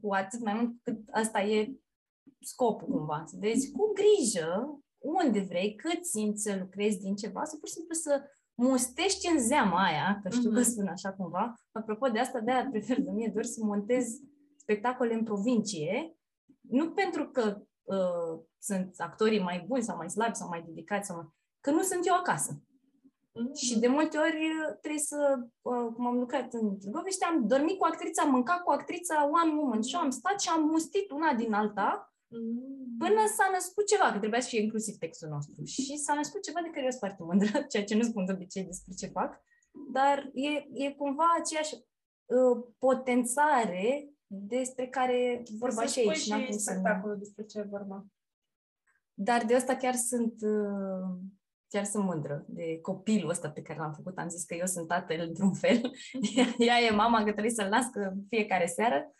Cu 0.00 0.12
atât 0.12 0.40
mai 0.44 0.54
mult 0.54 0.72
cât 0.82 0.98
asta 1.10 1.40
e 1.40 1.72
scopul 2.40 2.88
cumva. 2.88 3.22
Să 3.26 3.36
vezi 3.40 3.72
cu 3.72 3.92
grijă 3.92 4.78
unde 4.98 5.40
vrei, 5.40 5.74
cât 5.74 6.04
simți 6.04 6.42
să 6.42 6.56
lucrezi 6.60 6.98
din 6.98 7.14
ceva, 7.14 7.44
să 7.44 7.56
pur 7.56 7.68
și 7.68 7.74
simplu 7.74 7.94
să 7.94 8.22
mustești 8.54 9.30
în 9.32 9.38
zeama 9.38 9.84
aia, 9.84 10.20
că 10.22 10.28
știu 10.28 10.50
mm-hmm. 10.50 10.54
că 10.54 10.60
mhm. 10.60 10.70
spun 10.70 10.86
așa 10.86 11.12
cumva. 11.12 11.54
Apropo 11.72 12.08
de 12.08 12.18
asta, 12.18 12.40
de-aia 12.40 12.68
prefer 12.70 13.00
de 13.00 13.10
mie 13.10 13.30
doar 13.32 13.44
să 13.44 13.64
montez 13.64 14.20
spectacole 14.62 15.14
în 15.14 15.24
provincie, 15.24 16.16
nu 16.60 16.90
pentru 16.90 17.28
că 17.30 17.62
uh, 17.82 18.40
sunt 18.58 18.94
actorii 18.98 19.40
mai 19.40 19.64
buni 19.68 19.82
sau 19.82 19.96
mai 19.96 20.10
slabi 20.10 20.36
sau 20.36 20.48
mai 20.48 20.62
dedicați, 20.62 21.06
sau 21.06 21.16
mai... 21.16 21.28
că 21.60 21.70
nu 21.70 21.82
sunt 21.82 22.06
eu 22.06 22.14
acasă. 22.14 22.52
Mm-hmm. 22.52 23.54
Și 23.64 23.78
de 23.78 23.86
multe 23.86 24.16
ori 24.18 24.40
uh, 24.52 24.76
trebuie 24.80 25.00
să, 25.12 25.20
uh, 25.62 25.86
cum 25.94 26.06
am 26.06 26.18
lucrat 26.18 26.52
în 26.52 26.78
Târgoviște, 26.78 27.24
am 27.24 27.46
dormit 27.46 27.78
cu 27.78 27.84
actrița, 27.84 28.22
am 28.22 28.30
mâncat 28.30 28.62
cu 28.62 28.70
actrița 28.70 29.30
one 29.42 29.52
woman 29.58 29.82
și 29.82 29.94
am 29.94 30.10
stat 30.10 30.40
și 30.40 30.48
am 30.48 30.62
mustit 30.64 31.10
una 31.10 31.34
din 31.34 31.52
alta 31.52 32.14
mm-hmm. 32.34 32.98
până 32.98 33.20
s-a 33.36 33.48
născut 33.52 33.86
ceva, 33.86 34.12
că 34.12 34.18
trebuia 34.18 34.40
să 34.40 34.48
fie 34.48 34.62
inclusiv 34.62 34.94
textul 34.96 35.28
nostru. 35.28 35.64
Și 35.64 35.96
s-a 35.96 36.14
născut 36.14 36.42
ceva 36.42 36.60
de 36.62 36.68
care 36.70 36.84
eu 36.84 36.94
sunt 36.94 37.02
foarte 37.04 37.22
mândră, 37.22 37.50
ceea 37.72 37.84
ce 37.84 37.96
nu 37.96 38.02
spun 38.02 38.24
de 38.24 38.32
obicei 38.32 38.64
despre 38.64 38.92
ce 39.00 39.06
fac, 39.06 39.30
dar 39.92 40.30
e, 40.34 40.50
e 40.84 40.92
cumva 40.92 41.26
aceeași 41.38 41.74
uh, 41.74 42.56
potențare 42.78 44.11
despre 44.34 44.86
care 44.86 45.42
vorba 45.58 45.82
și 45.82 45.98
aici. 45.98 46.16
Și 46.16 46.52
spectacolul 46.52 47.18
despre 47.18 47.44
ce 47.44 47.62
vorba. 47.62 48.06
Dar 49.14 49.44
de 49.44 49.54
asta 49.54 49.76
chiar 49.76 49.94
sunt 49.94 50.34
uh, 50.42 51.18
chiar 51.68 51.84
sunt 51.84 52.04
mândră 52.04 52.44
de 52.48 52.78
copilul 52.80 53.30
ăsta 53.30 53.50
pe 53.50 53.62
care 53.62 53.78
l-am 53.78 53.92
făcut. 53.92 54.18
Am 54.18 54.28
zis 54.28 54.44
că 54.44 54.54
eu 54.54 54.66
sunt 54.66 54.88
tatăl 54.88 55.20
într-un 55.20 55.52
fel. 55.52 55.80
Ea 56.68 56.78
e 56.80 56.90
mama 56.90 57.24
că 57.24 57.30
trebuie 57.30 57.52
să-l 57.52 57.68
nască 57.68 58.16
fiecare 58.28 58.66
seară. 58.66 59.12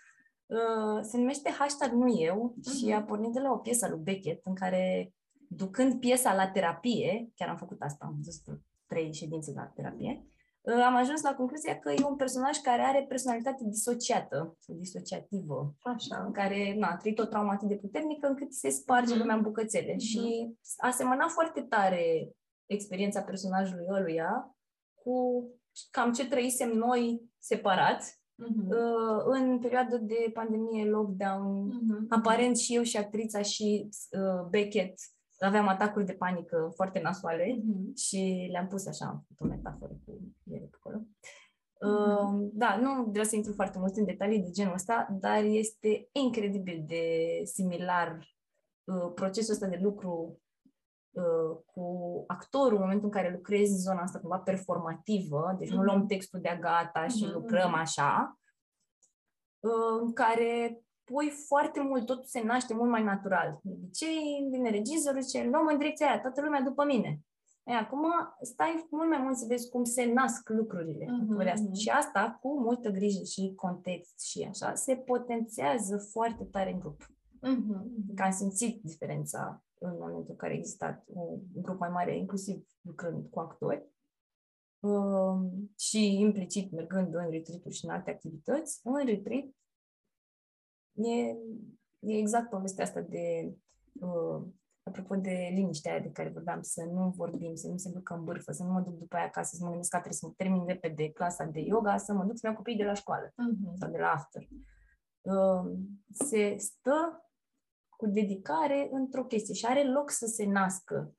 Uh, 0.46 1.00
se 1.02 1.16
numește 1.16 1.50
Hashtag 1.50 1.92
Nu 1.92 2.20
Eu 2.20 2.54
uh-huh. 2.56 2.78
și 2.78 2.84
mhm. 2.84 2.94
a 2.94 3.02
pornit 3.02 3.32
de 3.32 3.40
la 3.40 3.50
o 3.50 3.56
piesă 3.56 3.88
lui 3.88 4.00
Beckett 4.02 4.46
în 4.46 4.54
care, 4.54 5.12
ducând 5.48 6.00
piesa 6.00 6.34
la 6.34 6.48
terapie, 6.48 7.30
chiar 7.34 7.48
am 7.48 7.56
făcut 7.56 7.80
asta, 7.80 8.04
am 8.04 8.18
zis 8.22 8.42
trei 8.86 9.12
ședințe 9.12 9.52
la 9.54 9.72
terapie, 9.74 10.24
uh, 10.24 10.32
am 10.64 10.96
ajuns 10.96 11.22
la 11.22 11.34
concluzia 11.34 11.78
că 11.78 11.90
e 11.90 12.04
un 12.04 12.16
personaj 12.16 12.56
care 12.56 12.82
are 12.82 13.04
personalitate 13.08 13.64
disociată, 13.64 14.56
sau 14.58 14.76
disociativă, 14.76 15.74
Așa. 15.82 16.30
care 16.32 16.74
na, 16.78 16.88
a 16.88 16.96
trăit 16.96 17.18
o 17.18 17.24
traumă 17.24 17.50
atât 17.50 17.68
de 17.68 17.76
puternică 17.76 18.26
încât 18.26 18.52
se 18.52 18.68
sparge 18.68 19.14
uh-huh. 19.14 19.18
lumea 19.18 19.34
în 19.34 19.42
bucățele. 19.42 19.92
Uh-huh. 19.92 20.08
Și 20.08 20.54
a 20.76 20.90
semănat 20.90 21.30
foarte 21.30 21.60
tare 21.60 22.32
experiența 22.66 23.22
personajului 23.22 23.86
ăluia 23.88 24.56
cu 24.94 25.46
cam 25.90 26.12
ce 26.12 26.28
trăisem 26.28 26.70
noi 26.70 27.22
separați 27.38 28.20
uh-huh. 28.42 28.68
uh, 28.68 29.22
în 29.24 29.58
perioada 29.58 29.96
de 29.96 30.30
pandemie, 30.32 30.84
lockdown, 30.84 31.70
uh-huh. 31.70 32.06
aparent 32.08 32.58
și 32.58 32.74
eu 32.74 32.82
și 32.82 32.96
actrița 32.96 33.42
și 33.42 33.88
uh, 34.10 34.46
Beckett 34.50 34.94
aveam 35.45 35.68
atacuri 35.68 36.05
de 36.05 36.12
panică 36.12 36.72
foarte 36.74 37.01
nasoale 37.01 37.45
uh-huh. 37.45 37.95
și 37.97 38.49
le-am 38.51 38.66
pus 38.66 38.86
așa, 38.86 39.24
o 39.38 39.45
metaforă 39.45 39.93
cu 40.05 40.20
ele 40.45 40.68
pe 40.70 40.76
acolo. 40.78 41.03
Uh, 41.80 42.51
da, 42.53 42.76
nu 42.76 43.05
vreau 43.05 43.24
să 43.24 43.36
intru 43.36 43.53
foarte 43.53 43.78
mult 43.78 43.97
în 43.97 44.05
detalii 44.05 44.43
de 44.43 44.51
genul 44.51 44.74
ăsta, 44.74 45.09
dar 45.20 45.43
este 45.45 46.09
incredibil 46.12 46.84
de 46.86 47.05
similar 47.45 48.18
uh, 48.84 49.12
procesul 49.14 49.53
ăsta 49.53 49.66
de 49.66 49.78
lucru 49.82 50.43
Uh, 51.12 51.59
cu 51.64 51.84
actorul 52.26 52.74
în 52.76 52.80
momentul 52.80 53.05
în 53.05 53.11
care 53.11 53.32
lucrezi 53.32 53.70
în 53.70 53.78
zona 53.78 54.03
asta 54.03 54.18
cumva 54.18 54.38
performativă, 54.38 55.55
deci 55.59 55.68
mm-hmm. 55.68 55.74
nu 55.74 55.82
luăm 55.82 55.99
mhm. 55.99 56.07
textul 56.07 56.40
de 56.40 56.59
gata 56.61 57.07
și 57.07 57.26
mm-hmm. 57.26 57.32
lucrăm 57.32 57.74
așa, 57.74 58.40
uh, 59.61 60.01
în 60.01 60.12
care 60.12 60.82
pui 61.05 61.30
foarte 61.30 61.80
mult, 61.80 62.07
totul 62.07 62.24
se 62.24 62.42
naște 62.42 62.74
mult 62.74 62.90
mai 62.90 63.03
natural. 63.03 63.61
De 63.62 63.72
obicei, 63.72 64.48
vine 64.50 64.70
regizorul 64.70 65.22
și 65.22 65.48
luăm 65.50 65.66
în 65.66 65.78
direcția 65.78 66.07
aia, 66.07 66.20
toată 66.20 66.40
lumea 66.40 66.61
după 66.61 66.84
mine. 66.84 67.20
E, 67.64 67.72
acum 67.72 68.05
stai 68.40 68.86
mult 68.90 69.09
mai 69.09 69.18
mult 69.22 69.36
să 69.36 69.46
vezi 69.48 69.68
cum 69.68 69.84
se 69.84 70.12
nasc 70.12 70.48
lucrurile. 70.48 71.05
Mm-hmm. 71.05 71.72
Și 71.72 71.88
asta 71.88 72.38
cu 72.40 72.61
multă 72.61 72.90
grijă 72.90 73.22
și 73.22 73.53
context 73.57 74.20
și 74.20 74.42
așa, 74.42 74.74
se 74.74 74.96
potențează 74.96 75.96
foarte 76.11 76.44
tare 76.44 76.72
în 76.72 76.78
grup. 76.78 77.07
Mm-hmm. 77.36 78.14
Că 78.14 78.22
am 78.22 78.30
simțit 78.30 78.82
diferența 78.82 79.62
în 79.78 79.96
momentul 79.98 80.30
în 80.30 80.36
care 80.36 80.53
a 80.53 80.57
existat 80.57 81.05
un 81.07 81.40
grup 81.53 81.78
mai 81.78 81.88
mare, 81.88 82.16
inclusiv 82.16 82.66
lucrând 82.80 83.30
cu 83.30 83.40
actori 83.40 83.86
uh, 84.80 85.36
și 85.78 86.18
implicit 86.20 86.72
mergând 86.72 87.14
în 87.14 87.30
retreat 87.30 87.72
și 87.72 87.84
în 87.84 87.90
alte 87.90 88.11
activități, 88.11 88.80
în 88.82 89.05
retreat 89.05 89.44
e, 90.95 91.36
e 91.99 92.18
exact 92.18 92.51
povestea 92.51 92.84
asta 92.84 93.01
de 93.01 93.55
uh, 93.93 94.43
apropo 94.82 95.16
de 95.16 95.51
liniștea 95.55 95.93
aia 95.93 96.01
de 96.01 96.11
care 96.11 96.28
vorbeam, 96.28 96.62
să 96.62 96.84
nu 96.93 97.12
vorbim, 97.16 97.55
să 97.55 97.68
nu 97.68 97.76
se 97.76 97.90
ducă 97.90 98.14
în 98.14 98.24
bârfă, 98.24 98.53
să 98.53 98.62
nu 98.62 98.72
mă 98.72 98.80
duc 98.80 98.99
după 98.99 99.16
aia 99.16 99.24
acasă, 99.24 99.57
să 99.57 99.64
mă 99.64 99.68
gândesc 99.70 99.90
că 99.90 99.97
trebuie 99.97 100.18
să 100.18 100.26
mă 100.26 100.32
termin 100.36 100.66
repede 100.66 101.11
clasa 101.11 101.45
de 101.45 101.61
yoga, 101.61 101.97
să 101.97 102.12
mă 102.12 102.24
duc 102.24 102.38
să-mi 102.38 102.55
copiii 102.55 102.76
de 102.76 102.84
la 102.84 102.95
școală 102.95 103.28
uh-huh. 103.28 103.78
sau 103.78 103.90
de 103.90 103.99
la 103.99 104.11
after. 104.11 104.49
Uh, 105.20 105.72
se 106.11 106.57
stă 106.57 107.26
cu 107.97 108.07
dedicare 108.07 108.88
într-o 108.93 109.24
chestie 109.24 109.55
și 109.55 109.66
are 109.66 109.93
loc 109.93 110.11
să 110.11 110.26
se 110.26 110.47
nască. 110.47 111.14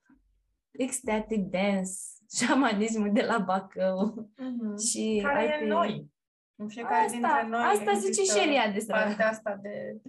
Ecstatic 0.70 1.50
dance, 1.50 1.90
șamanismul 2.38 3.12
de 3.12 3.22
la 3.22 3.38
Bacău 3.38 4.30
mm-hmm. 4.32 4.88
și 4.88 5.20
Care 5.22 5.52
alte... 5.52 5.64
e 5.64 5.68
noi. 5.68 6.13
În 6.56 6.68
fiecare 6.68 7.04
asta, 7.04 7.10
dintre 7.12 7.48
noi 7.48 7.62
Asta 7.62 7.92
zice 7.92 8.22
și 8.22 8.38
Elia 8.38 8.72
despre 8.72 8.94
partea 8.94 9.28
asta 9.28 9.56
de 9.56 10.00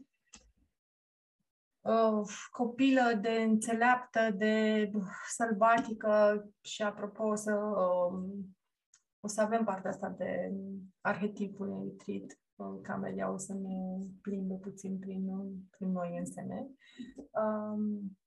uh, 1.81 2.27
copilă, 2.51 3.19
de 3.21 3.29
înțeleaptă, 3.29 4.31
de 4.31 4.89
uh, 4.93 5.03
sălbatică 5.27 6.45
și 6.61 6.81
apropo 6.81 7.23
o 7.23 7.35
să, 7.35 7.53
uh, 7.53 8.43
o 9.19 9.27
să 9.27 9.41
avem 9.41 9.63
partea 9.63 9.89
asta 9.89 10.09
de 10.09 10.53
arhetipul 11.01 11.83
retreat 11.83 12.39
Camelia 12.81 13.31
o 13.31 13.37
să 13.37 13.53
ne 13.53 14.05
plimbe 14.21 14.53
puțin 14.53 14.99
prin, 14.99 15.29
prin 15.69 15.91
noi 15.91 16.17
însene. 16.17 16.67
Um, 17.31 18.17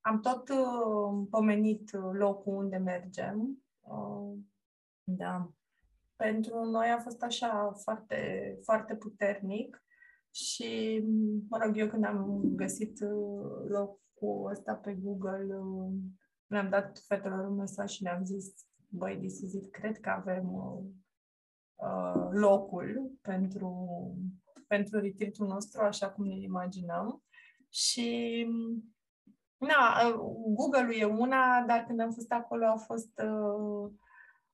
am 0.00 0.20
tot 0.20 0.48
uh, 0.48 1.26
pomenit 1.30 1.90
locul 2.12 2.54
unde 2.54 2.76
mergem. 2.76 3.64
Uh, 3.80 4.38
da. 5.04 5.50
Pentru 6.16 6.64
noi 6.64 6.88
a 6.88 6.98
fost 6.98 7.22
așa 7.22 7.72
foarte, 7.82 8.58
foarte 8.62 8.94
puternic 8.94 9.82
și, 10.30 11.02
mă 11.48 11.58
rog, 11.64 11.78
eu 11.78 11.88
când 11.88 12.04
am 12.04 12.40
găsit 12.44 13.00
uh, 13.00 13.68
locul 13.68 14.50
ăsta 14.50 14.74
pe 14.74 14.92
Google, 14.92 15.56
uh, 15.56 15.92
le-am 16.46 16.68
dat 16.68 16.98
fetelor 17.06 17.46
un 17.48 17.54
mesaj 17.54 17.90
și 17.90 18.02
le-am 18.02 18.24
zis, 18.24 18.54
băi, 18.88 19.16
this 19.16 19.40
is 19.40 19.52
it, 19.52 19.70
cred 19.70 20.00
că 20.00 20.10
avem 20.10 20.54
uh, 20.54 20.84
uh, 21.74 22.28
locul 22.30 23.12
pentru, 23.20 23.88
pentru 24.66 25.00
retreat 25.00 25.36
nostru, 25.36 25.82
așa 25.82 26.10
cum 26.10 26.26
ne 26.26 26.36
imaginăm. 26.36 27.22
Și 27.70 28.46
na, 29.56 30.08
uh, 30.08 30.14
Google-ul 30.54 30.94
e 30.94 31.04
una, 31.04 31.64
dar 31.66 31.84
când 31.86 32.00
am 32.00 32.10
fost 32.10 32.32
acolo 32.32 32.66
a 32.66 32.76
fost, 32.76 33.22
uh, 33.24 33.90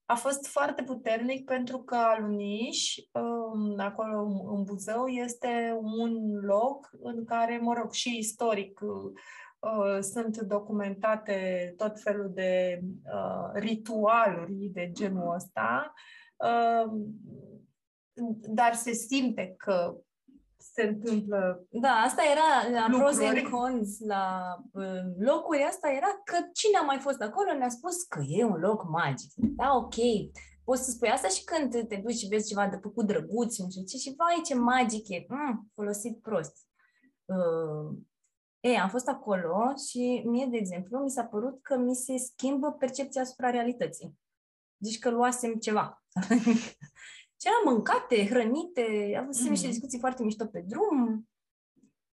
a 0.06 0.14
fost 0.14 0.46
foarte 0.46 0.82
puternic 0.82 1.44
pentru 1.44 1.78
că 1.78 1.94
Aluniș, 1.94 2.96
uh, 2.96 3.74
acolo 3.76 4.22
în 4.56 4.62
Buzău, 4.62 5.06
este 5.06 5.78
un 5.80 6.40
loc 6.40 6.90
în 7.02 7.24
care, 7.24 7.58
mă 7.58 7.74
rog, 7.74 7.92
și 7.92 8.18
istoric, 8.18 8.80
uh, 8.80 9.12
uh, 9.58 10.00
sunt 10.00 10.36
documentate 10.36 11.74
tot 11.76 12.00
felul 12.00 12.30
de 12.34 12.80
uh, 12.84 13.50
ritualuri 13.52 14.70
de 14.72 14.90
genul 14.92 15.34
ăsta, 15.34 15.92
uh, 16.36 16.92
dar 18.48 18.74
se 18.74 18.92
simte 18.92 19.54
că 19.56 19.96
se 20.72 20.82
întâmplă 20.82 21.66
Da, 21.70 21.88
asta 21.88 22.22
era 22.34 22.78
la 22.78 22.98
pros 22.98 23.18
and 23.20 23.48
cons, 23.50 23.98
la 24.00 24.56
uh, 24.72 25.02
locuri, 25.18 25.62
asta 25.62 25.88
era 25.88 26.20
că 26.24 26.36
cine 26.52 26.78
a 26.78 26.82
mai 26.82 26.98
fost 26.98 27.20
acolo 27.20 27.52
ne-a 27.52 27.68
spus 27.68 28.02
că 28.02 28.20
e 28.28 28.44
un 28.44 28.60
loc 28.60 28.88
magic. 28.88 29.30
Da, 29.34 29.74
ok, 29.74 29.94
poți 30.64 30.84
să 30.84 30.90
spui 30.90 31.08
asta 31.08 31.28
și 31.28 31.44
când 31.44 31.88
te 31.88 31.96
duci 31.96 32.16
și 32.16 32.28
vezi 32.28 32.48
ceva 32.48 32.68
de 32.68 32.78
făcut 32.82 33.06
drăguț, 33.06 33.58
nu 33.58 33.70
știu 33.70 33.84
ce, 33.84 33.96
și 33.96 34.14
vai 34.16 34.40
ce 34.44 34.54
magic 34.54 35.08
e, 35.08 35.26
mm, 35.28 35.70
folosit 35.74 36.20
prost. 36.20 36.56
Uh, 37.24 37.98
ei, 38.60 38.78
am 38.78 38.88
fost 38.88 39.08
acolo 39.08 39.72
și 39.88 40.22
mie, 40.24 40.46
de 40.46 40.56
exemplu, 40.56 40.98
mi 40.98 41.10
s-a 41.10 41.24
părut 41.24 41.62
că 41.62 41.76
mi 41.76 41.94
se 41.94 42.16
schimbă 42.16 42.72
percepția 42.72 43.22
asupra 43.22 43.50
realității. 43.50 44.18
Deci 44.76 44.98
că 44.98 45.10
luasem 45.10 45.54
ceva. 45.54 46.04
și 47.42 47.48
eram 47.50 47.74
mâncate, 47.74 48.26
hrănite, 48.26 49.16
avut 49.20 49.34
mm-hmm. 49.36 49.48
niște 49.48 49.66
discuții 49.66 49.98
foarte 49.98 50.22
mișto 50.22 50.46
pe 50.46 50.60
drum. 50.60 51.28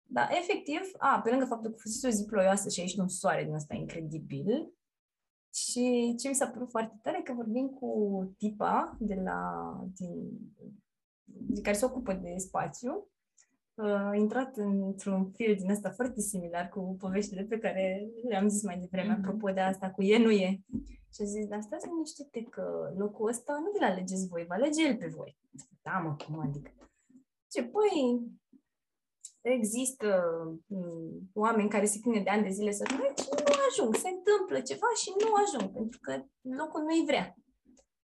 Dar, 0.04 0.30
efectiv, 0.32 0.82
a, 0.98 1.22
pe 1.24 1.30
lângă 1.30 1.46
faptul 1.46 1.72
că 1.72 1.78
fusese 1.78 2.08
o 2.08 2.10
zi 2.10 2.26
ploioasă 2.26 2.70
și 2.70 2.80
a 2.80 2.84
ieșit 2.84 3.00
un 3.00 3.08
soare 3.08 3.44
din 3.44 3.54
ăsta 3.54 3.76
incredibil, 3.76 4.74
și 5.54 6.16
ce 6.20 6.28
mi 6.28 6.36
s-a 6.36 6.48
părut 6.48 6.70
foarte 6.70 7.00
tare, 7.02 7.22
că 7.22 7.34
vorbim 7.34 7.68
cu 7.70 7.90
tipa 8.38 8.98
de 9.00 9.16
la, 9.16 9.72
din, 9.94 10.30
de 11.24 11.62
care 11.62 11.76
se 11.76 11.86
ocupă 11.86 12.14
de 12.14 12.36
spațiu, 12.38 13.08
a 13.82 14.16
intrat 14.16 14.58
într-un 14.58 15.32
fil 15.32 15.56
din 15.56 15.72
asta 15.72 15.90
foarte 15.90 16.22
similar 16.22 16.70
cu 16.70 16.96
poveștile 17.00 17.44
pe 17.44 17.58
care 17.58 18.10
le-am 18.28 18.48
zis 18.48 18.64
mai 18.64 18.78
devreme, 18.80 19.14
mm-hmm. 19.14 19.18
apropo 19.18 19.50
de 19.50 19.60
asta 19.60 19.90
cu 19.90 20.02
e, 20.02 20.18
nu 20.18 20.32
e. 20.32 20.60
Și 21.14 21.22
a 21.22 21.26
zis, 21.26 21.48
dar 21.48 21.62
stați 21.62 21.88
liniștite 21.88 22.42
că 22.50 22.94
locul 22.98 23.30
ăsta 23.30 23.54
nu 23.54 23.72
vi-l 23.74 23.84
alegeți 23.84 24.28
voi, 24.28 24.46
vă 24.48 24.54
alege 24.54 24.88
el 24.88 24.96
pe 24.96 25.08
voi. 25.16 25.38
Da, 25.82 25.92
mă, 25.92 26.16
cum 26.26 26.40
adică? 26.40 26.72
Ce, 27.52 27.64
păi, 27.64 28.28
există 29.42 30.08
um, 30.68 31.30
oameni 31.34 31.70
care 31.70 31.86
se 31.86 32.00
chinuie 32.00 32.22
de 32.24 32.30
ani 32.30 32.44
de 32.44 32.50
zile 32.50 32.72
să 32.72 32.86
nu 32.92 32.98
nu 33.46 33.62
ajung, 33.70 33.96
se 33.96 34.10
întâmplă 34.10 34.60
ceva 34.62 34.90
și 35.02 35.10
nu 35.22 35.30
ajung, 35.44 35.74
pentru 35.74 36.00
că 36.02 36.12
locul 36.42 36.82
nu-i 36.82 37.06
vrea. 37.06 37.36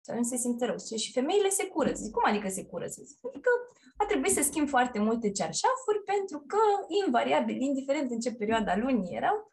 Și 0.06 0.12
atunci 0.12 0.32
se 0.34 0.38
simte 0.38 0.66
rău. 0.66 0.78
Și 1.04 1.12
femeile 1.12 1.50
se 1.50 1.68
curăță. 1.68 2.02
Zic, 2.04 2.14
cum 2.14 2.24
adică 2.26 2.50
se 2.50 2.66
curăță? 2.66 3.02
Adică 3.30 3.50
a 3.98 4.06
trebuit 4.06 4.34
să 4.34 4.42
schimb 4.42 4.68
foarte 4.68 5.00
multe 5.00 5.32
cearșafuri 5.32 6.04
pentru 6.06 6.40
că, 6.48 6.62
invariabil, 7.06 7.62
indiferent 7.62 8.12
în 8.12 8.20
ce 8.20 8.34
perioada 8.34 8.78
lunii 8.78 9.16
erau, 9.16 9.52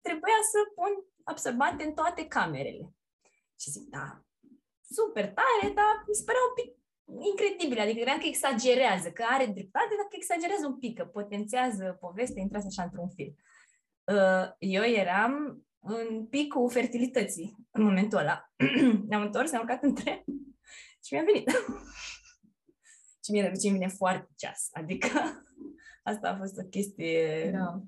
trebuia 0.00 0.40
să 0.52 0.58
pun 0.74 0.92
absorbante 1.24 1.84
în 1.84 1.92
toate 1.92 2.26
camerele. 2.26 2.94
Și 3.60 3.70
zic, 3.70 3.84
da, 3.88 4.24
super 4.90 5.24
tare, 5.24 5.74
dar 5.74 6.04
mi 6.08 6.14
se 6.14 6.24
părea 6.24 6.40
un 6.48 6.54
pic 6.58 6.70
incredibil, 7.30 7.78
adică 7.80 7.96
credeam 7.96 8.18
că 8.18 8.26
exagerează, 8.26 9.08
că 9.12 9.24
are 9.28 9.46
dreptate, 9.46 9.92
dar 9.96 10.06
că 10.08 10.16
exagerează 10.16 10.66
un 10.66 10.78
pic, 10.78 10.98
că 10.98 11.04
potențează 11.04 11.96
povestea, 12.00 12.42
intrați 12.42 12.66
așa 12.66 12.82
într-un 12.82 13.08
film. 13.08 13.34
Uh, 14.14 14.46
eu 14.58 14.82
eram 14.82 15.32
în 15.82 16.26
picul 16.26 16.70
fertilității 16.70 17.56
în 17.70 17.82
momentul 17.82 18.18
ăla. 18.18 18.52
Ne-am 19.08 19.22
întors, 19.22 19.50
ne-am 19.50 19.62
urcat 19.62 19.82
în 19.82 19.94
tren 19.94 20.24
și 21.04 21.14
mi-a 21.14 21.22
venit. 21.22 21.50
și 23.24 23.30
mie 23.30 23.42
de 23.42 23.48
obicei 23.48 23.70
vine 23.70 23.88
foarte 23.88 24.28
ceas, 24.36 24.68
adică 24.72 25.08
asta 26.10 26.28
a 26.28 26.36
fost 26.36 26.58
o 26.58 26.62
chestie 26.62 27.50
da. 27.50 27.82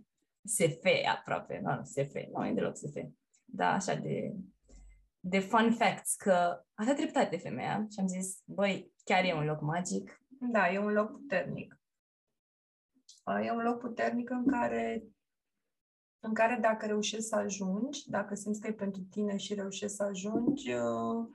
SF 0.45 0.85
aproape, 1.17 1.61
nu, 1.63 1.75
nu 1.75 1.85
SF, 1.85 2.15
nu 2.33 2.47
e 2.47 2.53
deloc 2.53 2.77
SF. 2.77 2.97
Da, 3.45 3.73
așa 3.73 3.95
de, 3.95 4.35
de 5.21 5.39
fun 5.39 5.73
facts, 5.73 6.15
că 6.15 6.65
avea 6.75 6.95
dreptate 6.95 7.37
femeia 7.37 7.87
și 7.91 8.01
am 8.01 8.07
zis, 8.07 8.43
băi, 8.45 8.93
chiar 9.05 9.25
e 9.25 9.35
un 9.35 9.45
loc 9.45 9.61
magic. 9.61 10.21
Da, 10.29 10.73
e 10.73 10.79
un 10.79 10.93
loc 10.93 11.11
puternic. 11.11 11.79
E 13.45 13.51
un 13.51 13.63
loc 13.63 13.79
puternic 13.79 14.31
în 14.31 14.47
care 14.47 15.05
în 16.25 16.35
care 16.35 16.59
dacă 16.61 16.87
reușești 16.87 17.29
să 17.29 17.37
ajungi, 17.37 18.11
dacă 18.11 18.35
simți 18.35 18.61
că 18.61 18.67
e 18.67 18.73
pentru 18.73 19.03
tine 19.03 19.37
și 19.37 19.55
reușești 19.55 19.97
să 19.97 20.03
ajungi, 20.03 20.73
uh, 20.73 21.27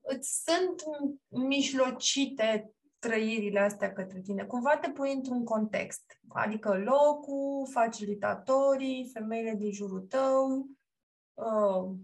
îți 0.00 0.42
sunt 0.44 0.82
mijlocite 1.28 2.74
trăirile 2.98 3.60
astea 3.60 3.92
către 3.92 4.20
tine. 4.20 4.44
Cumva 4.44 4.76
te 4.76 4.90
pui 4.90 5.14
într-un 5.14 5.44
context, 5.44 6.20
adică 6.28 6.78
locul, 6.78 7.68
facilitatorii, 7.70 9.10
femeile 9.12 9.54
din 9.54 9.72
jurul 9.72 10.00
tău, 10.00 10.68
uh, 11.34 11.96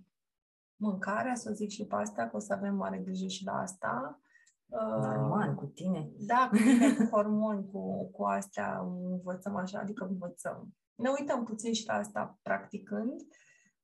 mâncarea, 0.76 1.34
să 1.34 1.52
zic 1.52 1.70
și 1.70 1.86
pe 1.86 1.94
asta, 1.94 2.28
că 2.28 2.36
o 2.36 2.38
să 2.38 2.52
avem 2.52 2.74
mare 2.74 2.98
grijă 2.98 3.26
și 3.26 3.44
la 3.44 3.52
asta. 3.52 4.20
Normal, 4.68 5.54
cu 5.54 5.64
tine. 5.64 6.10
Da, 6.18 6.48
cu 6.50 6.56
tine, 6.56 6.94
cu 6.94 7.04
hormoni, 7.14 7.66
cu, 7.72 8.10
cu 8.10 8.24
astea 8.24 8.78
învățăm 9.10 9.56
așa, 9.56 9.78
adică 9.78 10.04
învățăm 10.04 10.74
ne 10.96 11.08
uităm 11.18 11.44
puțin 11.44 11.72
și 11.72 11.86
la 11.86 11.94
asta 11.94 12.38
practicând. 12.42 13.20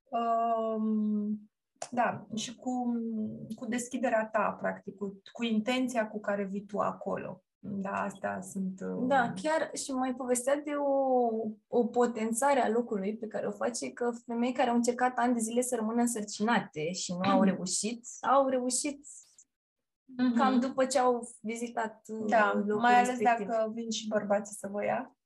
Um, 0.09 1.51
da, 1.91 2.27
și 2.35 2.57
cu, 2.57 2.93
cu 3.55 3.67
deschiderea 3.67 4.29
ta, 4.29 4.57
practic, 4.61 4.97
cu, 4.97 5.21
cu 5.33 5.45
intenția 5.45 6.09
cu 6.09 6.21
care 6.21 6.45
vii 6.45 6.65
tu 6.65 6.79
acolo. 6.79 7.43
Da, 7.65 8.03
astea 8.03 8.41
sunt... 8.41 8.81
Uh... 8.81 9.07
Da, 9.07 9.33
chiar 9.43 9.71
și 9.73 9.93
mai 9.93 10.15
povestea 10.15 10.57
de 10.57 10.71
o, 10.71 11.29
o 11.69 11.87
potențare 11.87 12.61
a 12.61 12.69
locului 12.69 13.17
pe 13.17 13.27
care 13.27 13.47
o 13.47 13.51
face 13.51 13.91
că 13.91 14.11
femei 14.27 14.53
care 14.53 14.71
au 14.71 14.77
încercat 14.77 15.19
ani 15.19 15.35
de 15.35 15.41
zile 15.41 15.61
să 15.61 15.77
rămână 15.77 16.01
însărcinate 16.01 16.93
și 16.93 17.13
nu 17.13 17.31
au 17.31 17.43
reușit, 17.53 18.07
au 18.21 18.49
reușit 18.49 19.07
mm-hmm. 19.07 20.37
cam 20.37 20.61
după 20.61 20.85
ce 20.85 20.99
au 20.99 21.29
vizitat 21.41 22.03
uh, 22.09 22.29
Da, 22.29 22.65
mai 22.81 22.95
ales 22.95 23.09
respectiv. 23.09 23.47
dacă 23.47 23.71
vin 23.75 23.91
și 23.91 24.09
bărbații 24.09 24.57
să 24.57 24.69
vă 24.71 24.85
ia. 24.85 25.17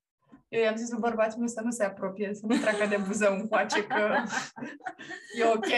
Eu 0.48 0.62
i-am 0.62 0.76
zis 0.76 0.90
lui 0.90 1.00
bărbatul 1.00 1.38
meu 1.38 1.48
să 1.48 1.60
nu 1.60 1.70
se 1.70 1.84
apropie, 1.84 2.34
să 2.34 2.46
nu 2.46 2.56
treacă 2.56 2.86
de 2.86 3.02
buză 3.06 3.30
încoace, 3.30 3.86
că 3.86 4.14
e 5.40 5.44
ok, 5.54 5.72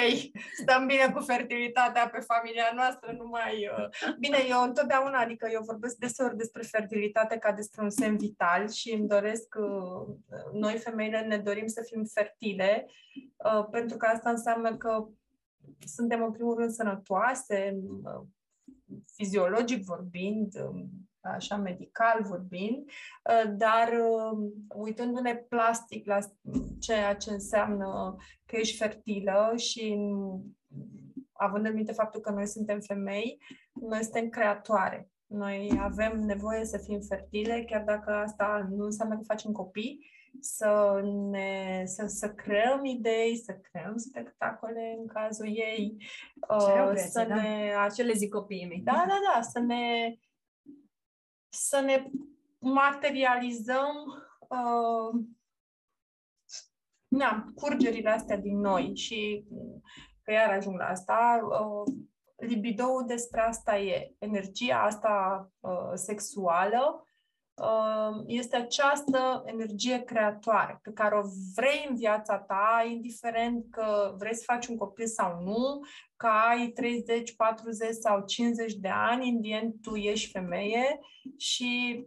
stăm 0.63 0.87
bine 0.87 1.13
cu 1.15 1.21
fertilitatea 1.21 2.09
pe 2.09 2.19
familia 2.19 2.73
noastră, 2.75 3.13
nu 3.13 3.27
mai... 3.27 3.71
Uh... 3.79 4.15
Bine, 4.19 4.39
eu 4.49 4.63
întotdeauna, 4.63 5.19
adică 5.19 5.49
eu 5.53 5.63
vorbesc 5.65 5.97
deseori 5.97 6.37
despre 6.37 6.63
fertilitate 6.63 7.39
ca 7.39 7.53
despre 7.53 7.83
un 7.83 7.91
semn 7.91 8.17
vital 8.17 8.71
și 8.71 8.93
îmi 8.93 9.09
doresc, 9.09 9.55
uh, 9.59 10.17
noi 10.53 10.79
femeile 10.79 11.21
ne 11.21 11.37
dorim 11.37 11.67
să 11.67 11.83
fim 11.87 12.05
fertile, 12.05 12.87
uh, 13.37 13.67
pentru 13.71 13.97
că 13.97 14.07
asta 14.07 14.31
înseamnă 14.31 14.77
că 14.77 15.09
suntem 15.87 16.23
în 16.23 16.33
primul 16.33 16.57
rând 16.57 16.71
sănătoase, 16.71 17.79
uh, 18.03 18.27
fiziologic 19.15 19.85
vorbind, 19.85 20.53
um, 20.69 20.91
așa 21.21 21.57
medical 21.57 22.23
vorbind, 22.23 22.79
uh, 22.87 23.53
dar 23.57 23.89
uh, 23.89 24.51
uitându-ne 24.69 25.35
plastic 25.35 26.07
la 26.07 26.19
ceea 26.79 27.15
ce 27.15 27.31
înseamnă 27.31 28.17
că 28.45 28.57
ești 28.57 28.77
fertilă 28.77 29.53
și 29.57 29.97
având 31.33 31.67
în 31.67 31.75
minte 31.75 31.93
faptul 31.93 32.21
că 32.21 32.31
noi 32.31 32.47
suntem 32.47 32.81
femei, 32.81 33.43
noi 33.73 34.03
suntem 34.03 34.29
creatoare. 34.29 35.11
Noi 35.27 35.79
avem 35.81 36.19
nevoie 36.19 36.65
să 36.65 36.79
fim 36.79 37.01
fertile, 37.01 37.65
chiar 37.65 37.83
dacă 37.85 38.11
asta 38.11 38.69
nu 38.71 38.85
înseamnă 38.85 39.17
că 39.17 39.23
facem 39.23 39.53
copii, 39.53 40.11
să, 40.41 41.01
ne, 41.05 41.83
să, 41.87 42.07
să 42.07 42.35
creăm 42.35 42.85
idei, 42.85 43.37
să 43.37 43.53
creăm 43.53 43.97
spectacole 43.97 44.97
în 44.99 45.07
cazul 45.07 45.47
ei, 45.47 45.97
uh, 46.49 46.93
să 46.95 47.25
da? 47.29 47.35
ne... 47.35 47.75
Acele 47.79 48.13
zic 48.13 48.33
copiii 48.33 48.67
mei. 48.67 48.81
Da, 48.81 49.05
da, 49.09 49.19
da, 49.35 49.41
să 49.41 49.59
ne 49.59 50.15
să 51.49 51.81
ne 51.81 52.11
materializăm 52.59 53.95
uh, 54.49 55.21
na, 57.09 57.53
curgerile 57.55 58.11
astea 58.11 58.37
din 58.37 58.59
noi 58.59 58.97
și 58.97 59.47
că 60.23 60.33
iar 60.33 60.51
ajung 60.51 60.79
la 60.79 60.85
asta, 60.85 61.41
uh, 61.43 61.95
libidoul 62.37 63.05
despre 63.07 63.41
asta 63.41 63.79
e 63.79 64.15
energia 64.19 64.83
asta 64.83 65.49
uh, 65.61 65.93
sexuală 65.95 67.03
uh, 67.03 67.08
este 68.27 68.57
această 68.57 69.43
energie 69.47 70.05
creatoare 70.05 70.79
pe 70.83 70.91
care 70.93 71.17
o 71.17 71.23
vrei 71.55 71.87
în 71.89 71.97
viața 71.97 72.39
ta, 72.39 72.87
indiferent 72.91 73.65
că 73.71 74.15
vrei 74.19 74.35
să 74.35 74.43
faci 74.47 74.67
un 74.67 74.77
copil 74.77 75.07
sau 75.07 75.43
nu, 75.43 75.81
că 76.17 76.27
ai 76.27 76.69
30, 76.69 77.37
40 77.37 77.95
sau 77.95 78.25
50 78.25 78.75
de 78.75 78.89
ani, 78.89 79.29
în 79.63 79.79
tu 79.81 79.95
ești 79.95 80.31
femeie 80.31 81.01
și 81.37 82.05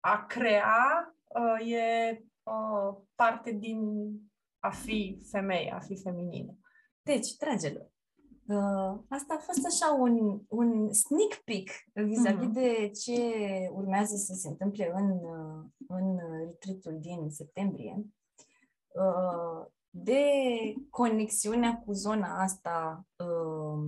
a 0.00 0.26
crea 0.26 1.14
uh, 1.26 1.72
e 1.72 2.24
uh, 2.42 2.96
parte 3.14 3.50
din 3.50 3.80
a 4.58 4.70
fi 4.70 5.20
femeie, 5.30 5.72
a 5.72 5.78
fi 5.78 5.96
feminină. 5.96 6.58
Deci, 7.02 7.36
dragilor, 7.36 7.82
uh, 7.82 7.89
asta 9.08 9.34
a 9.34 9.42
fost 9.42 9.66
așa 9.66 9.96
un, 9.98 10.40
un 10.48 10.92
sneak 10.92 11.34
peek 11.44 11.68
vis-a-vis 11.92 12.48
mm-hmm. 12.48 12.52
de 12.52 12.90
ce 13.04 13.20
urmează 13.72 14.16
să 14.16 14.34
se 14.34 14.48
întâmple 14.48 14.92
în, 14.94 15.10
uh, 15.10 15.64
în 15.88 16.18
retreat 16.38 16.94
din 16.94 17.30
septembrie. 17.30 18.04
uh, 18.94 19.66
de 19.90 20.22
conexiunea 20.90 21.82
cu 21.84 21.92
zona 21.92 22.42
asta, 22.42 23.06
uh, 23.16 23.82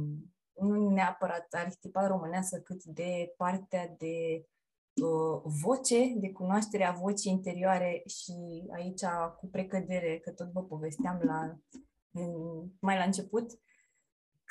nu 0.53 0.91
neapărat 0.91 1.47
arhetipa 1.51 2.07
românească, 2.07 2.59
cât 2.59 2.85
de 2.85 3.35
partea 3.37 3.95
de 3.99 4.47
uh, 5.03 5.43
voce, 5.63 6.15
de 6.17 6.33
cunoașterea 6.33 6.99
vocii 7.01 7.33
interioare 7.33 8.03
și 8.07 8.69
aici 8.73 9.05
cu 9.41 9.47
precădere, 9.47 10.19
că 10.19 10.31
tot 10.31 10.53
vă 10.53 10.63
povesteam 10.63 11.21
la, 11.23 11.57
mai 12.79 12.97
la 12.97 13.05
început, 13.05 13.51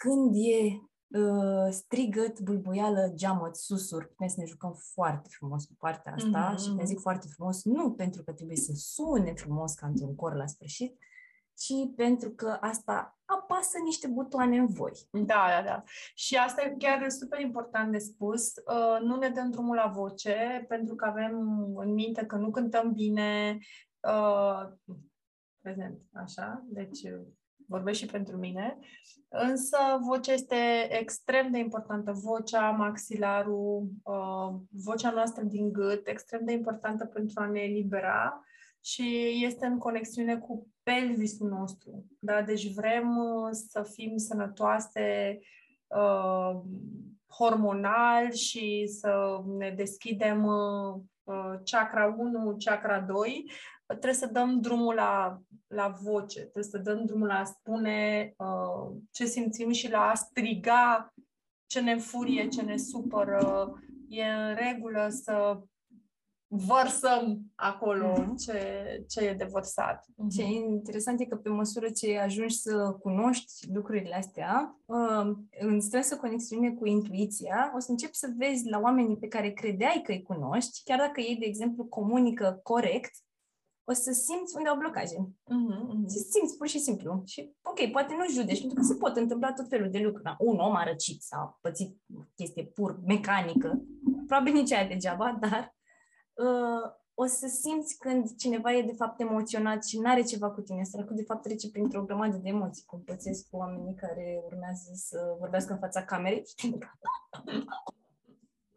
când 0.01 0.35
e 0.35 0.81
uh, 1.19 1.69
strigăt, 1.69 2.39
bulbuială, 2.39 3.11
geamăt, 3.13 3.55
susur, 3.55 4.05
putem 4.05 4.27
să 4.27 4.35
ne 4.37 4.45
jucăm 4.45 4.73
foarte 4.93 5.29
frumos 5.31 5.65
cu 5.65 5.75
partea 5.77 6.13
asta 6.13 6.53
mm-hmm. 6.53 6.59
și 6.61 6.67
când 6.67 6.85
zic 6.85 6.99
foarte 6.99 7.27
frumos, 7.35 7.63
nu 7.63 7.93
pentru 7.93 8.23
că 8.23 8.31
trebuie 8.31 8.57
să 8.57 8.71
sune 8.75 9.33
frumos 9.33 9.73
ca 9.73 9.87
într-un 9.87 10.15
cor 10.15 10.35
la 10.35 10.45
sfârșit, 10.47 10.97
ci 11.53 11.95
pentru 11.95 12.29
că 12.29 12.57
asta 12.61 13.19
apasă 13.25 13.77
niște 13.83 14.07
butoane 14.07 14.57
în 14.57 14.67
voi. 14.67 14.91
Da, 15.11 15.45
da, 15.49 15.61
da. 15.65 15.83
Și 16.15 16.35
asta 16.35 16.61
e 16.61 16.75
chiar 16.77 17.09
super 17.09 17.39
important 17.39 17.91
de 17.91 17.97
spus. 17.97 18.53
Uh, 18.55 18.99
nu 19.01 19.15
ne 19.15 19.29
dăm 19.29 19.51
drumul 19.51 19.75
la 19.75 19.87
voce, 19.87 20.65
pentru 20.67 20.95
că 20.95 21.05
avem 21.05 21.35
în 21.75 21.93
minte 21.93 22.25
că 22.25 22.35
nu 22.35 22.51
cântăm 22.51 22.93
bine. 22.93 23.57
Uh, 23.99 24.71
prezent, 25.61 26.01
așa, 26.13 26.63
deci 26.65 26.99
vorbesc 27.71 27.99
și 27.99 28.05
pentru 28.05 28.37
mine. 28.37 28.77
Însă 29.29 29.77
vocea 30.07 30.33
este 30.33 30.87
extrem 30.89 31.51
de 31.51 31.57
importantă. 31.57 32.11
Vocea, 32.11 32.69
maxilarul, 32.69 33.87
uh, 34.03 34.55
vocea 34.69 35.11
noastră 35.11 35.43
din 35.43 35.71
gât, 35.71 36.07
extrem 36.07 36.45
de 36.45 36.51
importantă 36.51 37.05
pentru 37.05 37.41
a 37.41 37.45
ne 37.45 37.59
elibera 37.59 38.43
și 38.83 39.39
este 39.43 39.65
în 39.65 39.77
conexiune 39.77 40.37
cu 40.37 40.67
pelvisul 40.83 41.49
nostru. 41.49 42.05
Da? 42.19 42.41
Deci 42.41 42.73
vrem 42.73 43.17
uh, 43.17 43.49
să 43.51 43.83
fim 43.93 44.17
sănătoase 44.17 45.39
uh, 45.87 46.61
hormonal 47.27 48.31
și 48.31 48.87
să 48.87 49.41
ne 49.57 49.69
deschidem 49.69 50.45
uh, 50.45 50.93
uh 51.23 51.59
chakra 51.63 52.15
1, 52.17 52.55
chakra 52.65 52.99
2, 52.99 53.51
trebuie 53.91 54.13
să 54.13 54.25
dăm 54.25 54.59
drumul 54.59 54.95
la, 54.95 55.41
la 55.67 55.95
voce, 56.01 56.39
trebuie 56.39 56.63
să 56.63 56.77
dăm 56.77 57.05
drumul 57.05 57.27
la 57.27 57.39
a 57.39 57.43
spune 57.43 58.33
uh, 58.37 58.97
ce 59.11 59.25
simțim 59.25 59.71
și 59.71 59.89
la 59.89 59.99
a 59.99 60.13
striga 60.13 61.13
ce 61.65 61.81
ne 61.81 61.97
furie, 61.97 62.47
ce 62.47 62.61
ne 62.61 62.77
supără. 62.77 63.73
E 64.07 64.23
în 64.23 64.55
regulă 64.55 65.07
să 65.09 65.61
vărsăm 66.53 67.41
acolo 67.55 68.13
uh-huh. 68.13 68.45
ce, 68.45 68.59
ce 69.07 69.19
e 69.19 69.33
de 69.33 69.47
vărsat. 69.51 70.05
Uh-huh. 70.05 70.35
Ce 70.35 70.41
e 70.41 70.45
interesant 70.45 71.19
e 71.19 71.25
că 71.25 71.35
pe 71.35 71.49
măsură 71.49 71.89
ce 71.89 72.17
ajungi 72.17 72.55
să 72.55 72.97
cunoști 73.01 73.71
lucrurile 73.73 74.15
astea, 74.15 74.79
uh, 74.85 75.31
în 75.59 75.79
strânsă 75.79 76.17
conexiune 76.17 76.71
cu 76.71 76.85
intuiția, 76.85 77.71
o 77.75 77.79
să 77.79 77.91
începi 77.91 78.15
să 78.15 78.33
vezi 78.37 78.69
la 78.69 78.79
oamenii 78.79 79.17
pe 79.17 79.27
care 79.27 79.49
credeai 79.49 80.01
că 80.03 80.11
îi 80.11 80.21
cunoști, 80.21 80.81
chiar 80.83 80.97
dacă 80.97 81.19
ei, 81.19 81.37
de 81.39 81.45
exemplu, 81.45 81.85
comunică 81.85 82.59
corect, 82.63 83.11
o 83.91 83.93
să 83.93 84.11
simți 84.11 84.55
unde 84.57 84.69
au 84.69 84.77
blocaje. 84.77 85.17
Uh-huh, 85.55 85.79
uh-huh. 85.89 86.07
Și 86.11 86.19
simți 86.31 86.57
pur 86.57 86.67
și 86.67 86.79
simplu. 86.79 87.21
Și, 87.25 87.39
ok, 87.61 87.91
poate 87.91 88.13
nu 88.17 88.33
judeci, 88.37 88.59
pentru 88.59 88.77
că 88.79 88.85
se 88.85 88.95
pot 88.95 89.15
întâmpla 89.15 89.53
tot 89.53 89.67
felul 89.67 89.89
de 89.89 89.99
lucruri. 89.99 90.35
Un 90.39 90.57
om 90.57 90.75
a 90.75 90.83
răcit 90.83 91.21
sau 91.21 91.39
a 91.39 91.57
pățit 91.61 91.97
chestie 92.35 92.63
pur 92.65 92.99
mecanică, 93.05 93.81
probabil 94.27 94.53
nici 94.53 94.71
aia 94.71 94.87
degeaba, 94.87 95.37
dar 95.41 95.75
uh, 96.33 96.85
o 97.13 97.25
să 97.25 97.47
simți 97.47 97.97
când 97.97 98.35
cineva 98.35 98.73
e 98.73 98.81
de 98.81 98.99
fapt 99.01 99.19
emoționat 99.19 99.85
și 99.85 99.99
nu 99.99 100.09
are 100.09 100.23
ceva 100.23 100.51
cu 100.51 100.61
tine, 100.61 100.83
săracul 100.83 101.15
de 101.15 101.23
fapt 101.23 101.41
trece 101.41 101.69
printr-o 101.69 102.03
grămadă 102.03 102.37
de 102.37 102.49
emoții, 102.49 102.85
cum 102.85 103.01
pățesc 103.03 103.49
cu 103.49 103.57
oamenii 103.57 103.95
care 103.95 104.41
urmează 104.45 104.91
să 104.93 105.35
vorbească 105.39 105.73
în 105.73 105.79
fața 105.79 106.03
camerei. 106.03 106.43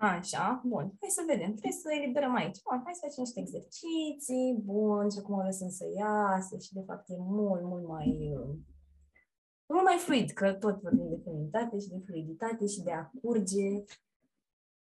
Așa, 0.05 0.62
bun. 0.64 0.84
Hai 1.00 1.11
să 1.18 1.22
vedem. 1.26 1.50
Trebuie 1.55 1.82
să 1.82 1.88
eliberăm 1.92 2.34
aici. 2.34 2.62
Bun, 2.66 2.80
hai 2.84 2.94
să 2.94 3.05
facem 3.07 3.22
niște 3.22 3.40
exerciții. 3.40 4.61
Bun, 4.64 5.11
și 5.11 5.18
acum 5.18 5.34
o 5.34 5.42
lăsăm 5.42 5.68
să 5.68 5.84
iasă 6.02 6.55
și 6.64 6.72
de 6.72 6.82
fapt 6.86 7.09
e 7.09 7.16
mult, 7.18 7.62
mult 7.62 7.86
mai 7.94 8.11
uh, 8.38 8.55
mult 9.66 9.84
mai 9.84 9.98
fluid, 9.98 10.30
că 10.30 10.52
tot 10.52 10.80
vorbim 10.80 11.09
de 11.09 11.20
feminitate 11.24 11.78
și 11.78 11.88
de 11.88 12.02
fluiditate 12.07 12.66
și 12.66 12.82
de 12.82 12.92
a 12.92 13.11
curge. 13.20 13.68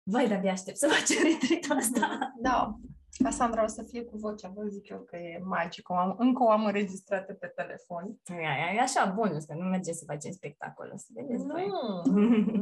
Vai, 0.02 0.28
de-abia 0.28 0.52
aștept 0.52 0.76
să 0.76 0.88
facem 0.88 1.22
retreat 1.30 1.78
asta. 1.78 2.34
Da. 2.40 2.78
Casandra 3.22 3.62
o 3.62 3.66
să 3.66 3.82
fie 3.82 4.04
cu 4.04 4.16
vocea, 4.16 4.52
vă 4.54 4.66
zic 4.66 4.88
eu 4.88 4.98
că 4.98 5.16
e 5.16 5.42
magic. 5.44 5.88
O 5.88 5.94
am, 5.94 6.14
încă 6.18 6.42
o 6.42 6.50
am 6.50 6.64
înregistrată 6.64 7.32
pe 7.32 7.46
telefon. 7.46 8.20
E, 8.28 8.76
e 8.76 8.80
așa 8.80 9.12
bun, 9.14 9.28
că 9.46 9.54
nu 9.54 9.64
merge 9.68 9.92
să 9.92 10.04
facem 10.06 10.32
spectacol, 10.32 10.92
să 10.96 11.06
vedeți 11.14 11.44
nu, 11.44 11.54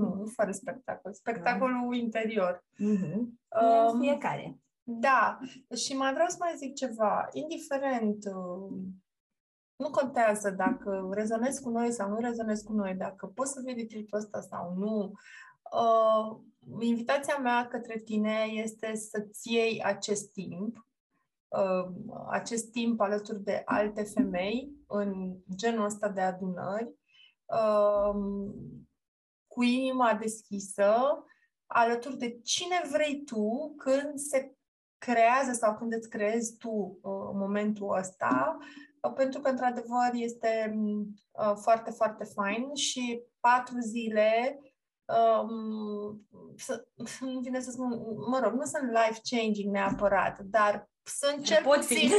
nu, 0.01 0.15
nu 0.15 0.27
fără 0.27 0.51
spectacol. 0.51 1.13
Spectacolul 1.13 1.91
da. 1.91 1.97
interior. 1.97 2.65
Uh-huh. 2.75 3.17
Um, 3.93 4.01
fiecare. 4.01 4.59
Da, 4.83 5.39
și 5.77 5.97
mai 5.97 6.13
vreau 6.13 6.29
să 6.29 6.37
mai 6.39 6.55
zic 6.57 6.75
ceva. 6.75 7.29
Indiferent, 7.33 8.25
uh, 8.25 8.77
nu 9.77 9.91
contează 9.91 10.51
dacă 10.51 11.09
rezonezi 11.13 11.63
cu 11.63 11.71
noi 11.71 11.93
sau 11.93 12.09
nu 12.09 12.19
rezonezi 12.21 12.65
cu 12.65 12.73
noi, 12.73 12.95
dacă 12.95 13.27
poți 13.27 13.53
să 13.53 13.61
vii 13.65 13.75
retreat 13.75 14.07
ăsta 14.13 14.41
sau 14.41 14.75
nu, 14.77 15.13
uh, 15.73 16.41
invitația 16.81 17.37
mea 17.37 17.69
către 17.69 17.99
tine 17.99 18.45
este 18.51 18.95
să-ți 18.95 19.53
iei 19.53 19.83
acest 19.83 20.33
timp, 20.33 20.87
uh, 21.49 21.95
acest 22.31 22.71
timp 22.71 23.01
alături 23.01 23.43
de 23.43 23.63
alte 23.65 24.03
femei 24.03 24.73
în 24.87 25.37
genul 25.55 25.85
ăsta 25.85 26.09
de 26.09 26.21
adunări, 26.21 26.95
uh, 27.45 28.15
cu 29.47 29.63
inima 29.63 30.15
deschisă, 30.15 30.95
alături 31.67 32.19
de 32.19 32.41
cine 32.43 32.83
vrei 32.93 33.23
tu 33.25 33.75
când 33.77 34.19
se 34.19 34.55
creează 34.99 35.53
sau 35.53 35.77
când 35.77 35.93
îți 35.93 36.09
creezi 36.09 36.57
tu 36.57 36.69
uh, 36.69 37.31
momentul 37.33 37.97
ăsta, 37.99 38.59
pentru 39.15 39.41
că, 39.41 39.49
într-adevăr, 39.49 40.11
este 40.13 40.75
foarte, 41.55 41.91
foarte 41.91 42.25
fain 42.25 42.75
și 42.75 43.23
patru 43.41 43.79
zile 43.79 44.59
um, 45.05 46.27
să, 46.57 46.85
nu 47.21 47.41
vine 47.41 47.61
să 47.61 47.71
spun, 47.71 47.89
mă 48.31 48.41
rog, 48.43 48.53
nu 48.53 48.65
sunt 48.65 48.91
life-changing 48.91 49.73
neapărat, 49.73 50.39
dar 50.41 50.91
sunt 51.03 51.45
cel 51.45 51.63
Pot 51.63 51.77
puțin, 51.77 52.11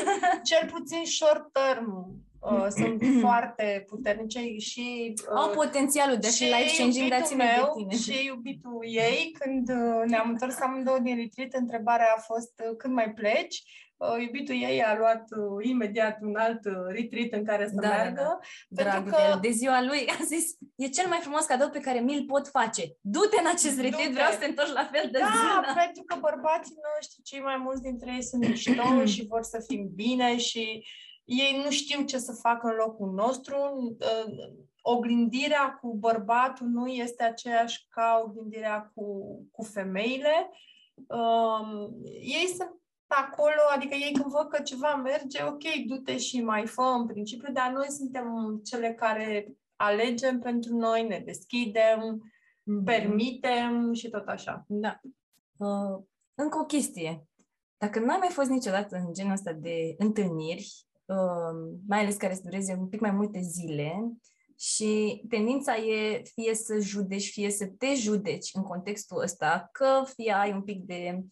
cel 0.44 0.70
puțin 0.70 1.06
short 1.06 1.52
term. 1.52 2.22
Uh, 2.40 2.68
sunt 2.70 3.04
foarte 3.22 3.84
puternice 3.88 4.58
și... 4.58 5.14
Uh, 5.30 5.36
Au 5.36 5.50
potențialul 5.50 6.18
de 6.18 6.28
a 6.28 6.30
fi 6.30 6.44
life-changing, 6.44 7.10
dați 7.10 7.36
meu 7.36 7.48
de 7.48 7.96
tine. 7.96 7.96
Și 7.96 8.26
iubitul 8.26 8.80
ei, 8.82 9.36
când 9.40 9.70
uh, 9.70 10.04
ne-am 10.06 10.30
întors 10.30 10.60
amândouă 10.60 11.00
din 11.00 11.16
retreat, 11.16 11.54
întrebarea 11.54 12.14
a 12.18 12.20
fost 12.20 12.62
uh, 12.70 12.76
când 12.78 12.94
mai 12.94 13.14
pleci? 13.14 13.64
Uh, 14.04 14.22
iubitul 14.26 14.56
ei 14.56 14.84
a 14.84 14.98
luat 14.98 15.24
uh, 15.38 15.66
imediat 15.72 16.18
un 16.22 16.36
alt 16.36 16.66
uh, 16.66 16.74
retreat 16.88 17.32
în 17.40 17.46
care 17.46 17.68
să 17.68 17.76
da, 17.76 17.88
meargă. 17.88 18.40
Da, 18.68 18.84
da. 18.84 18.90
Pentru 18.92 19.12
că... 19.12 19.18
de, 19.42 19.48
de 19.48 19.54
ziua 19.54 19.84
lui 19.84 20.02
a 20.16 20.24
zis, 20.24 20.46
e 20.76 20.88
cel 20.88 21.08
mai 21.08 21.20
frumos 21.22 21.46
cadou 21.46 21.70
pe 21.70 21.80
care 21.80 22.00
mi-l 22.00 22.26
pot 22.26 22.48
face. 22.48 22.84
Du-te 23.02 23.40
în 23.40 23.50
acest 23.56 23.80
retreat, 23.80 24.12
vreau 24.12 24.32
să 24.32 24.38
te 24.38 24.46
întorci 24.46 24.80
la 24.82 24.90
fel 24.92 25.10
de 25.12 25.20
Da, 25.20 25.26
zi. 25.26 25.74
pentru 25.84 26.04
că 26.06 26.16
bărbații 26.20 26.84
noștri, 26.90 27.22
cei 27.24 27.42
mai 27.42 27.58
mulți 27.58 27.82
dintre 27.82 28.12
ei 28.14 28.24
sunt 28.24 28.48
mișto 28.48 29.06
și 29.14 29.26
vor 29.28 29.44
să 29.44 29.64
fim 29.68 29.90
bine 29.96 30.38
și 30.38 30.86
ei 31.26 31.62
nu 31.64 31.70
știu 31.72 32.04
ce 32.04 32.18
să 32.18 32.40
facă 32.42 32.68
în 32.68 32.76
locul 32.76 33.12
nostru. 33.14 33.58
Uh, 34.00 34.34
oglindirea 34.82 35.78
cu 35.82 35.96
bărbatul 35.96 36.68
nu 36.68 36.88
este 36.88 37.24
aceeași 37.24 37.86
ca 37.90 38.24
oglindirea 38.26 38.92
cu, 38.96 39.06
cu 39.52 39.64
femeile. 39.64 40.50
Um, 41.08 41.94
ei 42.22 42.48
sunt 42.58 42.83
acolo, 43.18 43.62
adică 43.76 43.96
ei 43.96 44.12
când 44.12 44.32
văd 44.32 44.48
că 44.48 44.62
ceva 44.62 44.96
merge, 44.96 45.44
ok, 45.44 45.64
du-te 45.86 46.18
și 46.18 46.42
mai 46.42 46.68
fă 46.68 46.82
în 46.82 47.06
principiu, 47.06 47.54
dar 47.54 47.72
noi 47.72 47.90
suntem 47.90 48.60
cele 48.64 48.94
care 48.94 49.48
alegem 49.76 50.40
pentru 50.40 50.76
noi, 50.76 51.08
ne 51.08 51.22
deschidem, 51.26 52.22
mm-hmm. 52.22 52.84
permitem 52.86 53.94
și 53.94 54.10
tot 54.10 54.28
așa. 54.28 54.66
Da. 54.68 55.00
Uh, 55.58 56.04
încă 56.36 56.60
o 56.60 56.66
chestie. 56.66 57.28
Dacă 57.78 58.00
n-ai 58.00 58.18
mai 58.20 58.30
fost 58.30 58.50
niciodată 58.50 58.96
în 58.96 59.14
genul 59.14 59.32
ăsta 59.32 59.52
de 59.52 59.96
întâlniri, 59.98 60.86
uh, 61.06 61.78
mai 61.88 62.00
ales 62.00 62.16
care 62.16 62.34
să 62.34 62.42
dureze 62.44 62.76
un 62.80 62.88
pic 62.88 63.00
mai 63.00 63.12
multe 63.12 63.40
zile, 63.40 64.14
și 64.60 65.24
tendința 65.30 65.76
e 65.76 66.22
fie 66.24 66.56
să 66.56 66.80
judeci, 66.80 67.32
fie 67.32 67.50
să 67.50 67.66
te 67.78 67.94
judeci 67.96 68.50
în 68.54 68.62
contextul 68.62 69.22
ăsta, 69.22 69.70
că 69.72 70.04
fie 70.16 70.32
ai 70.32 70.52
un 70.52 70.62
pic 70.62 70.84
de 70.84 71.24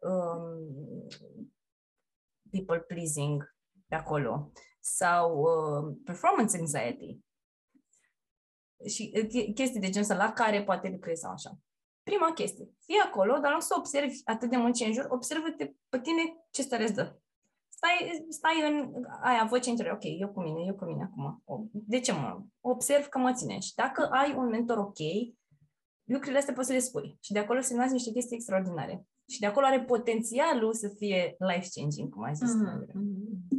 um, 0.00 1.06
people 2.50 2.80
pleasing 2.80 3.56
pe 3.88 3.94
acolo 3.94 4.52
sau 4.80 5.40
uh, 5.40 5.96
performance 6.04 6.58
anxiety 6.58 7.18
și 8.86 9.12
uh, 9.14 9.52
chestii 9.54 9.80
de 9.80 9.90
genul 9.90 10.10
ăsta 10.10 10.14
la 10.14 10.32
care 10.32 10.64
poate 10.64 10.88
lucrezi 10.88 11.20
sau 11.20 11.32
așa. 11.32 11.58
Prima 12.02 12.32
chestie, 12.32 12.74
fii 12.84 13.02
acolo, 13.04 13.38
dar 13.38 13.52
nu 13.52 13.60
să 13.60 13.74
observi 13.78 14.20
atât 14.24 14.50
de 14.50 14.56
mult 14.56 14.74
ce 14.74 14.84
în 14.84 14.92
jur, 14.92 15.06
observă-te 15.08 15.72
pe 15.88 16.00
tine 16.00 16.22
ce 16.50 16.62
stare 16.62 16.82
îți 16.82 16.94
dă. 16.94 17.18
stai, 17.68 18.26
stai 18.28 18.70
în 18.70 19.04
aia 19.22 19.44
voce 19.44 19.68
interior, 19.68 19.94
ok, 19.94 20.02
eu 20.04 20.28
cu 20.28 20.40
mine, 20.40 20.60
eu 20.66 20.74
cu 20.74 20.84
mine 20.84 21.02
acum. 21.02 21.70
De 21.72 22.00
ce 22.00 22.12
mă? 22.12 22.42
Observ 22.60 23.06
că 23.06 23.18
mă 23.18 23.32
ține. 23.32 23.58
Și 23.58 23.74
dacă 23.74 24.08
ai 24.10 24.34
un 24.34 24.48
mentor 24.48 24.78
ok, 24.78 24.98
lucrurile 26.12 26.38
astea 26.38 26.54
poți 26.54 26.66
să 26.66 26.72
le 26.72 26.78
spui. 26.78 27.18
Și 27.20 27.32
de 27.32 27.38
acolo 27.38 27.60
se 27.60 27.74
nasc 27.74 27.92
niște 27.92 28.10
chestii 28.10 28.36
extraordinare. 28.36 29.06
Și 29.28 29.40
de 29.40 29.46
acolo 29.46 29.66
are 29.66 29.84
potențialul 29.84 30.74
să 30.74 30.88
fie 30.88 31.36
life-changing, 31.38 32.08
cum 32.08 32.22
ai 32.22 32.34
zis. 32.34 32.52
Mm-hmm. 32.54 33.58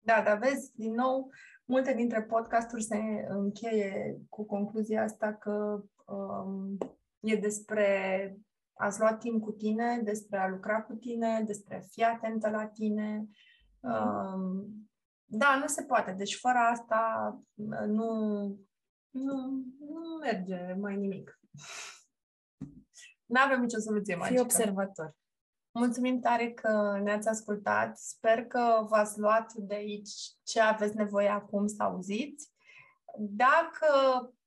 Da, 0.00 0.22
dar 0.24 0.38
vezi, 0.38 0.72
din 0.74 0.94
nou, 0.94 1.30
multe 1.64 1.94
dintre 1.94 2.22
podcasturi 2.22 2.82
se 2.82 2.96
încheie 3.28 4.20
cu 4.28 4.44
concluzia 4.44 5.02
asta 5.02 5.34
că 5.34 5.82
um, 6.06 6.78
e 7.20 7.36
despre 7.36 7.88
a-ți 8.72 9.00
lua 9.00 9.14
timp 9.14 9.42
cu 9.42 9.50
tine, 9.50 10.00
despre 10.04 10.38
a 10.38 10.48
lucra 10.48 10.82
cu 10.82 10.94
tine, 10.94 11.42
despre 11.46 11.76
a 11.76 11.80
fi 11.80 12.04
atentă 12.04 12.50
la 12.50 12.66
tine. 12.66 13.28
Um, 13.80 14.88
da, 15.24 15.58
nu 15.60 15.66
se 15.66 15.82
poate. 15.82 16.12
Deci 16.12 16.34
fără 16.34 16.58
asta 16.58 17.34
nu, 17.86 18.12
nu, 19.10 19.64
nu 19.78 20.18
merge 20.20 20.76
mai 20.78 20.96
nimic. 20.96 21.39
Nu 23.26 23.40
avem 23.40 23.60
nicio 23.60 23.78
soluție 23.78 24.14
magică. 24.14 24.34
Fii 24.34 24.44
observator. 24.44 25.16
Mulțumim 25.72 26.20
tare 26.20 26.52
că 26.52 27.00
ne-ați 27.02 27.28
ascultat. 27.28 27.98
Sper 27.98 28.46
că 28.46 28.86
v-ați 28.88 29.18
luat 29.18 29.52
de 29.52 29.74
aici 29.74 30.10
ce 30.42 30.60
aveți 30.60 30.96
nevoie 30.96 31.28
acum 31.28 31.66
să 31.66 31.82
auziți. 31.82 32.50
Dacă 33.18 33.86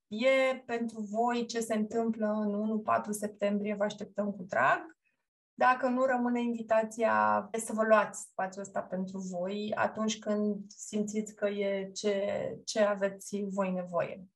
e 0.08 0.56
pentru 0.66 0.99
voi 0.99 1.45
ce 1.45 1.60
se 1.60 1.74
întâmplă 1.74 2.28
în 2.28 2.84
1-4 3.08 3.10
septembrie, 3.10 3.76
vă 3.76 3.84
așteptăm 3.84 4.32
cu 4.32 4.43
drag. 4.43 4.97
Dacă 5.54 5.88
nu 5.88 6.06
rămâne 6.06 6.41
invitația 6.41 7.49
să 7.66 7.74
vă 7.74 7.84
luați 7.84 8.22
spațiul 8.22 8.64
ăsta 8.64 8.82
pentru 8.82 9.18
voi 9.18 9.72
atunci 9.76 10.20
când 10.20 10.64
simțiți 10.68 11.36
că 11.36 11.49
e 11.49 11.91
ce, 11.91 12.28
ce 12.66 12.82
aveți 12.82 13.43
voi 13.49 13.72
nevoie. 13.72 14.28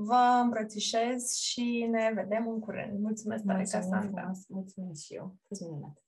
Vă 0.00 0.40
îmbrățișez 0.42 1.32
și 1.34 1.86
ne 1.90 2.12
vedem 2.14 2.48
în 2.48 2.58
curând. 2.58 3.00
Mulțumesc 3.00 3.44
tare, 3.44 3.64
Cassandra. 3.70 4.30
Mulțumesc 4.48 5.02
și 5.04 5.14
eu. 5.14 5.36
Mulțumesc. 5.48 6.07